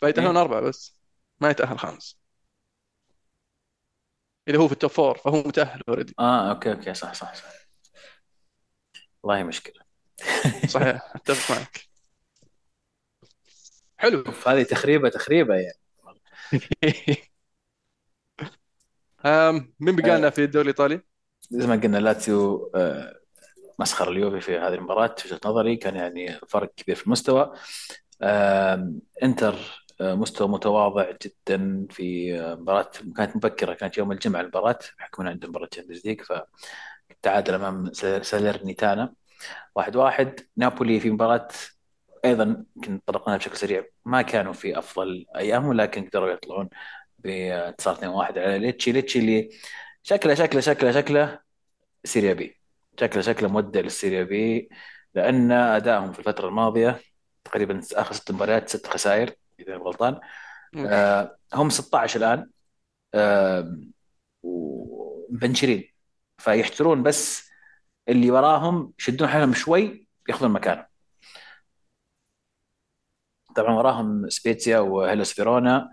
فيتاهلون 0.00 0.36
إيه. 0.36 0.42
أربعة 0.42 0.60
بس 0.62 1.00
ما 1.40 1.50
يتأهل 1.50 1.78
خامس. 1.78 2.20
إذا 4.48 4.58
هو 4.58 4.66
في 4.66 4.72
ال 4.72 4.76
top 4.76 4.90
four 4.90 5.18
فهو 5.18 5.36
متأهل 5.42 5.82
already 5.88 6.16
آه 6.18 6.50
okay 6.50 6.72
okay 6.72 6.94
صح 6.94 7.14
صح 7.14 7.34
صح. 7.34 7.44
والله 9.22 9.44
مشكلة. 9.44 9.82
صحيح 10.66 11.12
أتفق 11.16 11.50
معك. 11.50 11.88
حلو. 13.96 14.24
هذه 14.46 14.62
تخريبة 14.62 15.08
تخريبة 15.08 15.54
يعني. 15.54 15.78
أم، 19.26 19.74
مين 19.80 19.96
بقى 19.96 20.18
لنا 20.18 20.26
آه. 20.26 20.30
في 20.30 20.44
الدوري 20.44 20.62
الإيطالي؟ 20.62 21.00
زي 21.50 21.66
ما 21.66 21.76
قلنا 21.76 21.98
لاتسيو 21.98 22.70
آه 22.74 23.15
مسخر 23.78 24.10
اليوفي 24.12 24.40
في 24.40 24.58
هذه 24.58 24.74
المباراة 24.74 25.14
في 25.18 25.28
وجهة 25.28 25.40
نظري 25.46 25.76
كان 25.76 25.96
يعني 25.96 26.40
فرق 26.48 26.74
كبير 26.76 26.96
في 26.96 27.06
المستوى. 27.06 27.52
إنتر 29.22 29.54
آه 30.00 30.14
مستوى 30.14 30.48
متواضع 30.48 31.10
جدا 31.24 31.86
في 31.90 32.34
آه، 32.40 32.54
مباراة 32.54 32.90
كانت 33.16 33.36
مبكرة 33.36 33.74
كانت 33.74 33.98
يوم 33.98 34.12
الجمعة 34.12 34.40
المباراة 34.40 34.78
بحكم 34.98 35.22
انه 35.22 35.30
عندهم 35.30 35.50
مباراة 35.50 35.66
Champions 35.66 36.06
League 36.06 36.20
فتعادل 37.22 37.54
أمام 37.54 37.92
سالرنيتانا 38.22 39.14
واحد 39.76 39.96
واحد. 39.96 40.40
نابولي 40.56 41.00
في 41.00 41.10
مباراة 41.10 41.48
أيضا 42.24 42.64
يمكن 42.76 43.00
طرقنا 43.06 43.36
بشكل 43.36 43.56
سريع 43.56 43.84
ما 44.04 44.22
كانوا 44.22 44.52
في 44.52 44.78
أفضل 44.78 45.26
ايامهم 45.36 45.72
لكن 45.74 46.08
قدروا 46.08 46.30
يطلعون 46.30 46.68
بانتصار 47.18 47.94
2-1 47.94 48.38
على 48.38 48.58
ليتشي. 48.58 48.92
ليتشي 48.92 49.18
اللي 49.18 49.50
شكله 50.02 50.34
شكله 50.34 50.60
شكله 50.60 50.92
شكله 50.92 51.40
Serie 52.04 52.32
B. 52.34 52.55
شكله 53.00 53.22
شكله 53.22 53.48
مودع 53.48 53.80
لل 53.80 53.92
Serie 53.92 54.22
B 54.22 54.68
لأن 55.14 55.52
أدائهم 55.52 56.12
في 56.12 56.18
الفترة 56.18 56.48
الماضية 56.48 57.00
تقريبا 57.44 57.80
آخر 57.94 58.14
ست 58.14 58.32
مباريات 58.32 58.68
ست 58.68 58.86
خسائر 58.86 59.34
إذا 59.60 59.76
غلطان. 59.76 60.20
آه 60.76 61.38
هم 61.54 61.70
16 61.70 62.20
الآن. 62.20 62.50
آه 63.14 63.76
ومبنشرين. 64.42 65.88
فيحترون 66.38 67.02
بس 67.02 67.50
اللي 68.08 68.30
وراهم 68.30 68.92
يشدون 68.98 69.28
حالهم 69.28 69.54
شوي 69.54 70.08
ياخذون 70.28 70.50
مكانه. 70.50 70.86
طبعا 73.56 73.74
وراهم 73.74 74.28
سبيتسيا 74.28 74.78
وهيلوس 74.78 75.32
فيرونا 75.32 75.88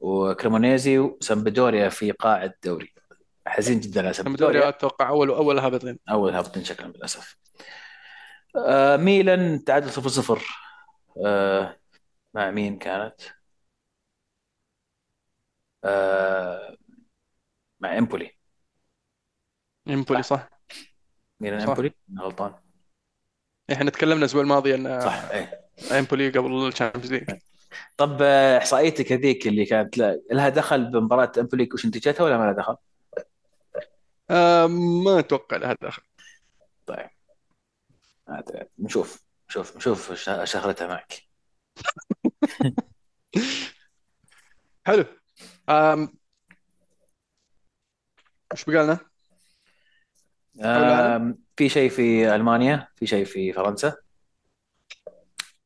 وكريمونيزي 0.00 0.98
وسامبدوريا 0.98 1.88
في 1.88 2.10
قاع 2.12 2.44
الدوري 2.44 2.94
حزين 3.46 3.80
جدا 3.80 3.92
سامبدوريا 3.92 4.12
سامبدوريا 4.12 4.68
أتوقع 4.68 5.08
اول 5.08 5.30
أول 5.30 5.58
هابطين 5.58 5.98
أول 6.10 6.34
هابطين 6.34 6.64
شكلا 6.64 6.86
للأسف. 6.86 7.36
آه 8.56 8.96
ميلان 8.96 9.64
تعادل 9.64 9.90
0 9.90 10.08
0 10.08 10.42
آه 11.26 11.76
مع 12.34 12.50
مين 12.50 12.78
كانت؟ 12.78 13.20
آه 15.84 16.76
مع 17.80 17.98
إمبولي. 17.98 18.30
إمبولي 19.88 20.22
صح. 20.22 20.48
ميلان 21.40 21.60
صح. 21.60 21.68
إمبولي؟ 21.68 21.92
غلطان. 22.20 22.54
إحنا 23.72 23.90
تكلمنا 23.90 24.18
الأسبوع 24.18 24.42
الماضي 24.42 24.74
إن 24.74 25.00
صح 25.00 25.14
إيه. 25.30 25.60
إمبولي 25.98 26.30
قبل 26.30 26.68
ال 26.68 26.72
Champions 26.72 27.12
League. 27.12 27.30
طب 27.96 28.18
آه، 28.22 28.58
إحصائيتك 28.58 29.12
هذيك 29.12 29.46
اللي 29.46 29.64
كانت 29.64 29.98
لها 30.32 30.48
دخل 30.48 30.90
بمباراة 30.90 31.32
إمبولي؟ 31.38 31.68
وش 31.74 31.86
نتيجتها 31.86 32.24
ولا 32.24 32.38
ما 32.38 32.44
لها 32.44 32.52
دخل؟ 32.52 32.76
أم، 34.30 35.04
ما 35.04 35.18
أتوقع 35.18 35.56
لها 35.56 35.76
دخل. 35.82 36.02
طيب. 36.86 37.10
نشوف. 38.78 39.24
نشوف 39.48 39.76
نشوف 39.76 40.12
شغلتها 40.44 40.86
معك. 40.86 41.22
حلو. 44.86 45.04
أم، 45.68 46.08
وش 48.52 48.64
بقى 48.64 48.84
لنا؟ 48.84 48.98
في 51.56 51.68
شيء 51.68 51.90
في 51.90 52.34
ألمانيا 52.34 52.88
في 52.96 53.06
شيء 53.06 53.24
في 53.24 53.52
فرنسا. 53.52 53.96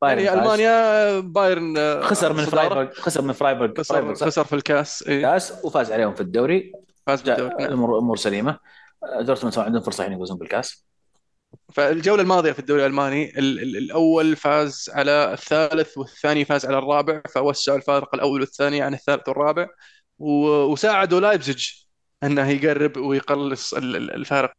بايرن 0.02 0.20
يعني 0.24 0.40
ألمانيا 0.40 1.20
بايرن 1.20 2.02
خسر 2.02 2.30
آه، 2.30 2.32
من 2.32 2.46
صداره 2.46 2.68
فرايبورغ 2.68 2.92
خسر 2.94 3.22
من 3.22 3.32
فرايبورغ 3.32 3.74
خسر؟ 3.78 4.14
خسر 4.14 4.44
في 4.44 4.52
الكاس 4.54 5.02
اي 5.08 5.22
كاس 5.22 5.64
وفاز 5.64 5.92
عليهم 5.92 6.14
في 6.14 6.20
الدوري. 6.20 6.72
فاز 7.08 7.22
بالدوري. 7.22 7.48
جاء 7.48 7.58
نعم. 7.58 7.68
الأمور 7.68 7.98
أمور 7.98 8.16
سليمة. 8.16 8.58
دورتموند 9.20 9.58
عندهم 9.58 9.82
فرصة 9.82 10.02
يعني 10.02 10.14
يفوزون 10.14 10.38
بالكاس. 10.38 10.84
فالجولة 11.74 12.22
الماضية 12.22 12.52
في 12.52 12.58
الدوري 12.58 12.80
الألماني 12.80 13.38
ال 13.38 13.60
ال 13.60 13.76
الأول 13.76 14.36
فاز 14.36 14.90
على 14.94 15.32
الثالث 15.32 15.98
والثاني 15.98 16.44
فاز 16.44 16.66
على 16.66 16.78
الرابع 16.78 17.22
فوسعوا 17.34 17.76
الفارق 17.76 18.14
الأول 18.14 18.40
والثاني 18.40 18.82
عن 18.82 18.94
الثالث 18.94 19.28
والرابع. 19.28 19.68
وساعدوا 20.18 21.20
لايبزيج 21.20 21.70
أنه 22.22 22.48
يقرب 22.50 22.96
ويقلص 22.96 23.74
ال- 23.74 23.96
ال- 23.96 24.10
الفارق. 24.10 24.52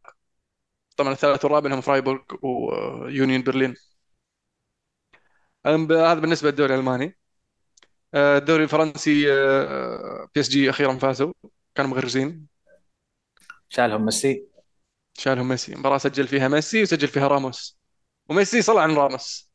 طبعا 0.96 1.12
الثالث 1.12 1.44
والرابع 1.44 1.74
هم 1.74 1.80
فرايبورغ 1.80 2.20
ويونيون 2.42 3.42
برلين. 3.42 3.74
هذا 5.66 6.14
بالنسبة 6.14 6.48
للدوري 6.50 6.74
الألماني. 6.74 7.18
آه، 8.14 8.38
الدوري 8.38 8.64
الفرنسي 8.64 9.32
آه، 9.32 10.28
PSG 10.34 10.70
أخيرا 10.70 10.94
فازوا. 10.98 11.32
كانوا 11.80 11.96
مغرزين. 11.96 12.46
شالهم 13.68 14.04
ميسي. 14.04 14.46
شالهم 15.18 15.48
ميسي. 15.48 15.74
مباراة 15.74 15.98
سجل 15.98 16.28
فيها 16.28 16.48
ميسي 16.48 16.82
وسجل 16.82 17.08
فيها 17.08 17.28
راموس. 17.28 17.78
وميسي 18.28 18.62
صلى 18.62 18.80
عن 18.80 18.94
راموس. 18.94 19.50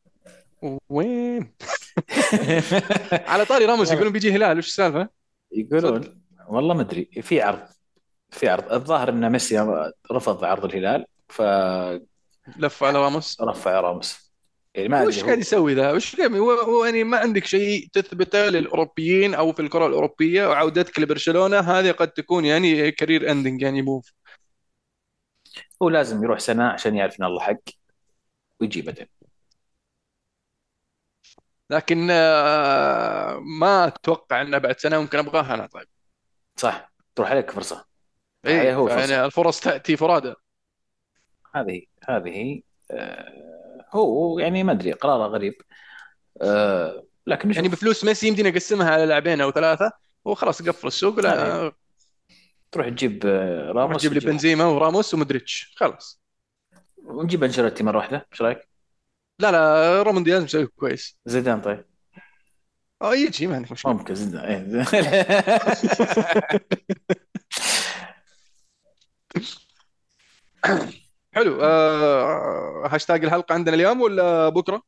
وين؟ 0.89 1.55
على 3.31 3.45
طاري 3.45 3.65
راموس. 3.65 3.91
يقولون 3.91 4.13
بيجي 4.13 4.31
هلال. 4.31 4.57
وش 4.57 4.67
السالفة؟ 4.67 5.03
صدق. 5.03 5.09
يقولون 5.51 6.21
والله 6.47 6.73
ما 6.73 6.81
أدري. 6.81 7.05
في 7.21 7.41
عرض. 7.41 7.67
في 8.29 8.49
عرض. 8.49 8.73
الظاهر 8.73 9.09
إن 9.09 9.31
ميسي 9.31 9.83
رفض 10.11 10.43
عرض 10.43 10.65
الهلال 10.65 11.05
فرفع 11.29 11.99
لف 12.57 12.83
على 12.83 12.99
راموس. 12.99 13.41
راموس. 13.65 14.24
يعني 14.75 14.89
ما 14.89 15.03
وش 15.03 15.23
قاعد 15.23 15.39
يسوي 15.39 15.73
ذا؟ 15.73 15.91
وش 15.91 16.19
هو 16.21 16.85
يعني 16.85 17.03
ما 17.03 17.17
عندك 17.17 17.45
شيء 17.45 17.87
تثبته 17.93 18.45
للأوروبيين 18.45 19.33
أو 19.33 19.53
في 19.53 19.61
الكرة 19.61 19.87
الأوروبية 19.87 20.47
وعودتك 20.47 20.99
لبرشلونة 20.99 21.59
هذه 21.59 21.91
قد 21.91 22.11
تكون 22.11 22.45
يعني 22.45 22.91
career 22.91 23.31
ending 23.31 23.61
يعني 23.61 23.81
move 23.81 24.11
هو 25.81 25.89
لازم 25.89 26.23
يروح 26.23 26.39
سنة 26.39 26.67
عشان 26.67 26.95
يعرف 26.95 27.19
ان 27.19 27.25
الله 27.25 27.39
حق 27.39 27.61
ويجي 28.59 28.81
بعدين 28.81 29.07
لكن 31.69 32.07
آه، 32.11 33.39
ما 33.59 33.87
أتوقع 33.87 34.41
أنه 34.41 34.57
بعد 34.57 34.79
سنة 34.79 35.01
ممكن 35.01 35.17
أبغاها 35.17 35.53
أنا 35.53 35.65
طيب. 35.67 35.87
صح 36.55 36.91
تروح 37.15 37.31
عليك 37.31 37.51
فرصة. 37.51 37.85
إيه 38.45 38.75
هو 38.75 38.87
فرصة. 38.87 38.99
يعني 38.99 39.25
الفرص 39.25 39.59
تأتي 39.59 39.97
فرادى 39.97 40.33
هذه 41.55 41.81
هذه 42.09 42.61
هو 43.91 44.39
يعني 44.39 44.63
ما 44.63 44.71
أدري 44.71 44.91
قراره 44.91 45.27
غريب. 45.27 45.53
آه 46.41 47.03
لكن 47.27 47.51
يعني 47.51 47.67
بفلوس 47.67 48.05
ميسي 48.05 48.27
يمدينا 48.27 48.49
اقسمها 48.49 48.91
على 48.91 49.05
لاعبين 49.05 49.41
أو 49.41 49.51
ثلاثة 49.51 49.91
وخلاص 50.25 50.61
قفل 50.61 50.87
السوق. 50.87 51.19
هذه 51.19 51.21
لا 51.21 51.71
تروح 52.71 52.89
تجيب 52.89 53.25
آه 53.25 53.71
راموس 53.71 53.97
تجيب 54.01 54.13
لي 54.13 54.19
بنزيما 54.19 54.65
وراموس 54.65 55.13
ومودريتش. 55.13 55.73
خلاص. 55.75 56.21
ونجيب 56.97 57.43
أنشيلوتي 57.43 57.83
مرة 57.83 57.97
واحدة 57.97 58.27
إيش 58.31 58.41
رأيك؟ 58.41 58.69
لا 59.39 59.51
لا 59.51 60.01
رومان 60.03 60.23
دياز 60.23 60.43
مسوي 60.43 60.67
كويس. 60.67 61.17
زيدان 61.25 61.61
طيب. 61.61 61.85
آه 63.01 63.15
يجي 63.15 63.47
ما 63.47 63.55
عندك 63.55 63.71
مشكلة. 63.71 63.93
ممكن 63.93 64.15
زيدان. 64.15 64.43
إيه. 64.45 64.85
حلو. 71.35 71.61
آه 71.61 72.87
هاشتاج 72.91 73.25
الحلقة 73.25 73.53
عندنا 73.53 73.75
اليوم 73.75 74.01
ولا 74.01 74.49
بكرة؟ 74.49 74.81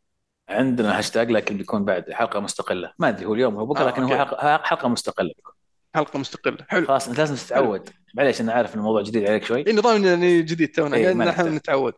عندنا 0.50 0.98
هاشتاج 0.98 1.32
لكن 1.32 1.58
بيكون 1.58 1.86
بعد. 1.86 2.12
حلقة 2.12 2.40
مستقلة. 2.40 2.94
ما 3.00 3.10
أدري 3.10 3.26
هو 3.26 3.34
اليوم 3.34 3.56
هو 3.56 3.66
بكرة 3.66 3.84
آه 3.84 3.88
لكن 3.88 4.04
هو 4.04 4.14
okay. 4.14 4.26
حلقه 4.26 4.58
حلقة 4.64 4.88
مستقلة. 4.88 5.34
بيكون 5.36 5.54
حلقة 5.96 6.20
مستقلة. 6.20 6.58
حلو. 6.68 6.88
خلاص 6.88 7.08
أنت 7.08 7.18
لازم 7.18 7.36
تتعود. 7.36 7.90
معليش 8.14 8.42
أنا 8.42 8.54
عارف 8.54 8.74
إن 8.74 8.80
الموضوع 8.80 9.02
جديد 9.02 9.28
عليك 9.28 9.44
شوي. 9.44 9.68
إيه 9.68 9.74
نظام 9.74 10.06
يعني 10.06 10.42
جديد 10.42 10.72
تونا. 10.72 10.96
اي 10.98 11.14
نحن 11.14 11.28
نحتاج 11.28 11.48
نتعود. 11.48 11.94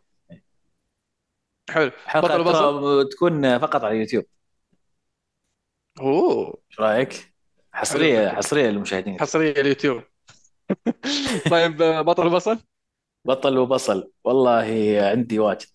حلو. 1.70 1.90
حلقة 2.06 2.42
بطل 2.42 3.08
تكون 3.08 3.58
فقط 3.58 3.84
على 3.84 3.94
اليوتيوب. 3.94 4.24
أوه. 6.00 6.60
إيش 6.70 6.80
رأيك؟ 6.80 7.34
حصريه 7.72 8.28
حلو. 8.28 8.36
حصرية 8.36 8.70
للمشاهدين. 8.70 9.20
حصرية 9.20 9.60
اليوتيوب. 9.60 10.02
طيب 11.50 11.82
آه، 11.82 12.00
بطل 12.00 12.30
بصل؟ 12.30 12.58
بطل 13.24 13.58
وبصل. 13.58 14.10
والله 14.24 14.96
عندي 15.02 15.38
واجد. 15.38 15.68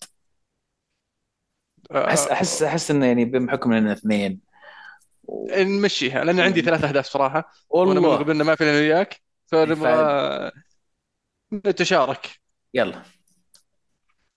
احس 1.92 2.26
احس 2.28 2.62
آه 2.62 2.68
احس 2.68 2.90
إنه 2.90 3.06
يعني 3.06 3.24
بحكم 3.24 3.72
إننا 3.72 3.92
اثنين. 3.92 4.40
و... 5.24 5.46
نمشيها 5.62 6.24
لأن 6.24 6.40
عندي 6.40 6.62
ثلاث 6.62 6.84
أهداف 6.84 7.06
صراحة. 7.06 7.52
وأنا 7.70 8.00
والله. 8.00 8.16
قبلنا 8.16 8.44
ما 8.44 8.54
في 8.54 8.64
إلا 8.64 8.72
وياك 8.72 9.20
فنبغى 9.46 10.50
نتشارك. 11.52 12.40
يلا. 12.74 13.02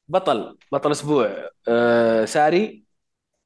بطل. 0.08 0.58
بطل 0.72 0.92
أسبوع. 0.92 1.50
آه 1.68 2.26
ساري. 2.26 2.84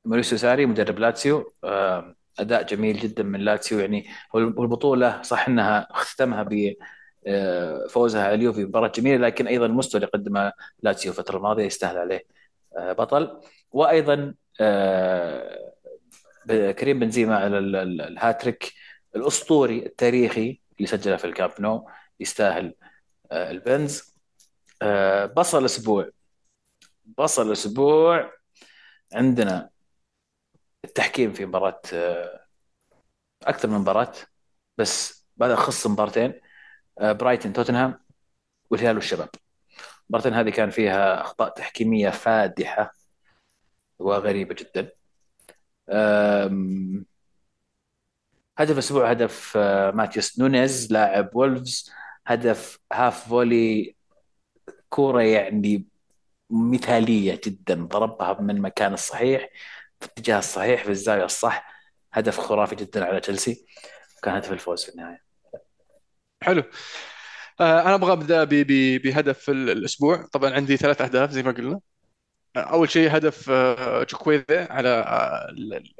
موريسيو 0.05 0.37
ساري 0.37 0.65
مدرب 0.65 0.99
لاتسيو. 0.99 1.53
آه، 1.63 2.15
أداء 2.39 2.63
جميل 2.63 2.99
جدا 2.99 3.23
من 3.23 3.39
لاتسيو. 3.39 3.79
يعني 3.79 4.07
هو 4.35 4.39
البطولة 4.39 5.21
صح 5.21 5.47
إنها 5.47 5.87
اختتمها 5.91 6.43
ب 6.43 6.75
فوزها 7.89 8.23
على 8.23 8.33
اليوفي 8.35 8.65
مباراة 8.65 8.87
جميلة 8.87 9.27
لكن 9.27 9.47
أيضا 9.47 9.65
المستوى 9.65 9.99
اللي 10.01 10.11
قدمه 10.13 10.53
لاتسيو 10.83 11.11
الفترة 11.11 11.37
الماضية 11.37 11.63
يستاهل 11.65 11.97
عليه. 11.97 12.25
آه، 12.77 12.93
بطل. 12.93 13.41
وأيضا 13.71 14.35
آه، 14.61 15.73
كريم 16.49 16.99
بنزيما 16.99 17.37
على 17.37 17.59
الهاتريك 17.59 18.73
الأسطوري 19.15 19.85
التاريخي 19.85 20.61
اللي 20.77 20.87
سجله 20.87 21.17
في 21.17 21.25
الكامب 21.25 21.51
نو 21.59 21.89
يستاهل 22.19 22.75
البنز. 23.31 24.13
بصل 25.35 25.59
الأسبوع. 25.59 26.09
بصل 27.17 27.47
الأسبوع 27.47 28.31
عندنا 29.13 29.69
التحكيم 30.85 31.33
في 31.33 31.45
مباراة 31.45 31.81
أكثر 33.43 33.67
من 33.69 33.77
مباراة 33.77 34.13
بس 34.77 35.25
بعد 35.37 35.51
أخص 35.51 35.87
مبارتين. 35.87 36.33
برايتن 37.01 37.53
توتنهام 37.53 37.99
والهلال 38.69 38.95
والشباب. 38.95 39.29
المباراتين 40.03 40.33
هذه 40.33 40.49
كان 40.49 40.69
فيها 40.69 41.21
أخطاء 41.21 41.49
تحكيمية 41.49 42.09
فادحة 42.09 42.93
وغريبة 43.99 44.55
جدا. 44.55 44.91
هدف 48.57 48.71
الأسبوع 48.73 49.11
هدف 49.11 49.53
آه، 49.57 49.91
ماتيوس 49.91 50.39
نونيز 50.39 50.93
لاعب 50.93 51.35
وولفز. 51.35 51.91
هدف 52.27 52.79
half 52.93 53.29
volley 53.29 53.95
كورة 54.89 55.21
يعني 55.21 55.87
مثالية 56.49 57.41
جدا. 57.45 57.75
ضربها 57.85 58.41
من 58.41 58.49
المكان 58.49 58.93
الصحيح 58.93 59.49
في 59.99 60.05
الاتجاه 60.05 60.39
الصحيح 60.39 60.83
في 60.83 60.89
الزاوية 60.91 61.25
الصح. 61.25 61.73
هدف 62.13 62.39
خرافي 62.39 62.75
جدا 62.75 63.05
على 63.05 63.19
تشيلسي. 63.19 63.65
كان 64.23 64.35
هدف 64.35 64.51
الفوز 64.51 64.83
في 64.83 64.91
النهاية. 64.91 65.32
حلو. 66.43 66.63
آه، 67.61 67.81
أنا 67.81 67.95
أبغى 67.95 68.11
أبدأ 68.13 68.43
بهدف 68.97 69.49
الأسبوع. 69.49 70.27
طبعا 70.33 70.53
عندي 70.53 70.77
ثلاث 70.77 71.01
أهداف 71.01 71.31
زي 71.31 71.43
ما 71.43 71.51
قلنا. 71.51 71.79
آه، 72.55 72.59
أول 72.59 72.89
شيء 72.89 73.17
هدف 73.17 73.49
آه، 73.49 74.03
على 74.51 75.05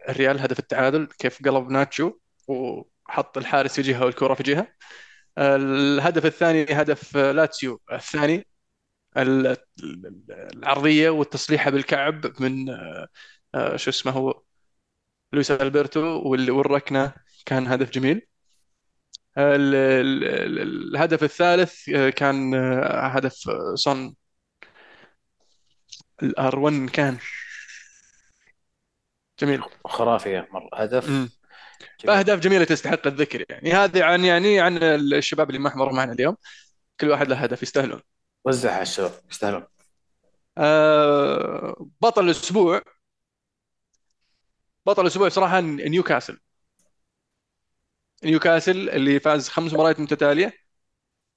الريال 0.10 0.40
هدف 0.40 0.60
التعادل 0.60 1.08
كيف 1.20 1.44
قلب 1.46 1.70
ناتشو 1.70 2.14
وحط 2.48 3.38
الحارس 3.38 3.76
في 3.76 3.82
جهة 3.82 4.06
والكرة 4.06 4.34
في 4.34 4.44
جهة. 4.44 4.68
الهدف 5.38 6.26
الثاني 6.26 6.66
هدف 6.72 7.18
لاتسيو 7.18 7.82
الثاني. 7.94 8.48
العرضية 9.18 11.10
والتصليحة 11.10 11.72
بالكعب 11.72 12.42
من 12.42 12.66
شو 13.76 13.90
اسمه 13.90 14.12
هو؟ 14.12 14.42
لويس 15.34 15.52
ألبرتو 15.52 16.02
والركنة. 16.26 17.14
كان 17.46 17.68
هدف 17.68 17.90
جميل. 17.92 18.28
الهدف 19.38 21.24
الثالث 21.24 21.90
آه، 21.90 22.10
كان 22.10 22.56
آه، 22.56 23.08
هدف 23.08 23.50
آه، 23.50 23.76
صن 23.76 24.14
الآر 26.24 26.60
1 26.60 26.90
كان. 26.90 27.18
جميل. 29.40 29.64
خرافي 29.86 30.46
مرة. 30.52 30.70
هدف؟ 30.74 31.08
جميل. 31.10 31.30
أهداف 32.10 32.40
جميلة 32.40 32.64
تستحق 32.66 33.08
الذكر 33.08 33.46
يعني. 33.50 33.72
هذه 33.72 34.04
عن 34.04 34.26
يعني 34.26 34.60
عن 34.60 34.78
الشباب 34.84 35.50
اللي 35.50 35.60
ما 35.60 35.70
حضروا 35.70 35.94
معنا 35.94 36.14
اليوم. 36.14 36.38
كل 37.00 37.10
واحد 37.10 37.28
له 37.30 37.36
هدف 37.36 37.64
يستاهلون. 37.64 38.02
وزع 38.46 38.74
على 38.74 38.82
الشباب 38.82 39.12
يستاهلون. 39.32 39.64
آه 40.58 41.88
بطل 42.02 42.26
الأسبوع 42.26 42.82
بطل 44.86 45.02
الأسبوع 45.02 45.30
صراحة 45.30 45.60
نيوكاسل. 45.62 46.40
نيوكاسل 48.26 48.90
اللي 48.90 49.20
فاز 49.20 49.50
خمس 49.50 49.74
مباريات 49.74 50.00
متتالية 50.00 50.54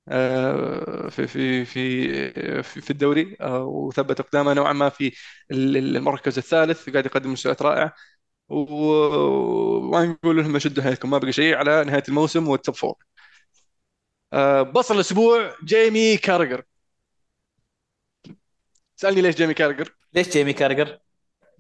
آه، 0.09 1.09
في 1.11 1.27
في 1.27 1.65
في 1.65 2.63
في 2.63 2.91
الدوري 2.91 3.37
آه، 3.41 3.65
وثبت 3.65 4.21
اقدامه 4.21 4.53
نوعا 4.55 4.73
ما 4.73 4.89
في 4.89 5.13
المركز 5.51 6.39
الثالث 6.39 6.91
قاعد 6.91 7.07
يقدم 7.07 7.33
مستويات 7.33 7.63
رائعه 7.63 7.95
وما 8.49 10.07
نقول 10.07 10.37
لهم 10.37 10.59
شدوا 10.61 10.85
حيلكم 10.85 11.11
ما 11.11 11.19
بقى 11.19 11.33
شيء 11.33 11.55
على 11.57 11.85
نهاية 11.85 12.03
الموسم 12.09 12.49
وال 12.49 12.59
top 12.59 12.75
four 12.77 12.97
آه، 14.33 14.63
بصل 14.63 14.95
الأسبوع 14.95 15.55
جيمي 15.65 16.17
كارجر. 16.17 16.63
سألني 18.97 19.21
ليش 19.23 19.35
جيمي 19.37 19.55
كاراجر؟ 19.55 19.97
ليش 20.15 20.29
جيمي 20.29 20.53
كارجر؟ 20.53 20.99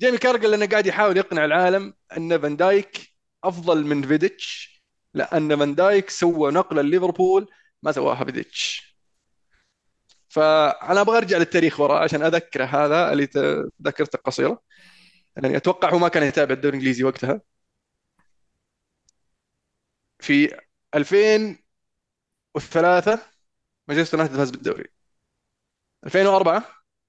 جيمي 0.00 0.18
كارجر 0.18 0.48
لأنه 0.48 0.66
قاعد 0.66 0.86
يحاول 0.86 1.16
يقنع 1.16 1.44
العالم 1.44 1.94
إن 2.16 2.38
فان 2.42 2.56
دايك 2.56 3.14
أفضل 3.44 3.86
من 3.86 4.02
فيديتش 4.08 4.75
لأن 5.16 5.58
فان 5.58 5.74
دايك 5.74 6.10
سوى 6.10 6.52
نقلة 6.52 6.82
لليفربول 6.82 7.50
ما 7.82 7.92
سواها 7.92 8.24
فيديتش 8.24 8.96
فأنا 10.28 11.00
أبغى 11.00 11.16
أرجع 11.18 11.38
للتاريخ 11.38 11.80
وراء 11.80 12.02
عشان 12.02 12.22
اذكره 12.22 12.64
هذا 12.64 13.12
اللي 13.12 13.28
ذاكرته 13.82 14.18
قصيرة. 14.18 14.62
يعني 15.36 15.56
أتوقع 15.56 15.90
هو 15.90 15.98
ما 15.98 16.08
كان 16.08 16.22
يتابع 16.22 16.54
الدوري 16.54 16.76
الإنجليزي 16.76 17.04
وقتها. 17.04 17.40
في 20.18 20.60
2003 20.94 23.18
مانشستر 23.88 24.18
يونايتد 24.18 24.36
فاز 24.36 24.50
بالدوري. 24.50 24.84
2004 26.04 26.64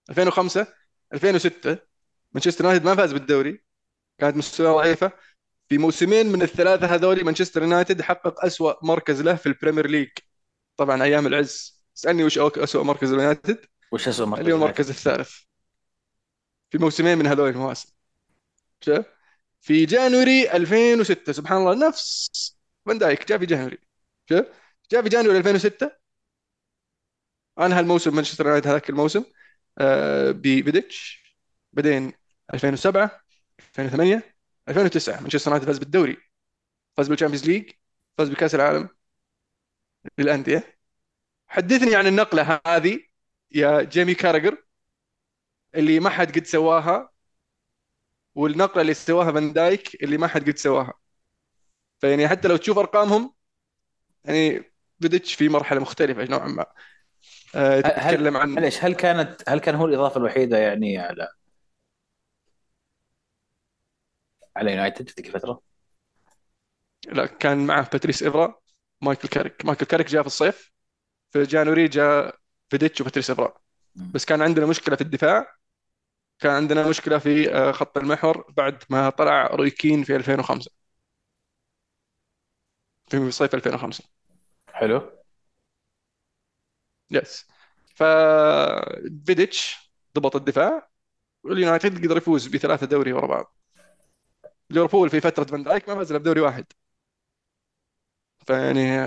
2005 0.09 0.67
2006 1.13 1.77
مانشستر 2.33 2.63
يونايتد 2.65 2.85
ما 2.85 2.95
فاز 2.95 3.13
بالدوري. 3.13 3.63
كانت 4.19 4.37
مستوى 4.37 4.67
ضعيفة. 4.67 5.11
في 5.69 5.77
موسمين 5.77 6.31
من 6.31 6.41
الثلاثة 6.41 6.95
هذول 6.95 7.23
مانشستر 7.23 7.61
يونايتد 7.61 8.01
حقق 8.01 8.45
أسوأ 8.45 8.85
مركز 8.85 9.21
له 9.21 9.35
في 9.35 9.45
ال 9.45 9.51
Premier 9.51 9.87
League. 9.87 10.09
طبعا 10.77 11.03
أيام 11.03 11.27
العز. 11.27 11.83
اسألني 11.97 12.23
وش 12.23 12.37
أسوأ 12.37 12.83
مركز 12.83 13.11
اليونايتد 13.11 13.65
وش 13.91 14.07
أسوأ 14.07 14.25
مركز 14.25 14.43
اليوم 14.43 14.61
المركز 14.61 14.89
الثالث. 14.89 15.31
في 16.69 16.77
موسمين 16.77 17.17
من 17.17 17.27
هذول 17.27 17.49
المواسم 17.49 17.89
شوف. 18.81 19.05
في 19.61 19.85
January 19.85 20.51
2006 20.51 21.31
سبحان 21.31 21.57
الله 21.57 21.87
نفس 21.87 22.29
فان 22.85 22.97
دايك. 22.97 23.27
جاء 23.27 23.37
في 23.37 23.45
January. 23.45 23.77
شوف. 24.29 24.45
جاء 24.91 25.01
في 25.01 25.09
January 25.09 25.37
2006 25.37 25.91
انهى 27.59 27.79
الموسم 27.79 28.15
مانشستر 28.15 28.45
يونايتد 28.45 28.67
هذاك 28.67 28.89
الموسم 28.89 29.23
آه 29.77 30.31
بعدين 31.73 32.13
2007 32.53 33.21
2008 33.79 34.36
2009 34.69 35.21
مانشستر 35.21 35.51
يونايتد 35.51 35.67
فاز 35.67 35.77
بالدوري 35.79 36.17
فاز 36.97 37.07
بال 37.09 37.16
Champions 37.16 37.45
League 37.49 37.71
فاز 38.17 38.29
بكأس 38.29 38.55
العالم 38.55 38.89
للأندية. 40.17 40.77
حدثني 41.47 41.95
عن 41.95 42.07
النقلة 42.07 42.61
هذه 42.67 42.99
يا 43.51 43.81
جيمي 43.83 44.15
كاراجر 44.15 44.57
اللي 45.75 45.99
ما 45.99 46.09
حد 46.09 46.35
قد 46.39 46.45
سواها 46.45 47.09
والنقلة 48.35 48.81
اللي 48.81 48.93
سواها 48.93 49.31
فان 49.31 49.53
دايك 49.53 50.03
اللي 50.03 50.17
ما 50.17 50.27
حد 50.27 50.49
قد 50.49 50.57
سواها. 50.57 50.93
فيعني 51.99 52.27
حتى 52.27 52.47
لو 52.47 52.57
تشوف 52.57 52.77
أرقامهم 52.77 53.33
يعني 54.25 54.73
فيديتش 55.01 55.33
في 55.33 55.49
مرحلة 55.49 55.79
مختلفة 55.79 56.23
نوعا 56.23 56.47
ما. 56.47 56.65
أه 57.55 57.81
تتكلم 57.81 58.37
عن 58.37 58.49
معليش 58.49 58.83
هل 58.83 58.93
كانت 58.95 59.49
هل 59.49 59.59
كان 59.59 59.75
هو 59.75 59.85
الإضافة 59.85 60.17
الوحيدة 60.17 60.57
يعني 60.57 60.97
على 60.97 61.27
على 64.57 64.71
يونايتد 64.71 65.09
في 65.09 65.15
ذيك 65.21 65.27
الفترة؟ 65.35 65.61
لا 67.07 67.25
كان 67.25 67.67
معه 67.67 67.89
باتريس 67.89 68.23
إفرا 68.23 68.55
مايكل 69.01 69.27
كاريك. 69.27 69.65
مايكل 69.65 69.85
كاريك 69.85 70.07
جاء 70.07 70.21
في 70.21 70.27
الصيف 70.27 70.71
في 71.33 71.43
January 71.43 71.87
جاء 71.87 72.35
فيديتش 72.69 73.01
وباتريس 73.01 73.31
إفرا 73.31 73.53
بس 74.13 74.25
كان 74.25 74.41
عندنا 74.41 74.65
مشكلة 74.65 74.95
في 74.95 75.01
الدفاع 75.01 75.55
كان 76.39 76.51
عندنا 76.53 76.89
مشكلة 76.89 77.17
في 77.19 77.55
آه، 77.55 77.71
خط 77.71 77.97
المحور 77.97 78.53
بعد 78.57 78.83
ما 78.89 79.09
طلع 79.09 79.47
روي 79.47 79.69
كين 79.71 80.03
في 80.03 80.15
2005 80.15 80.71
في 83.09 83.31
صيف 83.31 83.55
2005 83.55 84.03
حلو. 84.73 84.99
yes 87.11 87.45
ف 87.95 88.03
فيديتش 89.25 89.91
ضبط 90.15 90.35
الدفاع 90.35 90.89
واليونايتد 91.43 92.05
قدر 92.05 92.17
يفوز 92.17 92.47
بثلاثة 92.47 92.87
دوري 92.87 93.13
ورا 93.13 93.27
بعض. 93.27 93.56
ليفربول 94.69 95.09
في 95.09 95.21
فترة 95.21 95.43
فان 95.43 95.63
دايك 95.63 95.89
ما 95.89 95.95
فاز 95.95 96.11
إلا 96.11 96.19
بدوري 96.19 96.41
واحد. 96.41 96.65
فيعني 98.47 98.97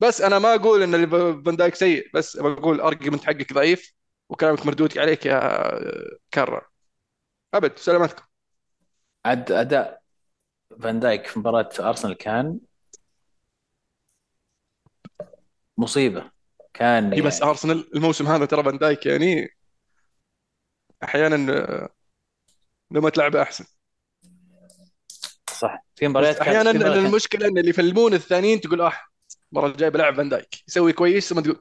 بس 0.00 0.20
أنا 0.20 0.38
ما 0.38 0.54
أقول 0.54 0.82
إن 0.82 1.10
فان 1.44 1.56
دايك 1.56 1.74
سيء 1.74 2.10
بس 2.14 2.36
بقول 2.36 2.80
argument 2.80 3.24
حقك 3.24 3.52
ضعيف 3.52 3.94
وكلامك 4.28 4.66
مردود 4.66 4.98
عليك 4.98 5.26
يا 5.26 5.40
كاراجر 6.30 6.62
ابد 7.54 7.78
سلامتكم 7.78 8.24
عد 9.26 9.52
أداء 9.52 10.02
فان 10.82 11.00
دايك 11.00 11.26
في 11.26 11.38
مباراة 11.38 11.70
أرسنال 11.80 12.14
كان 12.14 12.60
مصيبة. 15.78 16.30
كان 16.74 17.04
يعني 17.04 17.20
بس 17.22 17.42
أرسنال 17.42 17.96
الموسم 17.96 18.26
هذا 18.26 18.46
ترى 18.46 18.62
فان 18.64 18.78
دايك 18.78 19.06
يعني 19.06 19.48
أحيانا 21.02 21.36
لما 22.90 23.10
تلعب 23.10 23.36
أحسن. 23.36 23.64
صح. 25.62 25.84
في 25.96 26.08
مباريات 26.08 26.36
أحيانا 26.40 26.70
المشكلة 26.70 27.48
إن 27.48 27.58
اللي 27.58 27.70
يفلمون 27.70 28.14
الثانيين 28.14 28.60
تقول 28.60 28.80
آه 28.80 28.92
المرة 29.52 29.66
الجاية 29.66 29.88
بلعب 29.88 30.16
فان 30.16 30.28
دايك. 30.28 30.48
يسوي 30.68 30.92
كويس 30.92 31.28
ثم 31.28 31.40
تقول 31.40 31.58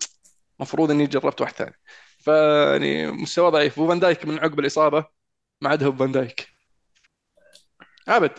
المفروض 0.60 0.92
إني 0.92 1.08
جربت 1.08 1.42
واحد 1.42 1.54
ثاني. 1.54 1.80
فيعني 2.20 3.12
مستوى 3.12 3.52
ضعيف. 3.52 3.78
وفان 3.78 4.00
دايك 4.00 4.26
من 4.26 4.40
عقب 4.40 4.60
الإصابة 4.60 5.06
ما 5.62 5.70
عاد 5.70 5.84
هو 5.84 5.92
فان 5.92 6.12
دايك. 6.12 6.48
ابد 8.08 8.32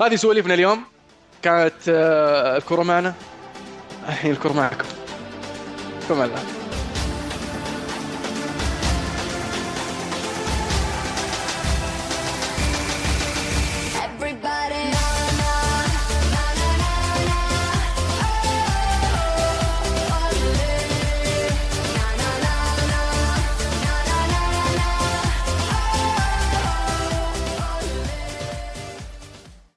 هذه 0.00 0.16
سواليفنا 0.16 0.54
اليوم. 0.54 0.84
كانت 1.42 1.88
آه، 1.88 2.56
الكره 2.56 2.82
معنا. 2.82 3.14
الحين 4.08 4.30
الكره 4.30 4.52
معكم. 4.52 4.88
فما 6.08 6.24
الله 6.24 6.63